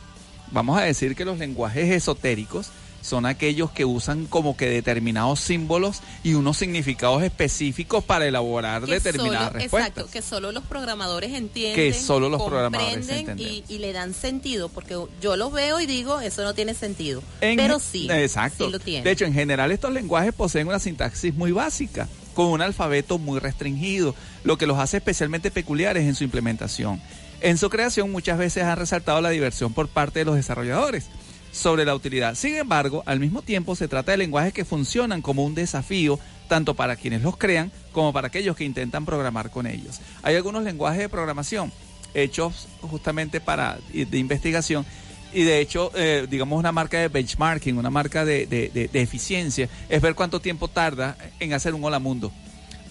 Vamos 0.51 0.79
a 0.79 0.83
decir 0.83 1.15
que 1.15 1.27
los 1.27 1.39
lenguajes 1.39 1.91
esotéricos 1.91 2.71
son 3.01 3.27
aquellos 3.27 3.71
que 3.71 3.85
usan 3.85 4.27
como 4.27 4.57
que 4.57 4.69
determinados 4.69 5.41
símbolos 5.41 6.01
y 6.23 6.35
unos 6.35 6.57
significados 6.59 7.23
específicos 7.23 8.05
para 8.05 8.27
elaborar 8.27 8.85
Que 8.85 8.93
determinadas 8.95 9.49
solo- 9.49 9.59
respuestas. 9.61 9.89
Exacto, 9.91 10.11
que 10.13 10.21
solo 10.23 10.53
los 10.53 10.65
programadores 10.65 11.33
entienden. 11.33 11.75
Que 11.77 11.95
solo 11.95 12.29
los 12.29 12.43
programadores 12.43 13.07
comprenden 13.07 13.39
y, 13.69 13.79
le 13.79 13.93
dan 13.93 14.13
sentido, 14.15 14.69
porque 14.69 14.97
yo 15.23 15.37
lo 15.37 15.51
veo 15.51 15.81
y 15.81 15.87
digo, 15.87 16.21
eso 16.21 16.43
no 16.45 16.55
tiene 16.55 16.75
sentido. 16.75 17.23
En- 17.41 17.57
Pero 17.57 17.79
sí, 17.79 18.09
Exacto. 18.11 18.67
sí 18.67 18.73
lo 18.73 18.79
tiene. 18.79 19.05
De 19.05 19.11
hecho, 19.13 19.25
en 19.25 19.33
general 19.33 19.71
estos 19.73 19.93
lenguajes 19.93 20.35
poseen 20.35 20.69
una 20.69 20.79
sintaxis 20.79 21.35
muy 21.35 21.53
básica, 21.53 22.09
con 22.35 22.47
un 22.47 22.61
alfabeto 22.63 23.19
muy 23.19 23.39
restringido, 23.41 24.15
lo 24.45 24.59
que 24.59 24.67
los 24.67 24.79
hace 24.79 24.99
especialmente 24.99 25.51
peculiares 25.51 26.05
en 26.05 26.15
su 26.15 26.25
implementación. 26.25 27.01
En 27.41 27.57
su 27.57 27.71
creación 27.71 28.11
muchas 28.11 28.37
veces 28.39 28.65
han 28.65 28.77
resaltado 28.77 29.21
la 29.21 29.31
diversión 29.31 29.73
por 29.73 29.89
parte 29.89 30.19
de 30.19 30.25
los 30.25 30.35
desarrolladores 30.37 31.07
sobre 31.53 31.85
la 31.85 31.95
utilidad. 31.95 32.35
Sin 32.35 32.57
embargo, 32.57 33.03
al 33.07 33.21
mismo 33.21 33.43
tiempo 33.43 33.75
se 33.77 33.89
trata 33.89 34.13
de 34.13 34.19
lenguajes 34.19 34.53
que 34.53 34.65
funcionan 34.65 35.23
como 35.23 35.45
un 35.45 35.55
desafío 35.55 36.19
tanto 36.49 36.75
para 36.75 36.97
quienes 36.97 37.23
los 37.23 37.37
crean 37.37 37.71
como 37.93 38.13
para 38.13 38.29
aquellos 38.29 38.57
que 38.57 38.65
intentan 38.65 39.05
programar 39.05 39.51
con 39.51 39.67
ellos. 39.67 40.01
Hay 40.23 40.35
algunos 40.37 40.63
lenguajes 40.63 41.01
de 41.01 41.09
programación 41.09 41.73
hechos 42.15 42.69
justamente 42.81 43.41
para 43.41 43.79
de 43.93 44.19
investigación 44.19 44.87
y 45.35 45.43
de 45.43 45.61
hecho, 45.61 45.91
eh, 45.95 46.27
digamos, 46.31 46.59
una 46.59 46.73
marca 46.73 46.99
de 46.99 47.09
benchmarking, 47.09 47.77
una 47.77 47.91
marca 47.91 48.25
de, 48.25 48.47
de- 48.47 48.71
de- 48.91 49.03
eficiencia, 49.03 49.69
es 49.91 50.01
ver 50.01 50.15
cuánto 50.15 50.41
tiempo 50.41 50.69
tarda 50.69 51.19
en 51.39 51.53
hacer 51.53 51.75
un 51.75 51.85
hola 51.85 51.99
mundo. 51.99 52.33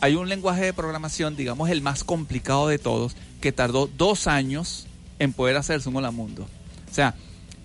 Hay 0.01 0.13
un 0.13 0.29
lenguaje 0.29 0.65
de 0.65 0.73
programación, 0.73 1.35
digamos, 1.35 1.71
el 1.71 1.81
más 1.81 2.03
complicado 2.03 2.67
de 2.67 2.77
todos, 2.77 3.15
que 3.41 3.51
tardó 3.51 3.87
dos 3.87 4.27
años 4.27 4.85
en 5.17 5.33
poder 5.33 5.57
hacerse 5.57 5.89
un 5.89 5.95
hola 5.95 6.11
mundo. 6.11 6.47
O 6.91 6.93
sea, 6.93 7.15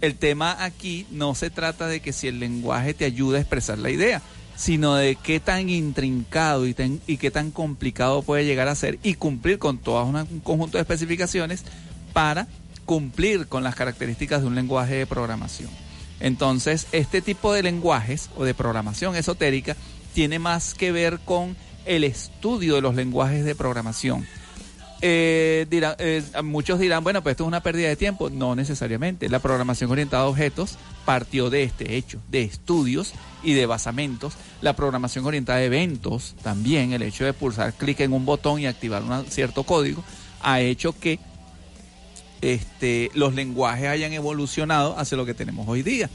el 0.03 0.17
tema 0.17 0.63
aquí 0.63 1.07
no 1.11 1.35
se 1.35 1.49
trata 1.49 1.87
de 1.87 2.01
que 2.01 2.13
si 2.13 2.27
el 2.27 2.41
lenguaje 2.41 2.93
te 2.93 3.05
ayuda 3.05 3.39
a 3.39 3.41
expresar 3.41 3.79
la 3.79 3.89
idea, 3.89 4.21
sino 4.57 4.97
de 4.97 5.15
qué 5.15 5.39
tan 5.39 5.71
intrincado 5.71 6.67
y, 6.67 6.75
qué 6.75 7.31
tan 7.31 7.53
complicado 7.53 8.23
puede 8.23 8.45
llegar 8.45 8.67
a 8.67 8.75
ser 8.75 8.99
y 9.05 9.15
cumplir 9.15 9.59
con 9.59 9.79
todo 9.79 10.05
un 10.05 10.41
conjunto 10.41 10.77
de 10.77 10.83
especificaciones 10.83 11.65
para 12.13 12.49
cumplir 12.85 13.47
con 13.47 13.63
las 13.63 13.77
características 13.77 14.43
de 14.43 14.49
un 14.49 14.57
lenguaje 14.57 14.97
de 14.97 15.07
programación. 15.07 15.71
Entonces, 16.19 16.89
este 16.91 17.23
tipo 17.23 17.53
de 17.53 17.63
lenguajes 17.63 18.29
o 18.37 18.45
de 18.45 18.55
programación 18.55 19.15
esotérica 19.15 19.77
tiene 20.15 20.41
más 20.41 20.75
que 20.75 20.91
ver 20.91 21.21
con 21.25 21.57
el 21.85 22.03
estudio 22.03 22.75
de 22.75 22.81
los 22.81 22.97
lenguajes 22.97 23.45
de 23.45 23.55
programación. 23.55 24.27
Eh, 25.05 25.67
dirá- 25.69 25.97
eh, 25.99 26.23
muchos 26.45 26.79
dirán, 26.79 27.03
bueno, 27.03 27.23
pues 27.25 27.33
esto 27.33 27.43
es 27.43 27.49
una 27.49 27.61
pérdida 27.63 27.89
de 27.89 27.97
tiempo. 27.97 28.31
No 28.31 28.55
necesariamente. 28.55 29.29
La 29.29 29.41
programación 29.41 29.91
orientada 29.91 30.23
a 30.23 30.29
objetos 30.29 30.79
partió 31.05 31.51
de 31.51 31.65
este 31.65 31.97
hecho, 31.97 32.21
de 32.31 32.43
estudios 32.43 33.13
y 33.43 33.55
de 33.55 33.67
basamentos. 33.67 34.35
La 34.61 34.75
programación 34.77 35.27
orientada 35.27 35.59
a 35.59 35.65
eventos 35.65 36.37
también, 36.45 36.93
el 36.93 37.03
hecho 37.03 37.25
de 37.25 37.33
pulsar 37.33 37.75
clic 37.75 37.99
en 38.01 38.13
un 38.13 38.25
botón 38.25 38.61
y 38.61 38.67
activar 38.67 39.03
un 39.03 39.27
cierto 39.27 39.65
código, 39.65 40.05
ha 40.41 40.61
hecho 40.61 40.97
que 40.99 41.19
este, 42.41 43.11
los 43.15 43.35
lenguajes 43.35 43.89
hayan 43.89 44.13
evolucionado 44.13 44.97
hacia 44.99 45.17
lo 45.17 45.27
que 45.27 45.35
tenemos 45.35 45.67
hoy 45.69 45.83
día. 45.83 46.09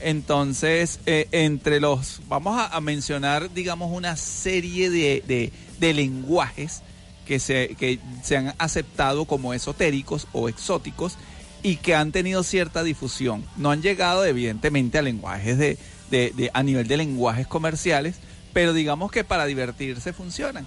Entonces, 0.00 0.98
eh, 1.06 1.28
entre 1.32 1.78
los, 1.80 2.20
vamos 2.28 2.60
a, 2.70 2.80
mencionar, 2.80 3.52
digamos, 3.54 3.90
una 3.92 4.16
serie 4.16 4.90
de- 4.90 5.52
de 5.78 5.94
lenguajes 5.94 6.82
que 7.26 7.38
se, 7.38 7.74
que 7.78 7.98
se 8.22 8.36
han 8.36 8.54
aceptado 8.58 9.24
como 9.24 9.54
esotéricos 9.54 10.26
o 10.32 10.48
exóticos 10.48 11.16
y 11.62 11.76
que 11.76 11.94
han 11.94 12.12
tenido 12.12 12.42
cierta 12.42 12.82
difusión. 12.82 13.44
No 13.56 13.70
han 13.70 13.80
llegado, 13.82 14.24
evidentemente, 14.24 14.98
a 14.98 15.02
lenguajes 15.02 15.56
de, 15.58 15.78
de- 16.10 16.32
de- 16.36 16.50
a 16.52 16.62
nivel 16.62 16.86
de 16.88 16.98
lenguajes 16.98 17.46
comerciales, 17.46 18.16
pero 18.52 18.72
digamos 18.72 19.10
que 19.10 19.24
para 19.24 19.46
divertirse 19.46 20.12
funcionan. 20.12 20.66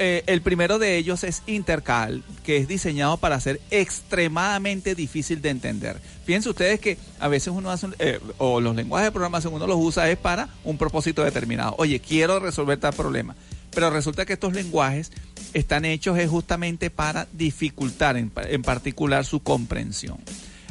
Eh, 0.00 0.22
el 0.26 0.42
primero 0.42 0.78
de 0.78 0.96
ellos 0.96 1.24
es 1.24 1.42
Intercal, 1.48 2.22
que 2.44 2.56
es 2.58 2.68
diseñado 2.68 3.16
para 3.16 3.40
ser 3.40 3.60
extremadamente 3.70 4.94
difícil 4.94 5.42
de 5.42 5.50
entender. 5.50 6.00
Fíjense 6.24 6.48
ustedes 6.50 6.78
que 6.80 6.98
a 7.18 7.28
veces 7.28 7.52
uno 7.52 7.70
hace, 7.70 7.86
un- 7.86 7.96
eh, 7.98 8.20
o 8.38 8.60
los 8.60 8.76
lenguajes 8.76 9.06
de 9.06 9.12
programación 9.12 9.54
uno 9.54 9.66
los 9.66 9.76
usa 9.80 10.08
es 10.10 10.16
para 10.18 10.48
un 10.64 10.78
propósito 10.78 11.24
determinado. 11.24 11.74
Oye, 11.78 12.00
quiero 12.00 12.38
resolver 12.38 12.78
tal 12.78 12.92
problema. 12.94 13.34
Pero 13.78 13.90
resulta 13.90 14.26
que 14.26 14.32
estos 14.32 14.54
lenguajes 14.54 15.12
están 15.54 15.84
hechos 15.84 16.18
justamente 16.28 16.90
para 16.90 17.28
dificultar 17.32 18.16
en 18.16 18.62
particular 18.62 19.24
su 19.24 19.38
comprensión. 19.38 20.18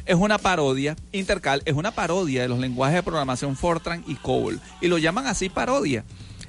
Es 0.06 0.16
una 0.16 0.38
parodia, 0.38 0.98
Intercal 1.14 1.62
es 1.64 1.76
una 1.76 1.92
parodia 1.92 2.42
de 2.42 2.50
los 2.50 2.60
lenguajes 2.60 2.96
de 2.96 3.04
programación 3.04 3.56
Fortran 3.56 4.04
y 4.08 4.16
COBOL. 4.16 4.60
Y 4.82 4.90
lo 4.90 4.98
llaman 4.98 5.26
así 5.26 5.48
parodia. 5.48 6.04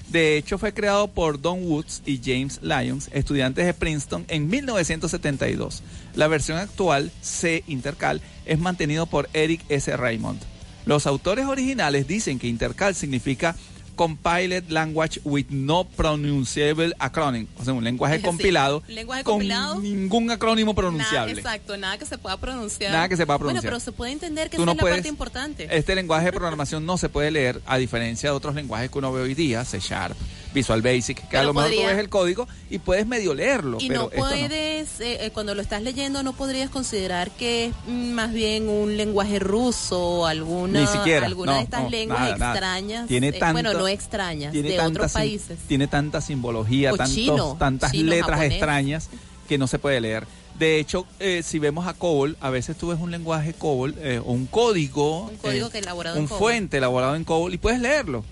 De 0.09 0.37
hecho, 0.37 0.59
fue 0.59 0.75
creado 0.75 1.07
por 1.07 1.41
Don 1.41 1.65
Woods 1.65 2.03
y 2.05 2.21
James 2.25 2.59
Lyons, 2.61 3.09
estudiantes 3.13 3.65
de 3.65 3.75
Princeton, 3.75 4.25
en 4.27 4.49
1972. 4.49 5.85
La 6.17 6.27
versión 6.27 6.59
actual, 6.59 7.13
C 7.21 7.63
Intercal, 7.69 8.21
es 8.47 8.59
mantenido 8.59 9.07
por 9.07 9.31
Eric 9.33 9.65
S. 9.69 9.97
Raymond. 9.97 10.41
Los 10.87 11.07
autores 11.07 11.47
originales 11.47 12.09
dicen 12.09 12.41
que 12.41 12.49
Intercal 12.49 12.97
significa 12.97 13.55
Compiled 13.99 14.71
Language 14.71 15.21
with 15.25 15.47
No 15.51 15.85
Pronunciable 15.85 16.95
Acronym, 17.01 17.49
o 17.59 17.65
sea, 17.65 17.73
un 17.75 17.83
lenguaje 17.83 18.17
Sí, 18.19 18.23
compilado 18.23 18.83
lenguaje 18.87 19.25
con 19.25 19.35
compilado. 19.35 19.81
ningún 19.81 20.31
acrónimo 20.31 20.71
Nada, 20.73 20.81
pronunciable. 20.83 21.33
exacto, 21.33 21.77
nada 21.77 21.99
que 21.99 22.07
se 22.07 22.17
pueda 22.17 22.37
pronunciar. 22.37 22.93
Nada 22.93 23.09
que 23.09 23.17
se 23.17 23.27
pueda 23.27 23.37
Bueno, 23.39 23.49
pronunciar. 23.49 23.71
pero 23.73 23.81
se 23.81 23.91
puede 23.93 24.13
entender 24.13 24.49
que 24.51 24.57
Tú 24.57 24.63
esa 24.63 24.67
no 24.67 24.73
es 24.73 24.77
la 24.77 24.81
puedes- 24.81 24.97
parte 24.99 25.09
importante. 25.09 25.69
Este 25.77 25.95
lenguaje 25.97 26.27
de 26.27 26.33
programación 26.33 26.87
no 26.87 26.97
se 26.97 27.09
puede 27.09 27.31
leer 27.33 27.61
a 27.67 27.77
diferencia 27.77 28.31
de 28.31 28.37
otros 28.37 28.55
lenguajes 28.55 28.89
que 28.91 28.99
uno 28.99 29.13
ve 29.13 29.23
hoy 29.23 29.35
día, 29.35 29.65
C 29.65 29.81
Sharp, 29.81 30.17
Visual 30.59 30.83
Basic, 30.83 31.29
que 31.29 31.37
a 31.37 31.43
lo 31.43 31.55
mejor 31.55 31.71
tú 31.71 31.83
ves 31.87 31.99
el 31.99 32.09
código 32.09 32.49
y 32.71 32.79
puedes 32.79 33.07
medio 33.07 33.33
leerlo, 33.35 33.79
Y 33.81 33.89
pero 33.89 34.03
no 34.03 34.09
puedes, 34.11 35.01
eh, 35.01 35.27
eh, 35.27 35.31
cuando 35.33 35.55
lo 35.55 35.63
estás 35.63 35.83
leyendo, 35.83 36.23
no 36.23 36.33
podrías 36.33 36.69
considerar 36.71 37.31
que 37.31 37.67
es 37.67 37.75
mm, 37.87 38.11
más 38.13 38.33
bien 38.33 38.69
un 38.69 38.97
lenguaje 38.97 39.39
ruso 39.39 39.99
o 40.01 40.27
alguna, 40.27 40.81
Ni 40.81 40.87
siquiera, 40.87 41.27
alguna 41.27 41.53
no, 41.53 41.59
de 41.59 41.65
estas 41.65 41.83
no, 41.85 41.91
lenguas 41.91 42.21
nada, 42.21 42.37
nada. 42.37 42.53
extrañas. 42.53 43.09
Tiene 43.09 43.29
eh, 43.29 43.39
bueno, 43.53 43.73
no 43.73 43.89
extrañas, 43.89 44.53
tiene 44.53 44.71
de 44.71 44.77
tanta 44.77 45.01
otros 45.01 45.13
países. 45.13 45.59
Tiene 45.67 45.87
tanta 45.87 46.21
simbología, 46.21 46.91
tantos- 46.93 47.15
chino, 47.15 47.57
tantas 47.59 47.93
chino, 47.93 48.11
letras 48.11 48.31
japonés. 48.31 48.53
extrañas 48.53 49.09
que 49.49 49.59
no 49.59 49.67
se 49.67 49.79
puede 49.79 50.01
leer. 50.01 50.27
De 50.59 50.81
hecho, 50.81 51.07
eh, 51.21 51.43
si 51.45 51.61
vemos 51.61 51.87
a 51.87 51.95
COBOL, 51.95 52.37
a 52.41 52.51
veces 52.51 52.77
tú 52.77 52.89
ves 52.89 52.99
un 53.01 53.13
lenguaje 53.13 53.55
COBOL 53.55 53.95
eh, 53.99 54.21
o 54.25 54.33
un 54.33 54.47
código, 54.47 55.27
Un 55.29 55.37
código 55.37 55.69
eh, 55.69 55.71
que 55.71 55.79
elaborado 55.79 56.19
un 56.19 56.27
fuente 56.29 56.79
elaborado 56.79 57.15
en 57.15 57.23
COBOL 57.23 57.55
y 57.55 57.59
puedes 57.59 57.81
leerlo. 57.81 58.25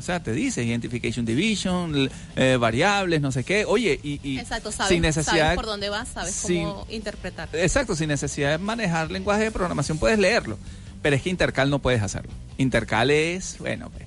O 0.00 0.02
sea, 0.02 0.22
te 0.22 0.32
dice 0.32 0.64
identification 0.64 1.26
division, 1.26 2.10
eh, 2.36 2.56
variables, 2.58 3.20
no 3.20 3.30
sé 3.30 3.44
qué. 3.44 3.66
Oye, 3.66 4.00
y, 4.02 4.18
y 4.22 4.38
Exacto, 4.38 4.72
sabes, 4.72 4.88
sin 4.88 5.02
necesidad 5.02 5.36
sabes 5.42 5.56
por 5.56 5.66
dónde 5.66 5.90
vas, 5.90 6.08
sabes 6.08 6.34
sin- 6.34 6.64
cómo 6.64 6.86
interpretar. 6.88 7.50
Exacto, 7.52 7.94
sin 7.94 8.08
necesidad 8.08 8.52
de 8.52 8.58
manejar 8.58 9.10
lenguaje 9.10 9.44
de 9.44 9.50
programación 9.50 9.98
puedes 9.98 10.18
leerlo. 10.18 10.56
Pero 11.02 11.16
es 11.16 11.22
que 11.22 11.28
intercal 11.28 11.68
no 11.68 11.78
puedes 11.80 12.02
hacerlo. 12.02 12.30
Intercal 12.56 13.10
es, 13.10 13.56
bueno, 13.58 13.90
pues, 13.90 14.04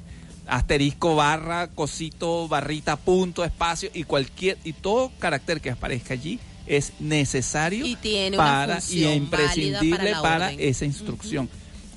asterisco, 0.47 1.15
barra, 1.15 1.67
cosito, 1.67 2.47
barrita, 2.47 2.95
punto, 2.97 3.43
espacio 3.43 3.89
y 3.93 4.03
cualquier 4.03 4.57
y 4.63 4.73
todo 4.73 5.11
carácter 5.19 5.61
que 5.61 5.69
aparezca 5.71 6.15
allí 6.15 6.39
es 6.65 6.93
necesario 6.99 7.85
Y 7.85 7.95
tiene 7.97 8.35
para 8.37 8.79
y 8.89 9.05
imprescindible 9.05 10.13
para 10.21 10.51
esa 10.53 10.85
instrucción. 10.85 11.49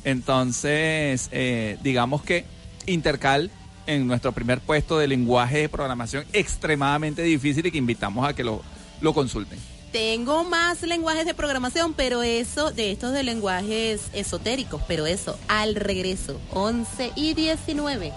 Entonces, 0.05 1.29
eh, 1.33 1.79
digamos 1.83 2.23
que 2.23 2.45
intercal 2.87 3.51
en 3.87 4.07
nuestro 4.07 4.33
primer 4.33 4.61
puesto 4.61 4.99
de 4.99 5.09
lenguaje 5.09 5.59
de 5.59 5.69
programación 5.69 6.25
extremadamente 6.33 7.23
difícil 7.23 7.67
y 7.67 7.71
que 7.71 7.79
invitamos 7.79 8.27
a 8.29 8.35
que 8.35 8.45
lo, 8.45 8.63
lo 9.01 9.15
consulten. 9.15 9.59
Tengo 9.93 10.45
más 10.45 10.83
lenguajes 10.83 11.25
de 11.25 11.35
programación, 11.35 11.95
pero 11.95 12.23
eso, 12.23 12.71
de 12.71 12.93
estos 12.93 13.13
de 13.13 13.23
lenguajes 13.23 14.11
esotéricos, 14.13 14.83
pero 14.87 15.07
eso, 15.07 15.39
al 15.49 15.75
regreso, 15.75 16.39
11 16.53 17.13
y 17.17 17.35
19. 17.35 18.13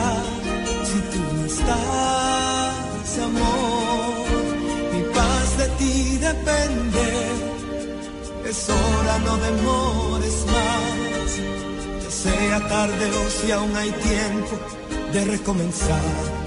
si 0.90 1.00
tú 1.12 1.22
no 1.36 1.46
estás, 1.46 3.10
amor. 3.30 4.26
Mi 4.94 5.02
paz 5.18 5.48
de 5.58 5.68
ti 5.80 6.18
depende, 6.18 7.06
es 8.50 8.70
hora, 8.70 9.16
no 9.28 9.34
demores 9.48 10.38
más. 10.56 11.30
Ya 12.04 12.12
sea 12.24 12.68
tarde 12.68 13.06
o 13.22 13.30
si 13.30 13.52
aún 13.52 13.76
hay 13.76 13.92
tiempo 13.92 14.56
de 15.14 15.26
recomenzar. 15.26 16.39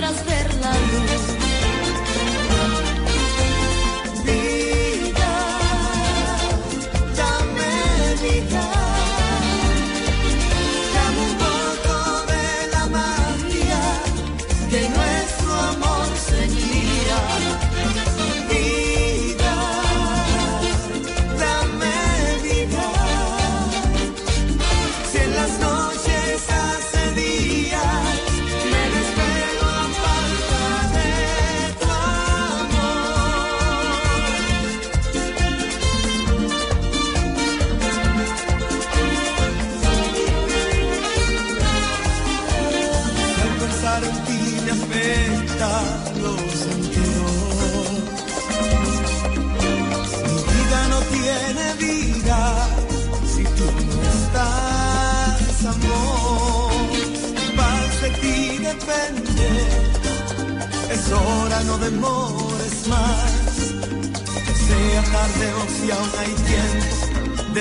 esperas 0.00 0.29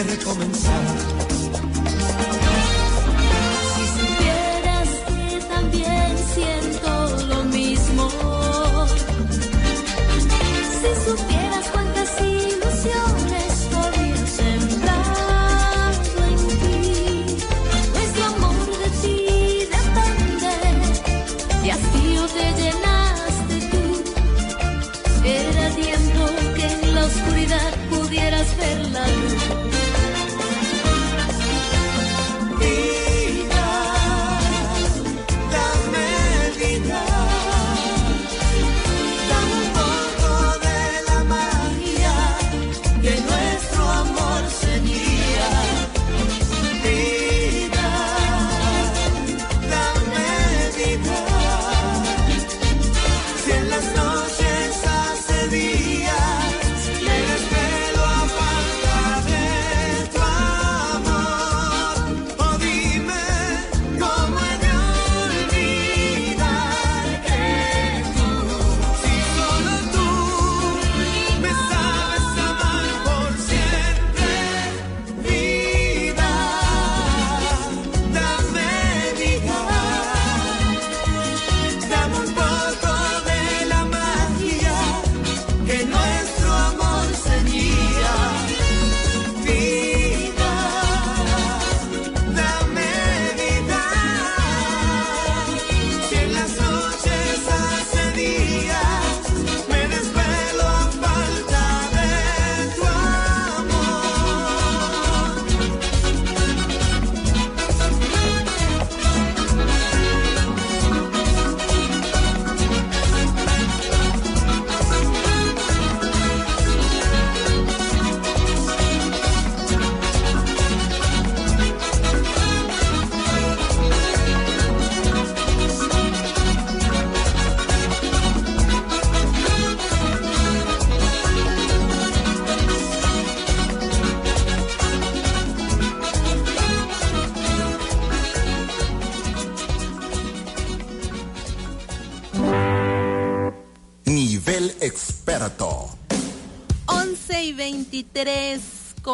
recomenzar. 0.09 0.88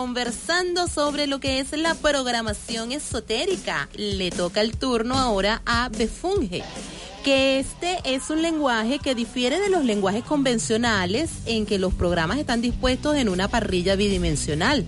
Conversando 0.06 0.88
sobre 0.88 1.26
lo 1.26 1.40
que 1.40 1.60
es 1.60 1.72
la 1.72 1.96
programación 1.96 2.92
esotérica. 2.92 3.90
Le 3.96 4.30
toca 4.30 4.62
el 4.62 4.78
turno 4.78 5.18
ahora 5.18 5.64
a 5.66 5.90
Befunge, 5.90 6.62
que 7.24 7.58
este 7.58 7.98
es 8.04 8.30
un 8.30 8.44
lenguaje 8.44 9.00
que 9.00 9.16
difiere 9.16 9.60
de 9.60 9.72
los 9.72 9.84
lenguajes 9.84 10.24
convencionales 10.24 11.32
en 11.48 11.66
que 11.66 11.80
los 11.80 11.92
programas 11.92 12.38
están 12.38 12.62
dispuestos 12.62 13.16
en 13.16 13.30
una 13.30 13.48
parrilla 13.48 13.96
bidimensional. 13.96 14.86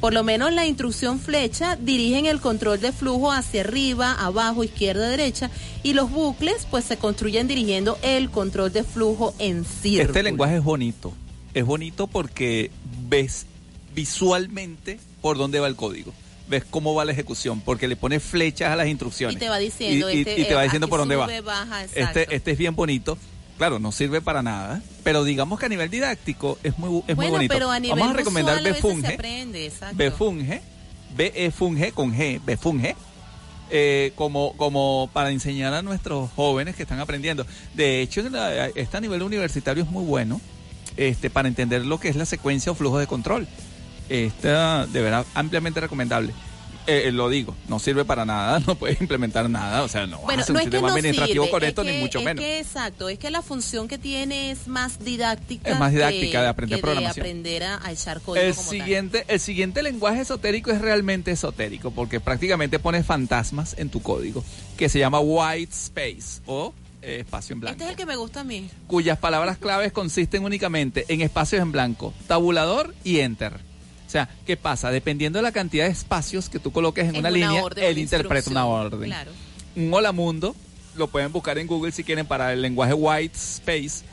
Por 0.00 0.12
lo 0.12 0.24
menos 0.24 0.52
la 0.52 0.66
instrucción 0.66 1.20
flecha 1.20 1.76
dirigen 1.76 2.26
el 2.26 2.40
control 2.40 2.80
de 2.80 2.90
flujo 2.90 3.30
hacia 3.30 3.60
arriba, 3.60 4.12
abajo, 4.12 4.64
izquierda, 4.64 5.08
derecha 5.08 5.52
y 5.84 5.92
los 5.92 6.10
bucles 6.10 6.66
pues 6.68 6.84
se 6.84 6.96
construyen 6.96 7.46
dirigiendo 7.46 7.96
el 8.02 8.28
control 8.28 8.72
de 8.72 8.82
flujo 8.82 9.34
en 9.38 9.64
círculo. 9.64 10.02
Este 10.02 10.24
lenguaje 10.24 10.56
es 10.56 10.64
bonito. 10.64 11.12
Es 11.54 11.64
bonito 11.64 12.08
porque 12.08 12.72
ves 13.08 13.46
visualmente 13.94 14.98
por 15.20 15.36
dónde 15.38 15.60
va 15.60 15.66
el 15.68 15.76
código. 15.76 16.12
Ves 16.48 16.64
cómo 16.68 16.94
va 16.94 17.04
la 17.04 17.12
ejecución, 17.12 17.60
porque 17.60 17.88
le 17.88 17.96
pones 17.96 18.22
flechas 18.22 18.70
a 18.72 18.76
las 18.76 18.86
instrucciones. 18.88 19.36
Y 19.36 19.38
te 19.38 19.48
va 19.48 19.58
diciendo, 19.58 20.10
Y- 20.10 20.20
este, 20.20 20.40
y 20.40 20.44
te 20.44 20.54
va 20.54 20.62
eh, 20.62 20.64
diciendo 20.64 20.88
por 20.88 20.98
dónde 21.00 21.16
va. 21.16 21.28
baja. 21.42 21.84
Este, 21.84 22.34
este 22.34 22.52
es 22.52 22.58
bien 22.58 22.74
bonito. 22.74 23.18
Claro, 23.58 23.80
no 23.80 23.90
sirve 23.90 24.20
para 24.22 24.42
nada, 24.42 24.80
pero 25.02 25.24
digamos 25.24 25.58
que 25.58 25.66
a 25.66 25.68
nivel 25.68 25.90
didáctico 25.90 26.58
es 26.62 26.78
muy, 26.78 27.02
es 27.08 27.16
muy 27.16 27.26
bonito. 27.26 27.52
pero 27.52 27.70
a 27.70 27.80
nivel 27.80 27.98
Vamos 27.98 28.14
a 28.14 28.16
recomendar 28.16 28.62
Befunge. 28.62 29.18
Befunge, 29.94 30.62
B-E-Funge 31.16 31.92
con 31.92 32.14
G, 32.14 32.40
Befunge, 32.44 32.94
eh, 33.70 34.12
como, 34.14 34.56
como 34.56 35.10
para 35.12 35.30
enseñar 35.32 35.74
a 35.74 35.82
nuestros 35.82 36.30
jóvenes 36.36 36.76
que 36.76 36.84
están 36.84 37.00
aprendiendo. 37.00 37.46
De 37.74 38.00
hecho, 38.00 38.22
este 38.74 38.96
a 38.96 39.00
nivel 39.00 39.22
universitario 39.22 39.82
es 39.82 39.90
muy 39.90 40.04
bueno 40.04 40.40
este, 40.96 41.28
para 41.28 41.48
entender 41.48 41.84
lo 41.84 41.98
que 41.98 42.08
es 42.08 42.16
la 42.16 42.26
secuencia 42.26 42.72
o 42.72 42.74
flujo 42.76 42.98
de 42.98 43.06
control. 43.08 43.48
Esta, 44.08 44.86
de 44.86 45.02
verdad, 45.02 45.26
ampliamente 45.34 45.80
recomendable. 45.80 46.32
Eh, 46.86 47.08
eh, 47.08 47.12
lo 47.12 47.28
digo, 47.28 47.54
no 47.68 47.78
sirve 47.78 48.06
para 48.06 48.24
nada, 48.24 48.60
no 48.66 48.74
puedes 48.74 48.98
implementar 49.02 49.50
nada, 49.50 49.82
o 49.82 49.88
sea, 49.88 50.06
no 50.06 50.16
vas 50.16 50.22
a 50.22 50.24
Bueno, 50.24 50.42
hacer 50.42 50.54
no 50.54 50.58
un 50.60 50.62
sistema 50.64 50.88
no 50.88 50.94
administrativo 50.94 51.44
sirve, 51.44 51.50
con 51.50 51.62
es 51.62 51.68
esto, 51.68 51.82
que- 51.82 51.92
ni 51.92 51.98
mucho 51.98 52.18
es 52.20 52.24
menos. 52.24 52.42
que 52.42 52.58
exacto, 52.60 53.08
es 53.10 53.18
que 53.18 53.30
la 53.30 53.42
función 53.42 53.88
que 53.88 53.98
tiene 53.98 54.50
es 54.50 54.68
más 54.68 54.98
didáctica. 55.04 55.70
Es 55.70 55.78
más 55.78 55.92
didáctica 55.92 56.38
que- 56.38 56.42
de 56.44 56.46
aprender 56.48 56.78
que 56.78 56.82
programación. 56.82 57.22
aprender 57.26 57.62
a, 57.64 57.86
a 57.86 57.92
echar 57.92 58.22
código 58.22 58.42
El 58.46 58.54
como 58.54 58.70
tal. 58.70 58.78
siguiente, 58.80 59.24
el 59.28 59.38
siguiente 59.40 59.82
lenguaje 59.82 60.22
esotérico 60.22 60.70
es 60.70 60.80
realmente 60.80 61.30
esotérico 61.30 61.90
porque 61.90 62.20
prácticamente 62.20 62.78
pones 62.78 63.04
fantasmas 63.04 63.74
en 63.78 63.90
tu 63.90 64.00
código 64.00 64.42
que 64.78 64.88
se 64.88 64.98
llama 64.98 65.20
white 65.20 65.70
space 65.70 66.40
o 66.46 66.72
eh, 67.02 67.18
espacio 67.20 67.52
en 67.52 67.60
blanco, 67.60 67.72
Este 67.74 67.84
es 67.84 67.90
el 67.90 67.96
que 67.96 68.06
me 68.06 68.16
gusta 68.16 68.40
a 68.40 68.44
mí. 68.44 68.66
cuyas 68.86 69.18
palabras 69.18 69.58
claves 69.58 69.92
consisten 69.92 70.42
únicamente 70.42 71.04
en 71.08 71.20
espacios 71.20 71.60
en 71.60 71.70
blanco, 71.70 72.14
tabulador 72.26 72.94
y 73.04 73.18
enter. 73.18 73.67
O 74.08 74.10
sea, 74.10 74.26
¿qué 74.46 74.56
pasa? 74.56 74.90
Dependiendo 74.90 75.38
de 75.38 75.42
la 75.42 75.52
cantidad 75.52 75.84
de 75.84 75.90
espacios 75.92 76.48
que 76.48 76.58
tú 76.58 76.72
coloques 76.72 77.04
en 77.04 77.10
una, 77.10 77.18
una 77.20 77.30
línea, 77.30 77.62
orden, 77.62 77.84
él 77.84 77.92
una 77.92 78.00
interpreta 78.00 78.50
una 78.50 78.64
orden. 78.64 79.02
claro. 79.10 79.30
Un 79.76 79.92
hola 79.92 80.12
mundo, 80.12 80.56
lo 80.96 81.08
pueden 81.08 81.30
buscar 81.30 81.58
en 81.58 81.66
Google 81.66 81.92
si 81.92 82.02
quieren 82.04 82.24
para 82.26 82.52
el 82.54 82.62
lenguaje 82.62 82.94
white 82.94 83.36
space. 83.36 84.04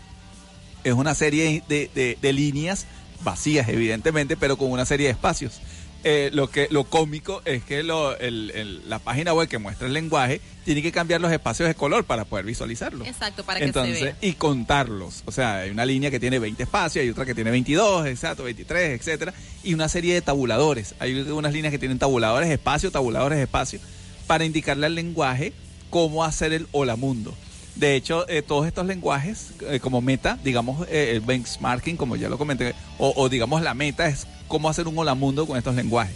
Es 0.83 0.93
una 0.93 1.15
serie 1.15 1.63
de, 1.69 1.89
de- 1.95 2.17
de 2.21 2.33
líneas 2.33 2.85
vacías, 3.23 3.67
evidentemente, 3.69 4.35
pero 4.37 4.57
con 4.57 4.69
una 4.69 4.85
serie 4.85 5.07
de 5.07 5.13
espacios. 5.13 5.61
Eh, 6.07 6.29
lo 6.33 6.51
que 6.51 6.67
lo 6.69 6.83
cómico 6.83 7.41
es 7.45 7.63
que 7.63 7.81
lo- 7.81 8.15
el- 8.19 8.51
el- 8.53 8.87
la 8.87 8.99
página 8.99 9.33
web 9.33 9.47
que 9.47 9.57
muestra 9.57 9.87
el 9.87 9.93
lenguaje 9.93 10.39
tiene 10.63 10.83
que 10.83 10.91
cambiar 10.91 11.19
los 11.19 11.31
espacios 11.31 11.67
de 11.67 11.73
color 11.73 12.03
para 12.03 12.25
poder 12.25 12.45
visualizarlo. 12.45 13.03
Exacto, 13.05 13.43
para 13.43 13.57
que 13.59 13.65
Entonces, 13.65 13.97
se 13.97 14.03
vea. 14.05 14.17
y 14.21 14.33
contarlos. 14.33 15.23
O 15.25 15.31
sea, 15.31 15.57
hay 15.61 15.71
una 15.71 15.83
línea 15.83 16.11
que 16.11 16.19
tiene 16.19 16.37
20 16.37 16.61
espacios, 16.61 17.01
hay 17.01 17.09
otra 17.09 17.25
que 17.25 17.33
tiene 17.33 17.49
22, 17.49 18.05
exacto, 18.05 18.43
23, 18.43 18.99
etcétera, 18.99 19.33
y 19.63 19.73
una 19.73 19.89
serie 19.89 20.13
de 20.13 20.21
tabuladores. 20.21 20.93
Hay 20.99 21.15
unas 21.21 21.53
líneas 21.53 21.71
que 21.71 21.79
tienen 21.79 21.97
tabuladores, 21.97 22.51
espacio, 22.51 22.91
tabuladores, 22.91 23.39
espacio, 23.39 23.79
para 24.27 24.45
indicarle 24.45 24.85
al 24.85 24.93
lenguaje 24.93 25.53
cómo 25.89 26.23
hacer 26.23 26.53
el 26.53 26.67
hola 26.71 26.95
mundo. 26.95 27.33
De 27.75 27.95
hecho, 27.95 28.27
eh, 28.29 28.41
todos 28.41 28.65
estos 28.67 28.85
lenguajes, 28.85 29.47
eh, 29.67 29.79
como 29.81 30.01
meta, 30.01 30.37
digamos, 30.43 30.87
eh, 30.89 31.11
el 31.11 31.19
benchmarking, 31.21 31.97
como 31.97 32.15
ya 32.15 32.29
lo 32.29 32.37
comenté, 32.37 32.73
o, 32.97 33.11
o 33.17 33.27
digamos 33.27 33.61
la 33.61 33.73
meta 33.73 34.07
es 34.07 34.25
cómo 34.47 34.69
hacer 34.69 34.87
un 34.87 34.97
hola 34.97 35.13
mundo 35.13 35.45
con 35.45 35.57
estos 35.57 35.75
lenguajes. 35.75 36.15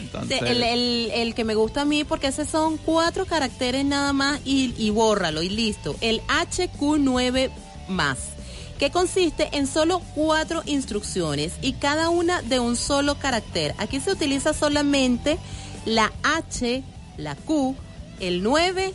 Entonces, 0.00 0.40
el, 0.42 0.62
el- 0.62 1.10
el 1.12 1.34
que 1.34 1.44
me 1.44 1.54
gusta 1.56 1.82
a 1.82 1.84
mí 1.84 2.04
porque 2.04 2.28
esos 2.28 2.48
son 2.48 2.76
cuatro 2.78 3.26
caracteres 3.26 3.84
nada 3.84 4.12
más 4.12 4.40
y, 4.44 4.72
y 4.78 4.90
bórralo 4.90 5.42
y 5.42 5.48
listo. 5.50 5.96
El 6.00 6.22
HQ9 6.28 7.50
más, 7.88 8.18
que 8.78 8.90
consiste 8.90 9.48
en 9.52 9.66
solo 9.66 10.00
cuatro 10.14 10.62
instrucciones 10.66 11.52
y 11.60 11.72
cada 11.74 12.10
una 12.10 12.42
de 12.42 12.60
un 12.60 12.76
solo 12.76 13.18
carácter. 13.18 13.74
Aquí 13.78 13.98
se 14.00 14.12
utiliza 14.12 14.54
solamente 14.54 15.36
la 15.84 16.12
H, 16.22 16.82
la 17.16 17.34
Q, 17.34 17.74
el 18.20 18.42
9 18.42 18.94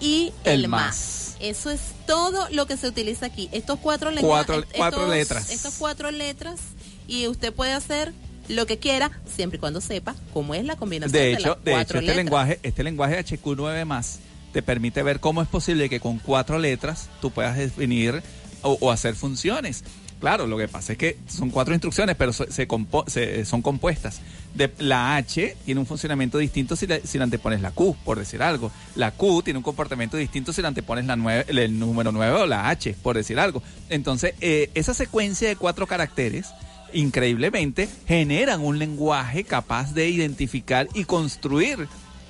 y 0.00 0.32
el, 0.44 0.62
El 0.64 0.68
más. 0.68 0.86
más. 0.86 1.21
Eso 1.42 1.70
es 1.70 1.80
todo 2.06 2.48
lo 2.50 2.66
que 2.66 2.76
se 2.76 2.88
utiliza 2.88 3.26
aquí. 3.26 3.48
Estos 3.52 3.78
cuatro 3.80 4.10
lenguajes. 4.10 4.46
Cuatro- 4.46 4.68
cuatro 4.76 5.08
letras. 5.08 5.50
Estas 5.50 5.74
cuatro 5.78 6.10
letras 6.10 6.60
y 7.08 7.26
usted 7.26 7.52
puede 7.52 7.72
hacer 7.72 8.12
lo 8.48 8.64
que 8.66 8.78
quiera 8.78 9.10
siempre 9.36 9.56
y 9.56 9.60
cuando 9.60 9.80
sepa 9.80 10.14
cómo 10.32 10.54
es 10.54 10.64
la 10.64 10.76
combinación 10.76 11.12
de, 11.12 11.26
De 11.26 11.32
las 11.32 11.40
hecho, 11.40 11.54
de 11.64 11.70
cuatro 11.72 11.80
hecho 11.80 11.80
este 11.98 12.00
letras. 12.00 12.16
lenguaje, 12.16 12.60
este 12.62 12.82
lenguaje 12.84 13.18
HQ9 13.24 13.84
más 13.84 14.18
te 14.52 14.62
permite 14.62 15.02
ver 15.02 15.20
cómo 15.20 15.42
es 15.42 15.48
posible 15.48 15.88
que 15.88 15.98
con 16.00 16.18
cuatro 16.18 16.58
letras 16.58 17.08
tú 17.20 17.30
puedas 17.30 17.56
definir 17.56 18.22
o, 18.62 18.76
o 18.80 18.90
hacer 18.90 19.14
funciones. 19.16 19.82
Claro, 20.20 20.46
lo 20.46 20.56
que 20.56 20.68
pasa 20.68 20.92
es 20.92 20.98
que 20.98 21.18
son 21.26 21.50
cuatro 21.50 21.74
instrucciones, 21.74 22.14
pero 22.16 22.32
se, 22.32 22.68
compo- 22.68 23.04
se- 23.08 23.44
son 23.44 23.60
compuestas. 23.62 24.20
De, 24.54 24.70
la 24.78 25.16
H 25.16 25.56
tiene 25.64 25.80
un 25.80 25.86
funcionamiento 25.86 26.36
distinto 26.38 26.76
si, 26.76 26.86
le- 26.86 27.06
si 27.06 27.16
le 27.18 27.24
antepones 27.24 27.60
la 27.62 27.70
Q, 27.70 27.96
por 28.04 28.18
decir 28.18 28.42
algo. 28.42 28.70
La 28.96 29.10
Q 29.12 29.42
tiene 29.42 29.56
un 29.58 29.62
comportamiento 29.62 30.16
distinto 30.18 30.52
si 30.52 30.60
le 30.60 30.68
antepones 30.68 31.06
la 31.06 31.16
nueve- 31.16 31.46
el, 31.48 31.58
el 31.58 31.78
número 31.78 32.12
9 32.12 32.40
o 32.42 32.46
la 32.46 32.68
H, 32.68 32.94
por 33.02 33.16
decir 33.16 33.38
algo. 33.38 33.62
Entonces, 33.88 34.34
eh, 34.42 34.70
esa 34.74 34.92
secuencia 34.94 35.48
de 35.48 35.56
cuatro 35.56 35.86
caracteres 35.86 36.48
increíblemente 36.92 37.88
generan 38.06 38.60
un 38.60 38.78
lenguaje 38.78 39.44
capaz 39.44 39.92
de 39.94 40.08
identificar 40.10 40.88
y 40.94 41.04
construir 41.04 41.88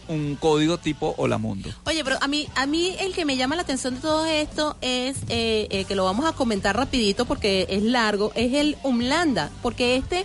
un 0.08 0.36
código 0.36 0.78
tipo 0.78 1.14
Hola 1.16 1.38
Mundo. 1.38 1.70
Oye, 1.86 2.02
pero 2.04 2.16
a 2.20 2.28
mí, 2.28 2.46
a 2.56 2.66
mí 2.66 2.94
el 3.00 3.12
que 3.14 3.24
me 3.24 3.36
llama 3.36 3.54
la 3.56 3.62
atención 3.62 3.94
de 3.94 4.00
todo 4.00 4.26
esto 4.26 4.76
es 4.80 5.16
eh, 5.28 5.68
eh, 5.70 5.84
que 5.86 5.94
lo 5.94 6.04
vamos 6.04 6.26
a 6.26 6.32
comentar 6.32 6.76
rapidito 6.76 7.24
porque 7.24 7.66
es 7.70 7.82
largo, 7.82 8.32
es 8.34 8.52
el 8.54 8.76
Umlanda, 8.82 9.50
porque 9.62 9.96
este 9.96 10.24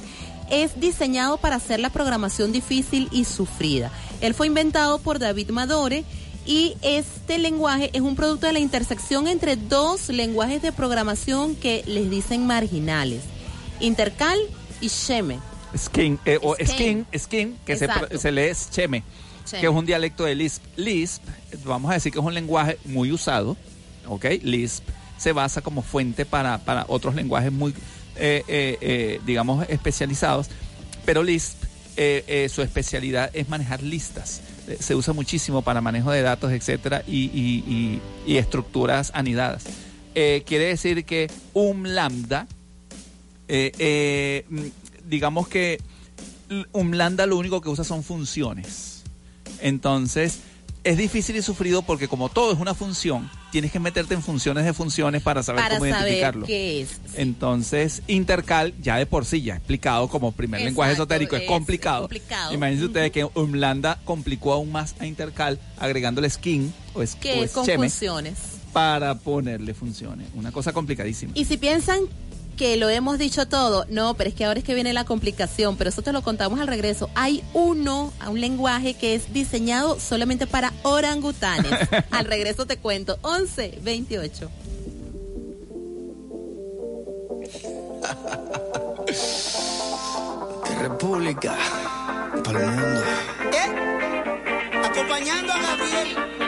es 0.49 0.79
diseñado 0.79 1.37
para 1.37 1.55
hacer 1.55 1.79
la 1.79 1.89
programación 1.89 2.51
difícil 2.51 3.07
y 3.11 3.25
sufrida. 3.25 3.91
Él 4.21 4.33
fue 4.33 4.47
inventado 4.47 4.99
por 4.99 5.19
David 5.19 5.49
Madore 5.49 6.03
y 6.45 6.75
este 6.81 7.37
lenguaje 7.37 7.89
es 7.93 8.01
un 8.01 8.15
producto 8.15 8.47
de 8.47 8.53
la 8.53 8.59
intersección 8.59 9.27
entre 9.27 9.55
dos 9.57 10.09
lenguajes 10.09 10.61
de 10.61 10.71
programación 10.71 11.55
que 11.55 11.83
les 11.85 12.09
dicen 12.09 12.47
marginales, 12.47 13.21
Intercal 13.79 14.39
y 14.81 14.87
Sheme. 14.87 15.39
Skin, 15.77 16.19
eh, 16.25 16.39
o 16.41 16.55
Skin. 16.55 16.65
skin, 16.67 17.19
skin, 17.19 17.57
que 17.65 17.75
se, 17.75 17.89
se 18.17 18.31
lee 18.31 18.51
Cheme. 18.71 19.03
que 19.51 19.65
es 19.65 19.71
un 19.71 19.85
dialecto 19.85 20.23
de 20.23 20.35
Lisp. 20.35 20.63
Lisp, 20.77 21.21
vamos 21.65 21.91
a 21.91 21.95
decir 21.95 22.11
que 22.11 22.19
es 22.19 22.25
un 22.25 22.33
lenguaje 22.33 22.79
muy 22.85 23.11
usado, 23.11 23.57
¿ok? 24.07 24.25
Lisp 24.41 24.83
se 25.17 25.33
basa 25.33 25.61
como 25.61 25.81
fuente 25.81 26.25
para, 26.25 26.59
para 26.59 26.85
otros 26.87 27.15
lenguajes 27.15 27.51
muy, 27.51 27.73
eh, 28.19 28.43
eh, 28.47 28.77
eh, 28.81 29.21
digamos, 29.25 29.67
especializados, 29.69 30.49
pero 31.05 31.23
Lisp, 31.23 31.63
su 32.49 32.61
especialidad 32.61 33.31
es 33.33 33.49
manejar 33.49 33.81
listas. 33.81 34.41
Se 34.79 34.93
usa 34.93 35.13
muchísimo 35.13 35.61
para 35.63 35.81
manejo 35.81 36.11
de 36.11 36.21
datos, 36.21 36.51
etcétera, 36.51 37.03
y, 37.07 37.31
y- 38.25 38.37
estructuras 38.37 39.11
anidadas. 39.15 39.63
Quiere 40.13 40.65
decir 40.65 41.05
que 41.05 41.31
un 41.53 41.95
lambda 41.95 42.47
mm, 43.49 44.59
digamos 45.07 45.47
que 45.47 45.79
un 46.73 46.97
lambda 46.97 47.25
lo 47.25 47.37
único 47.37 47.61
que 47.61 47.69
usa 47.69 47.83
son 47.83 48.03
funciones. 48.03 49.03
Entonces, 49.61 50.39
es 50.83 50.97
difícil 50.97 51.35
y 51.35 51.41
sufrido 51.41 51.81
porque 51.81 52.07
como 52.07 52.29
todo 52.29 52.53
es 52.53 52.59
una 52.59 52.73
función, 52.73 53.29
tienes 53.57 53.71
que 53.71 53.79
meterte 53.79 54.13
en 54.13 54.21
funciones 54.21 54.65
de 54.65 54.73
funciones 54.73 55.23
para 55.23 55.41
saber 55.41 55.63
Para 55.63 55.79
cómo 55.79 55.89
saber 55.89 56.09
identificarlo. 56.09 56.45
qué 56.45 56.81
es. 56.81 56.99
Entonces, 57.15 58.03
intercal 58.05 58.71
ya 58.79 58.97
de 58.97 59.07
por 59.07 59.25
sí, 59.25 59.41
ya 59.41 59.55
explicado 59.55 60.07
como 60.09 60.31
primer 60.31 60.61
lenguaje 60.61 60.93
esotérico, 60.93 61.35
es, 61.35 61.41
es 61.41 61.47
complicado. 61.47 62.01
complicado. 62.01 62.53
Imagínense 62.53 62.85
ustedes 62.85 63.11
que 63.11 63.25
un 63.25 63.59
lambda 63.59 63.99
complicó 64.05 64.53
aún 64.53 64.71
más 64.71 64.93
a 64.99 65.07
intercal 65.07 65.59
agregándole 65.79 66.29
skin 66.29 66.71
o, 66.93 67.01
es, 67.01 67.15
o 67.15 67.43
es 67.43 67.51
con 67.51 67.65
funciones. 67.65 68.37
para 68.73 69.15
ponerle 69.15 69.73
funciones. 69.73 70.27
Una 70.35 70.51
cosa 70.51 70.71
complicadísima. 70.71 71.31
Y 71.33 71.45
si 71.45 71.57
piensan 71.57 72.01
que 72.57 72.75
lo 72.75 72.89
hemos 72.89 73.17
dicho 73.19 73.47
todo, 73.47 73.85
no, 73.87 74.15
pero 74.15 74.29
es 74.29 74.35
que 74.35 74.43
ahora 74.43 74.59
es 74.59 74.65
que 74.65 74.73
viene 74.73 74.91
la 74.91 75.05
complicación, 75.05 75.77
pero 75.77 75.89
eso 75.91 76.01
te 76.01 76.11
lo 76.11 76.23
contamos 76.23 76.59
al 76.59 76.67
regreso. 76.67 77.09
Hay 77.15 77.43
uno, 77.53 78.11
un 78.27 78.41
lenguaje 78.41 78.95
que 78.95 79.15
es 79.15 79.31
diseñado 79.31 79.99
solamente 79.99 80.47
para 80.47 80.73
orangutanes. 80.81 81.71
al 82.11 82.25
regreso 82.25 82.65
te 82.65 82.77
cuento. 82.77 83.19
11, 83.21 83.79
28. 83.81 84.49
República, 90.81 91.55
para 92.43 92.59
el 92.59 92.67
mundo. 92.71 93.01
¿Eh? 93.53 93.67
Acompañando 94.83 95.53
a 95.53 95.61
Gabriel. 95.61 96.46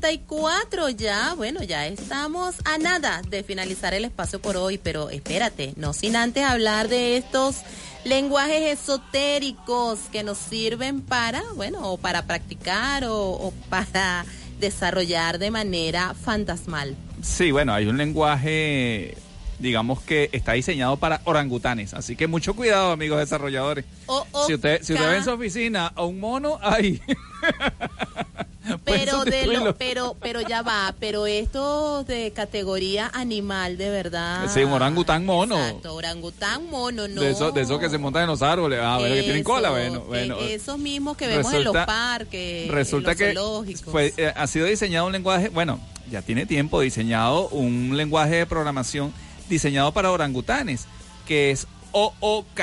11.44 0.00 0.96
ya, 0.96 1.34
bueno, 1.34 1.62
ya 1.62 1.86
estamos 1.86 2.56
a 2.64 2.78
nada 2.78 3.20
de 3.28 3.42
finalizar 3.42 3.94
el 3.94 4.04
espacio 4.04 4.40
por 4.40 4.56
hoy, 4.56 4.78
pero 4.78 5.10
espérate, 5.10 5.72
no 5.76 5.92
sin 5.92 6.14
antes 6.14 6.44
hablar 6.44 6.88
de 6.88 7.16
estos 7.16 7.56
lenguajes 8.04 8.78
esotéricos 8.78 9.98
que 10.12 10.22
nos 10.22 10.38
sirven 10.38 11.00
para, 11.00 11.42
bueno, 11.56 11.92
o 11.92 11.98
para 11.98 12.26
practicar 12.26 13.04
o, 13.04 13.16
o 13.16 13.52
para 13.68 14.24
desarrollar 14.60 15.38
de 15.38 15.50
manera 15.50 16.14
fantasmal. 16.14 16.96
Sí, 17.22 17.50
bueno, 17.50 17.74
hay 17.74 17.86
un 17.86 17.96
lenguaje, 17.96 19.16
digamos 19.58 20.00
que 20.02 20.30
está 20.32 20.52
diseñado 20.52 20.96
para 20.96 21.20
orangutanes, 21.24 21.92
así 21.94 22.14
que 22.14 22.28
mucho 22.28 22.54
cuidado, 22.54 22.92
amigos 22.92 23.18
desarrolladores. 23.18 23.84
O, 24.06 24.24
o, 24.30 24.46
Si 24.46 24.54
usted, 24.54 24.80
si 24.82 24.94
usted 24.94 25.08
ve 25.08 25.16
en 25.16 25.24
su 25.24 25.30
oficina 25.30 25.88
a 25.88 26.04
un 26.04 26.20
mono, 26.20 26.58
ahí. 26.62 27.02
Puede 28.84 29.06
pero 29.06 29.24
de 29.24 29.46
lo, 29.46 29.74
pero 29.76 30.16
pero 30.20 30.40
ya 30.40 30.62
va, 30.62 30.94
pero 30.98 31.26
esto 31.26 32.04
de 32.04 32.32
categoría 32.32 33.10
animal 33.14 33.78
de 33.78 33.90
verdad. 33.90 34.46
Sí, 34.52 34.64
un 34.64 34.72
orangután 34.72 35.24
mono. 35.24 35.56
Exacto, 35.58 35.94
orangután 35.94 36.68
mono, 36.70 37.08
no. 37.08 37.20
De 37.20 37.30
esos 37.30 37.54
de 37.54 37.66
que 37.78 37.90
se 37.90 37.98
montan 37.98 38.22
en 38.22 38.28
los 38.28 38.42
árboles. 38.42 38.80
Ah, 38.82 38.98
bueno, 38.98 39.14
que 39.14 39.22
tienen 39.22 39.44
cola, 39.44 39.70
bueno. 39.70 40.00
bueno. 40.00 40.38
esos 40.40 40.78
mismos 40.78 41.16
que 41.16 41.26
vemos 41.26 41.52
en 41.52 41.64
los 41.64 41.76
parques, 41.76 42.70
Resulta 42.70 43.12
en 43.12 43.34
los 43.34 43.64
que 43.64 43.76
fue, 43.76 44.14
eh, 44.16 44.32
ha 44.34 44.46
sido 44.46 44.66
diseñado 44.66 45.06
un 45.06 45.12
lenguaje, 45.12 45.48
bueno, 45.48 45.80
ya 46.10 46.22
tiene 46.22 46.46
tiempo 46.46 46.80
diseñado 46.80 47.48
un 47.48 47.96
lenguaje 47.96 48.36
de 48.36 48.46
programación 48.46 49.12
diseñado 49.48 49.92
para 49.92 50.10
orangutanes, 50.10 50.86
que 51.26 51.50
es 51.50 51.66
OOK. 51.92 52.60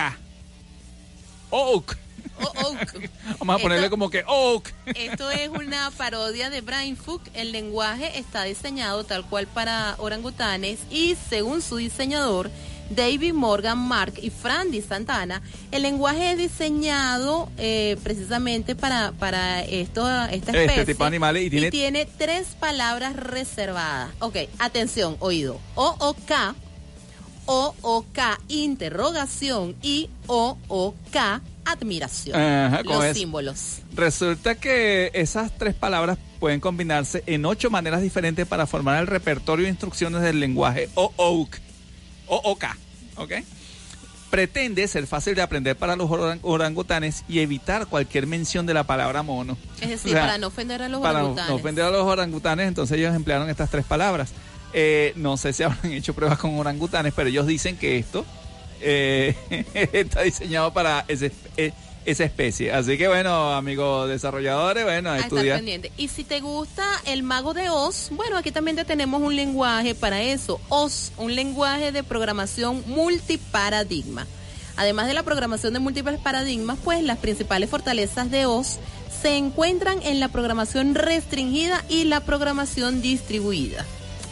OOK. 1.49 2.04
Vamos 3.39 3.55
a 3.55 3.59
ponerle 3.59 3.86
Esto- 3.86 3.89
como 3.91 4.09
que 4.09 4.23
OOK. 4.27 4.69
Esto 4.95 5.29
es 5.31 5.49
una 5.49 5.91
parodia 5.91 6.49
de 6.49 6.61
Brain 6.61 6.97
Fuck. 6.97 7.21
El 7.33 7.51
lenguaje 7.51 8.17
está 8.19 8.43
diseñado 8.43 9.03
tal 9.03 9.25
cual 9.25 9.47
para 9.47 9.95
orangutanes 9.97 10.79
y 10.89 11.15
según 11.29 11.61
su 11.61 11.77
diseñador, 11.77 12.49
David 12.89 13.33
Morgan, 13.33 13.79
Mark 13.79 14.13
y 14.21 14.29
Frandy 14.29 14.79
Santana, 14.81 15.41
el 15.71 15.81
lenguaje 15.81 16.31
es 16.33 16.38
diseñado 16.38 17.49
eh, 17.57 17.97
precisamente 18.03 18.75
para, 18.75 19.11
para 19.13 19.63
esto, 19.63 20.01
esta 20.07 20.51
Este 20.51 20.65
especie. 20.65 20.86
tipo 20.86 21.03
de 21.03 21.07
animales 21.07 21.43
y 21.51 21.69
tiene- 21.71 22.05
tres 22.05 22.49
palabras 22.59 23.15
reservadas. 23.15 24.11
Ok, 24.19 24.36
atención, 24.59 25.17
oído. 25.19 25.59
O-O-K, 25.73 26.53
O-O-K, 27.47 28.39
interrogación 28.49 29.75
y 29.81 30.09
O-O-K, 30.27 31.41
admiración. 31.66 32.39
Ajá, 32.39 32.84
Los 32.84 33.16
símbolos. 33.18 33.80
Resulta 33.95 34.55
que 34.55 35.11
esas 35.13 35.57
tres 35.57 35.74
palabras 35.76 36.18
pueden 36.39 36.59
combinarse 36.59 37.24
en 37.26 37.45
ocho 37.45 37.70
maneras 37.70 38.01
diferentes 38.01 38.45
para 38.47 38.68
formar 38.68 38.99
el 39.01 39.07
repertorio 39.07 39.66
de 39.66 39.72
instrucciones 39.72 40.22
del 40.22 40.39
lenguaje 40.39 40.89
OOK. 40.95 41.57
OOK. 42.28 42.63
¿ok? 43.18 43.32
Pretende 44.30 44.86
ser 44.88 45.07
fácil 45.07 45.36
de 45.36 45.41
aprender 45.41 45.78
para 45.78 45.95
los 45.95 46.09
orang- 46.11 46.39
orangutanes 46.41 47.24
y 47.30 47.39
evitar 47.39 47.88
cualquier 47.88 48.28
mención 48.28 48.66
de 48.66 48.74
la 48.74 48.84
palabra 48.84 49.24
mono. 49.24 49.57
Es 49.80 49.89
decir, 49.89 50.11
O 50.11 50.13
sea, 50.16 50.22
para 50.22 50.38
no 50.38 50.47
ofender 50.47 50.82
a 50.82 50.89
los 50.89 51.01
para 51.01 51.20
orangutanes. 51.20 51.49
no 51.49 51.55
ofender 51.55 51.86
a 51.86 51.89
los 51.91 52.01
orangutanes, 52.05 52.68
entonces 52.68 52.97
ellos 52.97 53.16
emplearon 53.16 53.49
estas 53.49 53.70
tres 53.70 53.86
palabras. 53.86 54.32
Eh, 54.74 55.13
no 55.16 55.38
sé 55.38 55.53
si 55.53 55.63
habrán 55.63 55.93
hecho 55.93 56.13
pruebas 56.13 56.38
con 56.38 56.57
orangutanes, 56.59 57.13
pero 57.16 57.30
ellos 57.30 57.47
dicen 57.47 57.78
que 57.78 57.97
esto 57.97 58.26
eh, 58.82 59.36
está 59.93 60.21
diseñado 60.21 60.71
para 60.73 61.05
ese- 61.07 61.32
eh, 61.57 61.71
esa 62.05 62.23
especie. 62.23 62.71
Así 62.71 62.97
que 62.99 63.07
bueno, 63.07 63.53
amigos 63.53 64.07
desarrolladores, 64.09 64.84
bueno, 64.84 65.09
a 65.09 65.13
a 65.13 65.17
estar 65.17 65.34
estudiar. 65.34 65.57
pendiente. 65.57 65.91
Y 65.97 66.07
si 66.09 66.23
te 66.23 66.39
gusta 66.39 66.84
el 67.05 67.23
mago 67.23 67.53
de 67.55 67.69
Oz, 67.69 68.09
bueno, 68.11 68.38
aquí 68.38 68.51
también 68.51 68.78
te 68.78 68.86
tenemos 68.86 69.21
un 69.23 69.36
lenguaje 69.36 69.95
para 69.95 70.21
eso. 70.21 70.61
Oz, 70.69 71.11
un 71.17 71.34
lenguaje 71.36 71.91
de 71.91 72.03
programación 72.03 72.84
multiparadigma. 72.88 74.28
Además 74.78 75.07
de 75.07 75.13
la 75.13 75.23
programación 75.23 75.73
de 75.73 75.80
múltiples 75.80 76.19
paradigmas, 76.19 76.78
pues 76.84 77.01
las 77.03 77.17
principales 77.17 77.69
fortalezas 77.69 78.30
de 78.30 78.45
Oz 78.45 78.78
se 79.21 79.38
encuentran 79.38 79.99
en 80.03 80.19
la 80.19 80.28
programación 80.28 80.93
restringida 80.95 81.84
y 81.89 82.03
la 82.03 82.19
programación 82.19 83.01
distribuida. 83.01 83.86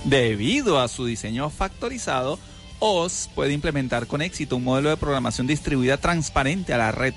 Debido 0.04 0.80
a 0.80 0.90
su 0.90 1.06
diseño 1.06 1.50
factorizado, 1.50 2.38
OS 2.86 3.30
puede 3.34 3.54
implementar 3.54 4.08
con 4.08 4.22
éxito 4.22 4.58
un 4.58 4.66
modelo 4.66 4.90
de 4.90 4.98
programación 4.98 5.48
distribuida 5.48 5.96
transparente 5.96 6.74
a 6.74 6.78
la 6.78 6.92
red. 6.92 7.14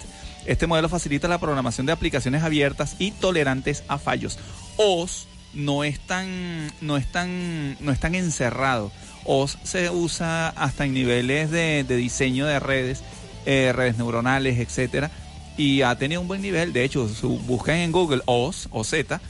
Este 0.47 0.69
modelo 0.69 0.89
facilita 0.89 1.27
la 1.27 1.41
programación 1.41 1.87
de 1.87 1.93
aplicaciones 1.93 2.45
abiertas 2.45 2.95
y 3.01 3.11
tolerantes 3.11 3.83
a 3.89 3.99
fallos. 3.99 4.39
OS 4.77 5.27
no 5.55 5.83
es 5.83 5.99
tan, 5.99 6.71
no 6.81 6.97
es 6.97 7.11
tan, 7.11 7.77
no 7.81 7.91
es 7.91 7.99
tan 7.99 8.15
encerrado. 8.15 8.93
OS 9.25 9.59
se 9.65 9.91
usa 9.91 10.51
hasta 10.51 10.85
en 10.85 10.95
niveles 10.95 11.51
de, 11.51 11.83
de 11.83 11.97
diseño 11.97 12.47
de 12.47 12.61
redes, 12.61 13.03
eh, 13.45 13.73
redes 13.75 13.99
neuronales, 13.99 14.61
etcétera, 14.61 15.11
y 15.57 15.83
ha 15.83 15.99
tenido 15.99 16.21
un 16.21 16.29
buen 16.29 16.43
nivel. 16.43 16.73
De 16.73 16.85
hecho, 16.85 17.09
su, 17.09 17.41
buscan 17.41 17.79
en 17.79 17.91
Google 17.91 18.23
OS 18.27 18.69
o 18.71 18.85
Z 18.85 19.21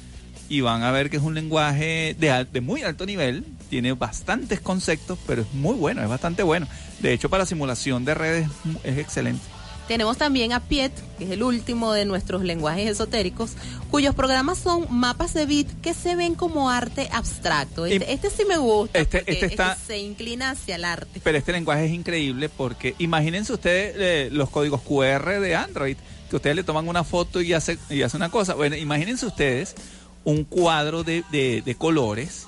y 0.49 0.61
van 0.61 0.83
a 0.83 0.91
ver 0.91 1.11
que 1.11 1.17
es 1.17 1.23
un 1.23 1.35
lenguaje 1.35 2.15
de, 2.19 2.47
de 2.53 2.61
muy 2.61 2.83
alto 2.83 3.07
nivel, 3.07 3.45
tiene 3.69 3.93
bastantes 3.93 4.61
conceptos, 4.61 5.19
pero 5.27 5.43
es 5.43 5.53
muy 5.55 5.75
bueno, 5.75 6.03
es 6.03 6.09
bastante 6.09 6.43
bueno. 6.43 6.67
De 7.01 7.13
hecho, 7.13 7.29
para 7.29 7.47
simulación 7.47 8.05
de 8.05 8.15
redes 8.15 8.49
es 8.85 8.99
excelente. 8.99 9.43
Tenemos 9.89 10.17
también 10.17 10.53
a 10.53 10.59
Piet, 10.59 10.91
que 11.17 11.25
es 11.27 11.31
el 11.31 11.45
último 11.45 11.93
de 11.93 12.05
nuestros 12.07 12.43
lenguajes 12.43 12.91
esotéricos, 12.91 13.53
cuyos 13.89 14.17
programas 14.17 14.59
son 14.59 14.87
mapas 14.91 15.33
de 15.33 15.47
bit 15.47 15.69
que 15.81 15.95
se 15.95 16.17
ven 16.17 16.35
como 16.35 16.71
arte 16.71 17.09
abstracto. 17.13 17.87
Este, 17.87 18.13
este 18.13 18.31
sí 18.31 18.43
me 18.49 18.57
gusta. 18.57 18.99
Este- 18.99 19.23
este 19.31 19.47
está- 19.47 19.77
se 19.77 19.99
inclina 19.99 20.51
hacia 20.51 20.75
el 20.75 20.85
arte. 20.85 21.21
Pero 21.23 21.39
este 21.39 21.53
lenguaje 21.53 21.85
es 21.87 21.93
increíble 21.93 22.49
porque 22.49 22.97
imagínense 22.99 23.53
ustedes 23.53 23.95
eh, 23.97 24.29
los 24.33 24.51
códigos 24.51 24.81
QR 24.83 25.39
de 25.39 25.55
Android, 25.55 25.97
que 26.31 26.35
ustedes 26.35 26.57
le 26.57 26.65
toman 26.65 26.89
una 26.89 27.05
foto 27.05 27.41
y 27.41 27.53
hace, 27.53 27.79
y 27.89 28.03
hace 28.03 28.17
una 28.17 28.29
cosa. 28.31 28.55
Bueno, 28.55 28.75
imagínense 28.75 29.25
ustedes 29.25 29.77
un 30.27 30.45
cuadro 30.45 31.03
de, 31.03 31.25
de- 31.31 31.63
de 31.65 31.75
colores 31.77 32.47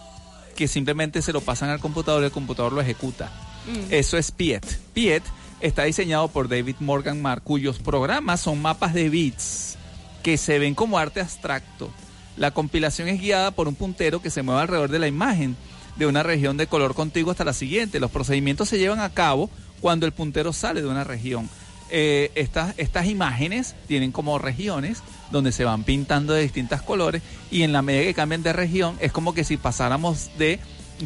que 0.55 0.69
simplemente 0.69 1.23
se 1.23 1.33
lo 1.33 1.41
pasan 1.41 1.71
al 1.71 1.81
computador 1.81 2.23
y 2.23 2.27
el 2.27 2.33
computador 2.33 2.73
lo 2.73 2.81
ejecuta. 2.83 3.31
Mm. 3.67 3.93
Eso 3.93 4.19
es 4.19 4.31
Piet. 4.33 4.65
Piet 4.93 5.23
está 5.61 5.85
diseñado 5.85 6.29
por 6.29 6.49
David 6.49 6.77
Morgan 6.81 7.23
Mark, 7.23 7.43
cuyos 7.45 7.79
programas 7.79 8.41
son 8.41 8.61
mapas 8.61 8.93
de 8.95 9.09
bits 9.09 9.77
que 10.23 10.37
se 10.37 10.59
ven 10.59 10.75
como 10.75 10.99
arte 10.99 11.21
abstracto. 11.21 11.91
La 12.37 12.51
compilación 12.51 13.09
es 13.09 13.21
guiada 13.21 13.53
por 13.53 13.69
un 13.69 13.75
puntero 13.77 14.21
que 14.21 14.31
se 14.31 14.43
mueve 14.43 14.61
alrededor 14.63 14.91
de 14.91 14.99
la 14.99 15.07
imagen 15.09 15.57
de 15.97 16.07
una 16.07 16.23
región 16.23 16.57
de 16.57 16.67
color 16.67 16.95
contigo 16.95 17.31
hasta 17.31 17.45
la 17.45 17.53
siguiente. 17.53 17.99
Los 18.01 18.11
procedimientos 18.11 18.69
se 18.69 18.79
llevan 18.79 19.01
a 19.01 19.11
cabo 19.15 19.51
cuando 19.81 20.07
el 20.07 20.13
puntero 20.13 20.53
sale 20.53 20.83
de 20.83 20.89
una 20.89 21.05
región. 21.05 21.49
Eh, 21.91 22.31
estas, 22.35 22.75
estas 22.77 23.07
imágenes 23.07 23.75
tienen 23.87 24.13
como 24.13 24.39
regiones 24.39 25.03
donde 25.31 25.53
se 25.53 25.65
van 25.65 25.85
pintando 25.85 26.33
de 26.33 26.43
distintos 26.43 26.83
colores 26.83 27.23
y 27.51 27.63
en 27.63 27.73
la 27.73 27.83
medida 27.83 28.05
que 28.05 28.15
cambian 28.15 28.43
de 28.43 28.53
región 28.53 28.97
es 29.01 29.13
como 29.13 29.35
que 29.35 29.45
si 29.45 29.57
pasáramos 29.57 30.31
de 30.39 30.59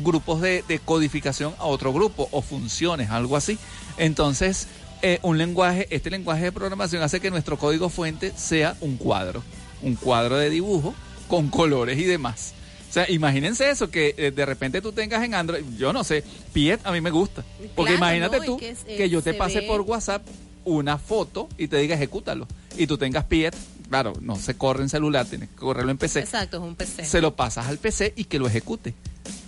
grupos 0.03 0.40
de, 0.40 0.65
de 0.69 0.78
codificación 0.78 1.55
a 1.59 1.65
otro 1.65 1.93
grupo 1.93 2.28
o 2.32 2.40
funciones, 2.43 3.11
algo 3.11 3.36
así. 3.36 3.59
Entonces, 3.99 4.66
eh, 5.03 5.19
un 5.23 5.39
lenguaje, 5.39 5.86
este 5.90 6.11
lenguaje 6.11 6.44
de 6.44 6.53
programación 6.53 7.03
hace 7.03 7.20
que 7.20 7.31
nuestro 7.31 7.59
código 7.59 7.89
fuente 7.89 8.32
sea 8.36 8.77
un 8.81 8.97
cuadro, 8.97 9.43
un 9.82 9.97
cuadro 9.97 10.36
de 10.39 10.49
dibujo 10.51 10.94
con 11.28 11.49
colores 11.49 11.99
y 11.99 12.05
demás. 12.05 12.55
O 12.89 12.93
sea, 12.93 13.11
imagínense 13.11 13.70
eso, 13.70 13.90
que 13.90 14.15
eh, 14.19 14.31
de 14.31 14.44
repente 14.47 14.82
tú 14.82 14.93
tengas 14.93 15.23
en 15.24 15.35
Android, 15.35 15.65
yo 15.78 15.93
no 15.93 16.05
sé, 16.05 16.24
Piet 16.53 16.81
a 16.85 16.93
mí 16.93 17.01
me 17.01 17.11
gusta. 17.11 17.43
Porque 17.74 17.97
Claro, 17.97 18.15
imagínate 18.16 18.47
tú 18.47 18.57
que 18.59 18.70
es- 18.70 18.85
que 18.85 19.05
eh, 19.05 19.09
yo 19.11 19.23
te 19.23 19.32
se 19.32 19.39
pase 19.39 19.61
ve- 19.61 19.66
por 19.66 19.81
WhatsApp 19.82 20.23
una 20.65 20.99
foto 20.99 21.49
y 21.59 21.69
te 21.69 21.78
diga 21.78 21.94
ejecútalo. 21.97 22.47
Y 22.77 22.86
tú 22.86 22.99
tengas 22.99 23.24
Piet, 23.24 23.55
claro, 23.93 24.14
no 24.23 24.36
se 24.36 24.56
corre 24.56 24.82
en 24.82 24.89
celular, 24.89 25.27
tienes 25.27 25.51
que 25.51 25.56
correrlo 25.56 25.90
en 25.90 25.98
PC. 25.98 26.20
Exacto, 26.20 26.56
es 26.56 26.62
un 26.62 26.74
PC. 26.77 27.05
Se 27.05 27.20
lo 27.20 27.36
pasas 27.36 27.66
al 27.66 27.77
PC 27.77 28.14
y 28.16 28.24
que 28.24 28.39
lo 28.39 28.47
ejecute. 28.47 28.94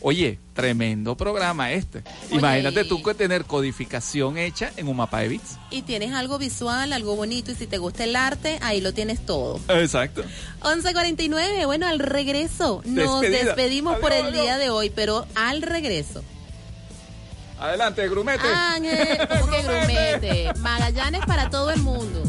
Oye, 0.01 0.39
tremendo 0.53 1.17
programa 1.17 1.73
este. 1.73 2.05
Imagínate 2.31 2.85
tú 2.85 3.03
que 3.03 3.15
tener 3.15 3.47
codificación 3.47 4.37
hecha 4.37 4.71
en 4.77 4.87
un 4.89 4.97
mapa 4.99 5.21
de 5.21 5.29
bits. 5.29 5.57
Y 5.71 5.81
tienes 5.81 6.13
algo 6.13 6.37
visual, 6.39 6.93
algo 6.93 7.17
bonito, 7.17 7.53
y 7.53 7.55
si 7.55 7.67
te 7.67 7.79
gusta 7.79 8.05
el 8.05 8.15
arte, 8.15 8.59
ahí 8.61 8.83
lo 8.83 8.93
tienes 8.93 9.25
todo. 9.25 9.59
Exacto. 9.69 10.23
11.49, 10.61 11.65
bueno, 11.65 11.87
al 11.87 11.99
regreso 12.01 12.83
nos 12.85 13.23
Despedida. 13.23 13.45
despedimos 13.47 13.99
por 13.99 14.13
Adiós, 14.13 14.27
el 14.29 14.35
día 14.35 14.59
de 14.59 14.69
hoy, 14.69 14.91
pero 14.91 15.27
al 15.35 15.63
regreso. 15.63 16.23
Adelante, 17.59 18.07
grumete. 18.09 18.47
Ángel, 18.47 19.27
¿cómo 19.27 19.47
que 19.51 19.63
grumete? 19.67 20.53
Magallanes 20.59 21.25
para 21.25 21.49
todo 21.49 21.71
el 21.71 21.81
mundo. 21.81 22.23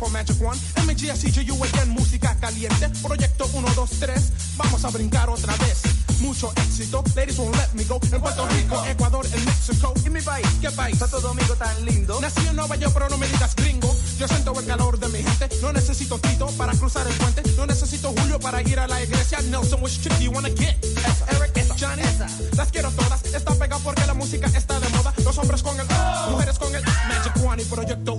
Con 0.00 0.12
Magic 0.12 0.40
One 0.40 0.58
MGSCJU 0.86 1.62
again, 1.62 1.90
música 1.90 2.34
caliente. 2.40 2.88
Proyecto 3.02 3.50
1, 3.52 3.68
2, 3.76 3.90
3 4.00 4.32
Vamos 4.56 4.82
a 4.84 4.88
brincar 4.88 5.28
otra 5.28 5.54
vez. 5.56 5.82
Mucho 6.20 6.52
éxito, 6.56 7.04
ladies 7.14 7.38
won't 7.38 7.54
let 7.56 7.68
me 7.74 7.84
go. 7.84 8.00
En 8.10 8.20
Puerto 8.20 8.46
Rico, 8.48 8.82
Ecuador, 8.86 9.26
en 9.26 9.44
México 9.44 9.92
¿Y 10.04 10.10
mi 10.10 10.20
país? 10.22 10.46
¿Qué 10.60 10.70
país? 10.70 10.98
Santo 10.98 11.20
Domingo 11.20 11.54
tan 11.54 11.84
lindo. 11.84 12.18
Nací 12.20 12.46
en 12.46 12.56
Nueva 12.56 12.76
York, 12.76 12.92
pero 12.94 13.10
no 13.10 13.18
me 13.18 13.26
digas 13.26 13.54
gringo. 13.56 13.94
Yo 14.18 14.26
siento 14.26 14.58
el 14.58 14.66
calor 14.66 14.98
de 14.98 15.08
mi 15.08 15.22
gente. 15.22 15.48
No 15.62 15.72
necesito 15.72 16.18
Tito 16.18 16.46
para 16.58 16.72
cruzar 16.72 17.06
el 17.06 17.14
puente. 17.14 17.42
No 17.56 17.66
necesito 17.66 18.12
Julio 18.18 18.40
para 18.40 18.62
ir 18.62 18.78
a 18.78 18.86
la 18.86 19.02
iglesia. 19.02 19.40
Nelson, 19.42 19.82
which 19.82 20.00
chick 20.00 20.12
do 20.18 20.24
you 20.24 20.30
wanna 20.30 20.50
get? 20.50 20.76
Esa, 20.82 21.36
Eric, 21.36 21.56
esa, 21.56 21.74
Johnny, 21.78 22.02
esa. 22.02 22.26
Las 22.56 22.70
quiero 22.70 22.90
todas. 22.90 23.24
Está 23.24 23.54
pegado 23.54 23.82
porque 23.82 24.06
la 24.06 24.14
música 24.14 24.46
está 24.46 24.80
de 24.80 24.88
moda. 24.90 25.12
Los 25.24 25.36
hombres 25.38 25.62
con 25.62 25.78
el 25.78 25.86
Mujeres 26.30 26.58
con 26.58 26.74
el 26.74 26.82
Magic 26.84 27.32
One 27.44 27.62
y 27.62 27.64
Proyecto 27.64 28.12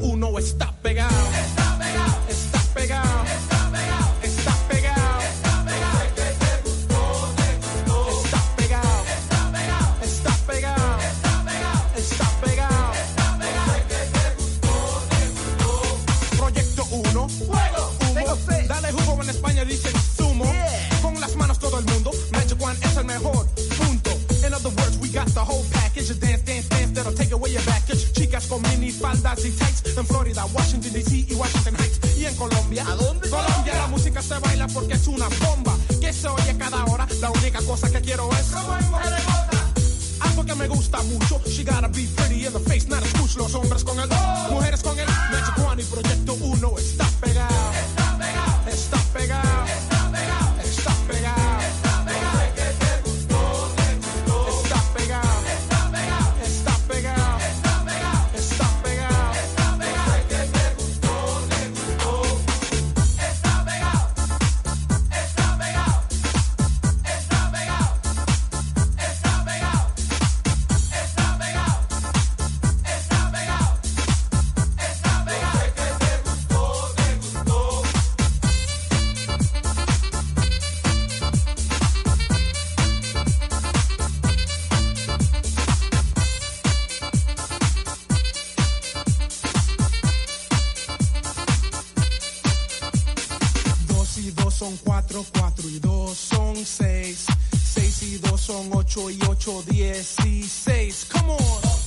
8 98.94 99.10
y 99.10 99.20
8, 99.26 99.64
16. 99.70 101.08
Come 101.14 101.32
on. 101.32 101.38
2 101.38 101.46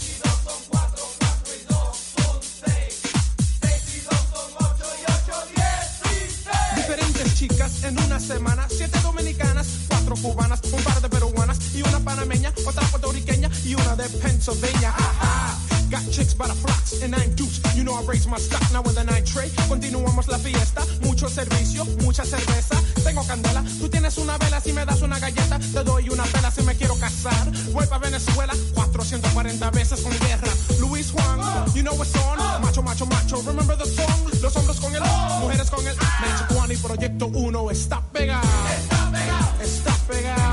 y 0.09 0.20
2 0.24 0.32
son 0.43 0.62
4, 0.70 1.05
4 1.18 1.55
y 1.55 1.64
2 1.68 1.78
son 2.16 2.40
6. 2.64 3.02
6 3.60 3.94
y 3.94 4.01
2 4.01 4.14
son 4.32 4.51
8 4.59 4.85
y 4.97 5.12
8, 5.12 5.48
16. 5.55 6.76
Diferentes 6.76 7.35
chicas 7.35 7.85
en 7.85 7.98
una 8.01 8.18
semana. 8.18 8.66
7 8.70 9.01
dominicanas, 9.02 9.66
4 9.89 10.16
cubanas, 10.16 10.62
un 10.72 10.82
par 10.82 11.02
de 11.02 11.10
peruanas 11.10 11.59
y 11.74 11.82
una 11.82 12.01
panameña, 12.01 12.55
otra 12.66 12.82
puertorriqueña 12.86 13.51
y 13.66 13.74
una 13.74 13.97
de 13.97 14.09
Pennsylvania. 14.09 14.94
Ajá. 14.97 15.64
Got 15.94 16.10
chicks 16.10 16.34
by 16.34 16.48
the 16.48 16.54
flocks 16.54 17.00
and 17.02 17.12
nine 17.12 17.36
dukes. 17.36 17.62
You 17.76 17.84
know 17.84 17.94
I 17.94 18.02
raise 18.02 18.26
my 18.26 18.36
stock 18.36 18.66
now 18.72 18.82
with 18.82 18.98
a 18.98 19.04
nine 19.04 19.24
tray. 19.24 19.48
Continuamos 19.68 20.26
la 20.26 20.38
fiesta, 20.38 20.82
mucho 21.02 21.28
servicio, 21.28 21.84
mucha 22.02 22.24
cerveza. 22.24 22.74
Tengo 23.04 23.22
candela, 23.22 23.62
tú 23.78 23.88
tienes 23.88 24.18
una 24.18 24.36
vela. 24.38 24.60
Si 24.60 24.72
me 24.72 24.84
das 24.84 25.02
una 25.02 25.20
galleta, 25.20 25.56
te 25.60 25.84
doy 25.84 26.08
una 26.08 26.24
vela 26.24 26.50
si 26.50 26.62
me 26.62 26.74
quiero 26.74 26.96
casar. 26.96 27.48
Voy 27.72 27.86
pa' 27.86 27.98
Venezuela 27.98 28.52
440 28.74 29.70
veces 29.70 30.00
con 30.00 30.10
guerra. 30.18 30.50
Luis 30.80 31.12
Juan, 31.12 31.38
you 31.74 31.84
know 31.84 31.94
what's 31.94 32.12
on. 32.16 32.38
Macho, 32.60 32.82
macho, 32.82 33.06
macho. 33.06 33.40
Remember 33.46 33.76
the 33.76 33.86
song? 33.86 34.42
Los 34.42 34.56
hombres 34.56 34.80
con 34.80 34.92
el, 34.96 35.02
mujeres 35.42 35.70
con 35.70 35.86
el. 35.86 35.94
Mencho 35.94 36.54
Juan 36.54 36.72
y 36.72 36.76
Proyecto 36.76 37.26
1 37.28 37.70
está 37.70 38.00
pegado. 38.12 38.42
Está 38.82 39.10
pegado. 39.12 39.62
Está 39.62 39.94
pegado. 40.08 40.43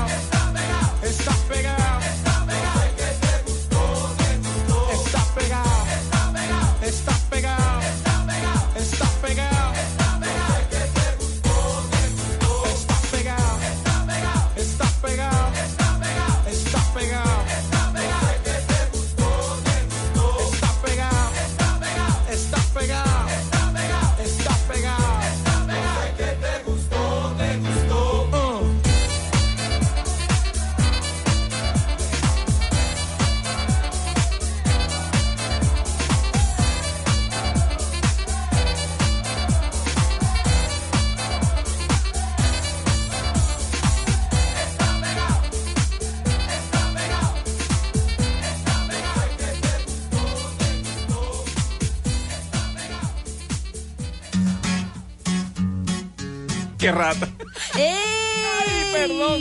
Qué 56.82 56.90
rata. 56.90 57.28
¡Ay, 57.74 58.90
perdón! 58.92 59.40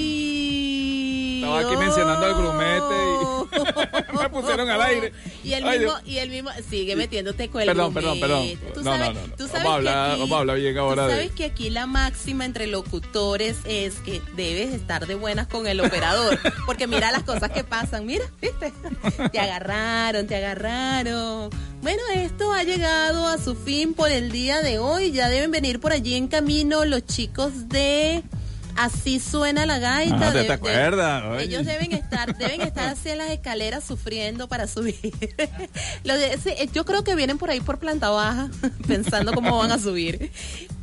Estaba 1.38 1.60
aquí 1.60 1.76
mencionando 1.76 2.26
al 2.28 2.34
grumete 2.36 2.96
y 4.14 4.18
me 4.20 4.30
pusieron 4.30 4.70
al 4.70 4.82
aire. 4.84 5.12
Y 5.44 5.54
el 5.54 5.68
Ay, 5.68 5.80
mismo, 5.80 5.94
Dios. 5.98 6.08
y 6.08 6.18
el 6.20 6.30
mismo, 6.30 6.52
sigue 6.70 6.96
metiéndote 6.96 7.50
con 7.50 7.62
el 7.62 7.68
Perdón, 7.68 7.94
perdón, 7.96 8.20
perdón. 8.20 8.48
Tú 8.76 8.84
No, 8.84 8.96
no, 8.96 9.06
sabes- 9.06 9.16
no, 9.22 9.28
no. 9.28 9.31
Tú 9.52 9.58
Vamos 9.58 9.64
sabes 9.64 9.66
a 9.66 9.82
que 9.84 9.90
hablar, 9.90 10.12
aquí- 10.12 10.20
vamos 10.22 10.36
a 10.36 10.40
hablar 10.40 10.58
bien 10.58 10.74
Tú 10.74 10.80
ahora 10.82 11.08
sabes 11.10 11.30
de. 11.30 11.36
que 11.36 11.46
aquí 11.46 11.70
la 11.70 11.86
máxima 11.88 12.46
entre 12.46 12.68
locutores 12.68 13.58
es 13.66 13.96
que 13.96 14.22
debes 14.36 14.74
estar 14.74 15.08
de 15.08 15.16
buenas 15.16 15.48
con 15.48 15.68
el 15.68 15.80
operador. 15.82 16.40
Porque 16.66 16.88
mira 16.88 17.12
las 17.12 17.24
cosas 17.24 17.52
que 17.52 17.64
pasan. 17.64 18.06
Mira, 18.06 18.26
¿viste? 18.42 18.74
Te 19.32 19.40
agarraron, 19.40 20.28
te 20.28 20.36
agarraron. 20.36 21.50
Bueno, 21.82 22.02
esto 22.16 22.54
ha 22.54 22.64
llegado 22.64 23.28
a 23.28 23.38
su 23.38 23.56
fin 23.56 23.94
por 23.94 24.12
el 24.12 24.32
día 24.32 24.62
de 24.62 24.78
hoy. 24.80 25.12
Ya 25.12 25.30
deben 25.30 25.52
venir 25.52 25.80
por 25.80 25.92
allí 25.92 26.16
en 26.16 26.28
camino 26.28 26.86
los 26.86 27.06
chicos 27.06 27.70
de 27.70 28.24
Así 28.76 29.20
suena 29.20 29.66
la 29.66 29.80
gaita. 29.80 30.30
Ah, 30.30 30.32
¿te- 30.32 30.40
de- 30.40 30.44
te 30.46 30.54
acuerdas? 30.54 31.42
Ellos 31.42 31.66
deben 31.66 31.92
estar, 31.92 32.36
deben 32.38 32.62
estar 32.62 32.90
así 32.90 33.10
en 33.10 33.18
las 33.20 33.30
escaleras 33.30 33.84
sufriendo 33.84 34.48
para 34.48 34.68
subir. 34.68 34.96
Lo 36.04 36.18
de- 36.18 36.38
sí, 36.38 36.52
yo 36.74 36.86
creo 36.86 37.04
que 37.04 37.16
vienen 37.16 37.38
por 37.38 37.50
ahí 37.50 37.60
por 37.60 37.80
planta 37.80 38.10
baja, 38.10 38.50
pensando 38.88 39.34
cómo 39.34 39.58
van 39.58 39.72
a 39.72 39.78
subir. 39.78 40.32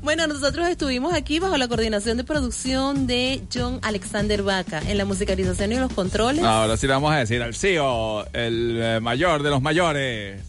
Bueno, 0.02 0.26
nosotros 0.26 0.68
estuvimos 0.68 1.12
aquí 1.14 1.38
bajo 1.40 1.56
la 1.56 1.66
coordinación 1.66 2.16
de 2.16 2.24
producción 2.24 3.06
de 3.06 3.42
John 3.52 3.80
Alexander 3.82 4.42
Vaca 4.42 4.80
en 4.86 4.96
la 4.96 5.04
musicalización 5.04 5.72
y 5.72 5.76
los 5.76 5.92
controles. 5.92 6.44
Ahora 6.44 6.76
sí 6.76 6.86
le 6.86 6.92
vamos 6.92 7.12
a 7.12 7.16
decir 7.16 7.42
al 7.42 7.54
CEO, 7.54 8.26
el 8.32 8.78
eh, 8.80 9.00
mayor 9.00 9.42
de 9.42 9.50
los 9.50 9.60
mayores, 9.60 10.40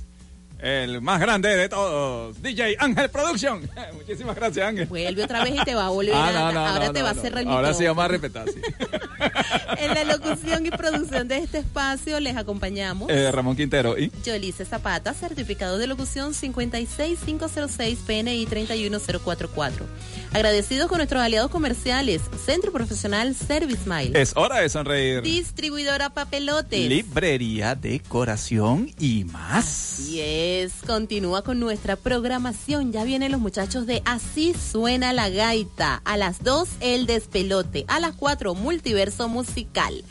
el 0.60 1.02
más 1.02 1.19
grande 1.22 1.56
de 1.56 1.69
todos, 1.69 2.41
DJ 2.41 2.76
Ángel 2.80 3.10
Production. 3.10 3.61
Muchísimas 3.94 4.36
gracias, 4.36 4.68
Ángel. 4.68 4.88
Vuelve 4.88 5.23
otra 5.23 5.44
vez 5.44 5.56
y 5.56 5.64
te 5.64 5.76
va 5.76 5.86
a 5.86 5.90
volver 5.90 6.14
Ah, 6.15 6.27
a- 6.30 6.34
no, 6.34 6.52
no, 6.52 6.68
ahora 6.68 6.86
no, 6.88 6.91
te 6.94 7.02
va 7.02 7.11
a 7.11 7.14
cerrar 7.14 7.44
el 7.44 7.48
Ahora 7.49 7.73
sí 7.73 7.86
vamos 7.86 8.03
a 8.03 8.07
respetar, 8.10 8.45
sí. 8.49 8.60
En 9.77 9.94
la 9.94 10.03
locución 10.03 10.65
y 10.65 10.72
producción 10.72 11.27
de 11.27 11.38
este 11.38 11.60
espacio 11.60 12.19
les 12.19 12.36
acompañamos. 12.36 13.10
Eh, 13.10 13.31
Ramón 13.31 13.56
Quintero 13.56 13.98
y... 13.98 14.11
Yolice 14.26 14.65
Zapata, 14.65 15.14
certificado 15.14 15.77
de 15.77 15.88
locución 15.88 16.34
56506 16.34 17.99
PNI 18.06 18.45
31044. 18.45 19.86
Agradecidos 20.34 20.88
con 20.90 20.98
nuestros 20.98 21.22
aliados 21.22 21.49
comerciales, 21.49 22.22
Centro 22.45 22.72
Profesional 22.72 23.34
Service 23.36 23.90
Mile, 23.90 24.19
Es 24.22 24.34
hora 24.36 24.57
de 24.57 24.69
sonreír. 24.69 25.22
Distribuidora 25.22 26.10
Papelotes. 26.10 26.88
Librería, 26.90 27.76
decoración 27.76 28.91
y 28.99 29.23
más. 29.26 29.65
Así 29.99 30.19
es, 30.22 30.48
continúa 30.85 31.43
con 31.43 31.59
nuestra 31.59 31.95
programación. 31.95 32.91
Ya 32.91 33.03
vienen 33.03 33.31
los 33.31 33.41
muchachos 33.41 33.85
de 33.85 34.01
Así 34.05 34.53
suena 34.53 35.13
la 35.13 35.30
gaita. 35.30 36.01
A 36.05 36.17
las 36.17 36.43
2, 36.43 36.69
el 36.80 37.05
despelote. 37.05 37.85
A 37.88 37.99
las 37.99 38.15
4, 38.15 38.55
multiverso 38.55 39.27
musical. 39.27 40.03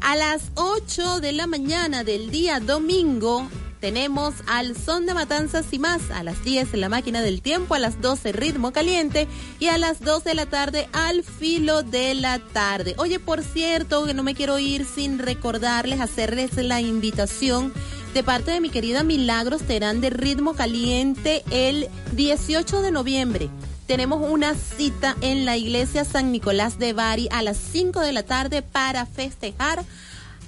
A 0.00 0.16
las 0.16 0.42
8 0.54 1.20
de 1.20 1.32
la 1.32 1.46
mañana 1.46 2.04
del 2.04 2.30
día 2.30 2.60
domingo 2.60 3.48
tenemos 3.80 4.34
al 4.46 4.76
son 4.76 5.06
de 5.06 5.14
matanzas 5.14 5.66
y 5.72 5.78
más. 5.78 6.10
A 6.10 6.22
las 6.22 6.42
10 6.44 6.74
en 6.74 6.80
la 6.80 6.88
máquina 6.88 7.22
del 7.22 7.42
tiempo, 7.42 7.74
a 7.74 7.78
las 7.78 8.00
12 8.00 8.32
ritmo 8.32 8.72
caliente 8.72 9.28
y 9.58 9.66
a 9.66 9.78
las 9.78 10.00
2 10.00 10.24
de 10.24 10.34
la 10.34 10.46
tarde 10.46 10.88
al 10.92 11.22
filo 11.22 11.82
de 11.82 12.14
la 12.14 12.38
tarde. 12.38 12.94
Oye, 12.98 13.20
por 13.20 13.42
cierto, 13.42 14.04
que 14.04 14.14
no 14.14 14.22
me 14.22 14.34
quiero 14.34 14.58
ir 14.58 14.84
sin 14.84 15.18
recordarles, 15.18 16.00
hacerles 16.00 16.56
la 16.56 16.80
invitación 16.80 17.72
de 18.14 18.22
parte 18.22 18.50
de 18.50 18.60
mi 18.60 18.70
querida 18.70 19.02
Milagros 19.02 19.62
Terán 19.62 20.00
de 20.00 20.10
Ritmo 20.10 20.54
Caliente 20.54 21.42
el 21.50 21.88
18 22.12 22.82
de 22.82 22.90
noviembre. 22.90 23.50
Tenemos 23.86 24.20
una 24.28 24.54
cita 24.54 25.16
en 25.20 25.44
la 25.44 25.56
iglesia 25.56 26.04
San 26.04 26.32
Nicolás 26.32 26.78
de 26.78 26.92
Bari 26.92 27.28
a 27.30 27.42
las 27.42 27.56
5 27.56 28.00
de 28.00 28.12
la 28.12 28.22
tarde 28.22 28.62
para 28.62 29.06
festejar 29.06 29.84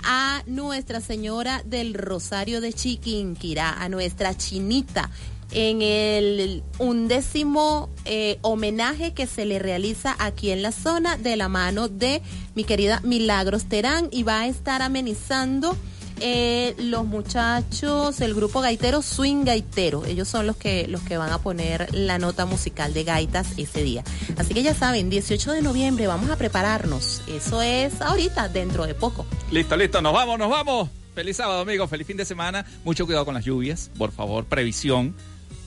a 0.02 0.42
Nuestra 0.46 1.00
Señora 1.00 1.62
del 1.64 1.94
Rosario 1.94 2.60
de 2.60 2.72
Chiquinquirá, 2.72 3.72
a 3.72 3.88
nuestra 3.88 4.36
chinita, 4.36 5.10
en 5.52 5.82
el 5.82 6.62
undécimo 6.78 7.90
eh, 8.04 8.38
homenaje 8.42 9.12
que 9.12 9.26
se 9.26 9.44
le 9.44 9.58
realiza 9.58 10.14
aquí 10.18 10.50
en 10.50 10.62
la 10.62 10.72
zona 10.72 11.16
de 11.16 11.36
la 11.36 11.48
mano 11.48 11.88
de 11.88 12.22
mi 12.54 12.64
querida 12.64 13.00
Milagros 13.02 13.66
Terán 13.66 14.08
y 14.10 14.22
va 14.22 14.40
a 14.40 14.46
estar 14.46 14.80
amenizando 14.82 15.76
eh, 16.20 16.74
los 16.78 17.06
muchachos, 17.06 18.20
el 18.20 18.34
grupo 18.34 18.60
gaitero 18.60 19.02
Swing 19.02 19.44
Gaitero. 19.44 20.04
Ellos 20.04 20.28
son 20.28 20.46
los 20.46 20.56
que, 20.56 20.86
los 20.86 21.00
que 21.02 21.16
van 21.16 21.32
a 21.32 21.38
poner 21.38 21.88
la 21.94 22.18
nota 22.18 22.46
musical 22.46 22.92
de 22.92 23.04
gaitas 23.04 23.58
ese 23.58 23.82
día. 23.82 24.04
Así 24.36 24.54
que 24.54 24.62
ya 24.62 24.74
saben, 24.74 25.10
18 25.10 25.52
de 25.52 25.62
noviembre 25.62 26.06
vamos 26.06 26.30
a 26.30 26.36
prepararnos. 26.36 27.22
Eso 27.26 27.62
es 27.62 28.00
ahorita, 28.00 28.48
dentro 28.48 28.86
de 28.86 28.94
poco. 28.94 29.26
Listo, 29.50 29.76
listo, 29.76 30.00
nos 30.02 30.12
vamos, 30.12 30.38
nos 30.38 30.50
vamos. 30.50 30.90
Feliz 31.14 31.36
sábado, 31.36 31.60
amigos, 31.60 31.90
feliz 31.90 32.06
fin 32.06 32.16
de 32.16 32.24
semana. 32.24 32.64
Mucho 32.84 33.06
cuidado 33.06 33.24
con 33.24 33.34
las 33.34 33.44
lluvias, 33.44 33.90
por 33.98 34.12
favor, 34.12 34.44
previsión. 34.44 35.14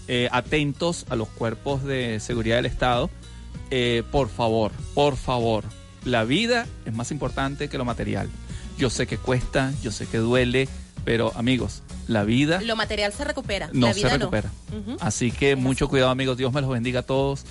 Eh, 0.08 0.28
atentos 0.32 1.06
a 1.10 1.16
los 1.16 1.30
cuerpos 1.30 1.84
de 1.84 2.20
seguridad 2.20 2.58
del 2.58 2.66
Estado. 2.66 3.10
Eh, 3.72 4.04
por 4.12 4.30
favor, 4.30 4.72
por 4.94 5.16
favor, 5.16 5.64
la 6.06 6.26
vida 6.26 6.68
es 6.86 6.94
más 6.94 7.12
importante 7.12 7.70
que 7.70 7.78
lo 7.78 7.86
material. 7.86 8.30
Yo 8.78 8.90
sé 8.90 9.08
que 9.08 9.18
cuesta, 9.18 9.72
yo 9.82 9.91
sé 9.91 10.08
que 10.08 10.18
duele, 10.18 10.68
pero 11.06 11.32
amigos, 11.36 11.84
la 12.08 12.24
vida 12.24 12.62
Lo 12.62 12.76
material 12.76 13.14
se 13.14 13.24
recupera. 13.24 13.70
no 13.74 13.88
la 13.88 13.94
se 13.94 14.10
recupera. 14.10 14.52
No. 14.72 14.98
Así 15.00 15.32
que 15.32 15.56
mucho 15.56 15.88
cuidado, 15.88 16.12
amigos. 16.12 16.38
Dios 16.38 16.52
me 16.54 16.62
los 16.62 16.70
bendiga 16.70 17.02
a 17.02 17.04
todos. 17.04 17.45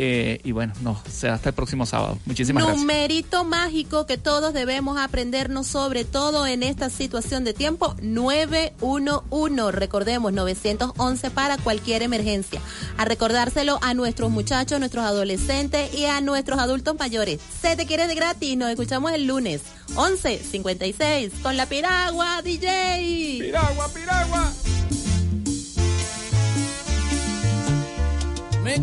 Eh, 0.00 0.40
y 0.44 0.52
bueno, 0.52 0.72
no, 0.80 1.02
será 1.10 1.34
hasta 1.34 1.48
el 1.48 1.54
próximo 1.56 1.84
sábado. 1.84 2.18
Muchísimas 2.24 2.62
gracias. 2.62 2.80
Numerito 2.80 3.44
mágico 3.44 4.06
que 4.06 4.16
todos 4.16 4.54
debemos 4.54 4.96
aprendernos, 4.96 5.66
sobre 5.66 6.04
todo 6.04 6.46
en 6.46 6.62
esta 6.62 6.88
situación 6.88 7.42
de 7.42 7.52
tiempo, 7.52 7.96
911. 8.00 9.72
Recordemos, 9.72 10.32
911 10.32 11.30
para 11.30 11.58
cualquier 11.58 12.02
emergencia. 12.02 12.60
A 12.96 13.04
recordárselo 13.04 13.80
a 13.82 13.92
nuestros 13.92 14.30
muchachos, 14.30 14.76
a 14.76 14.78
nuestros 14.78 15.04
adolescentes 15.04 15.92
y 15.92 16.04
a 16.04 16.20
nuestros 16.20 16.60
adultos 16.60 16.96
mayores. 16.96 17.40
Se 17.60 17.74
te 17.74 17.84
quiere 17.84 18.06
de 18.06 18.14
gratis, 18.14 18.56
nos 18.56 18.70
escuchamos 18.70 19.10
el 19.12 19.26
lunes, 19.26 19.62
11.56, 19.96 21.42
con 21.42 21.56
la 21.56 21.66
piragua, 21.66 22.40
DJ. 22.42 23.38
Piragua, 23.40 23.88
piragua. 23.88 24.52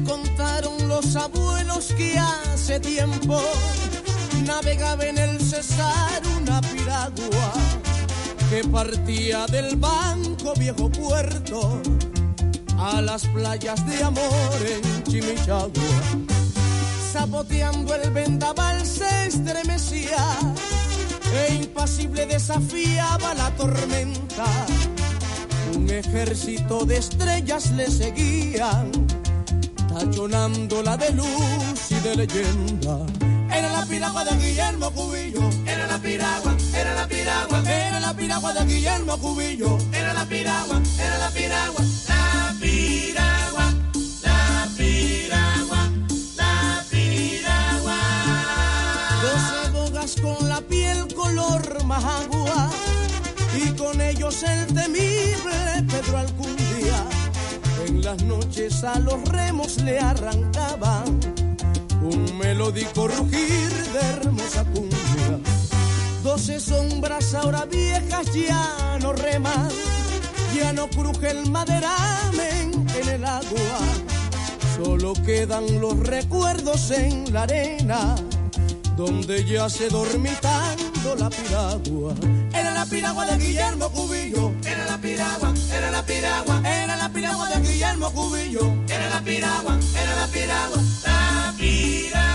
Contaron 0.03 0.88
los 0.88 1.15
abuelos 1.15 1.93
que 1.95 2.17
hace 2.17 2.80
tiempo 2.80 3.39
navegaba 4.45 5.05
en 5.05 5.17
el 5.17 5.39
Cesar 5.39 6.22
una 6.41 6.61
piragua 6.61 7.53
que 8.49 8.63
partía 8.67 9.45
del 9.47 9.76
banco 9.76 10.53
viejo 10.57 10.89
puerto 10.89 11.81
a 12.77 13.01
las 13.01 13.26
playas 13.27 13.85
de 13.88 14.03
amor 14.03 14.57
en 14.67 15.03
Chimichagua. 15.03 15.72
Saboteando 17.11 17.95
el 17.95 18.11
vendaval 18.11 18.85
se 18.85 19.27
estremecía 19.27 20.38
e 21.34 21.55
impasible 21.55 22.26
desafiaba 22.26 23.34
la 23.34 23.49
tormenta. 23.55 24.45
Un 25.76 25.89
ejército 25.89 26.85
de 26.85 26.97
estrellas 26.97 27.72
le 27.72 27.89
seguían, 27.89 28.91
tachonándola 29.99 30.97
de 30.97 31.11
luz 31.11 31.89
y 31.89 31.95
de 31.95 32.15
leyenda. 32.15 32.97
Era 33.49 33.69
la 33.72 33.85
piragua 33.85 34.26
de 34.26 34.35
Guillermo 34.38 34.91
Cubillo. 34.91 35.49
Era 35.65 35.88
la 35.88 35.97
piragua, 35.97 36.53
era 36.73 36.93
la 36.95 37.07
piragua. 37.07 37.63
Era 37.65 37.99
la 38.01 38.13
piragua 38.13 38.53
de 38.53 38.65
Guillermo 38.65 39.17
Cubillo. 39.17 39.77
Era 39.93 40.13
la 40.13 40.26
piragua, 40.26 40.81
era 40.99 41.17
la 41.17 41.30
piragua. 41.30 41.81
La 42.09 42.53
piragua, 42.59 43.73
la 44.23 44.67
piragua, 44.77 45.81
la 46.35 46.84
piragua. 46.91 47.99
Doce 49.23 49.72
bogas 49.72 50.15
con 50.22 50.49
la 50.49 50.61
piel 50.61 51.07
color 51.15 51.84
majagua. 51.85 52.69
Y 53.55 53.69
con 53.77 54.01
ellos 54.01 54.43
el 54.43 54.65
temible 54.73 55.85
Pedro 55.89 56.17
Alcundía. 56.17 56.64
Las 58.06 58.22
noches 58.22 58.84
a 58.84 58.99
los 58.99 59.19
remos 59.30 59.82
le 59.82 59.98
arrancaban 59.98 61.19
un 62.03 62.38
melódico 62.38 63.07
rugir 63.07 63.72
de 63.94 63.99
hermosa 63.99 64.64
cumbia. 64.65 65.40
Doce 66.23 66.60
sombras 66.60 67.34
ahora 67.34 67.65
viejas 67.65 68.32
ya 68.32 68.99
no 69.02 69.11
reman, 69.11 69.69
ya 70.56 70.72
no 70.72 70.88
cruje 70.88 71.32
el 71.32 71.49
maderamen 71.49 72.86
en 72.95 73.10
el 73.10 73.26
agua. 73.26 73.80
Solo 74.77 75.14
quedan 75.26 75.82
los 75.82 75.98
recuerdos 75.98 76.91
en 76.91 77.34
la 77.34 77.41
arena, 77.41 78.15
donde 78.95 79.44
ya 79.45 79.68
se 79.68 79.90
dormitando 79.90 81.15
la 81.18 81.32
piragua. 81.32 82.14
La 82.76 82.85
piragua 82.85 83.26
de 83.26 83.38
Guillermo 83.38 83.89
Cubillo. 83.89 84.53
Era 84.65 84.85
la 84.85 84.97
piragua, 84.97 85.53
era 85.72 85.91
la 85.91 86.03
piragua, 86.03 86.61
era 86.65 86.97
la 86.97 87.07
piragua 87.07 87.47
de 87.47 87.61
Guillermo 87.61 88.11
Cubillo. 88.11 88.84
Era 88.89 89.10
la 89.10 89.22
piragua, 89.22 89.80
era 89.95 90.15
la 90.15 90.27
piragua, 90.27 90.81
la 91.06 91.53
piragua. 91.57 92.34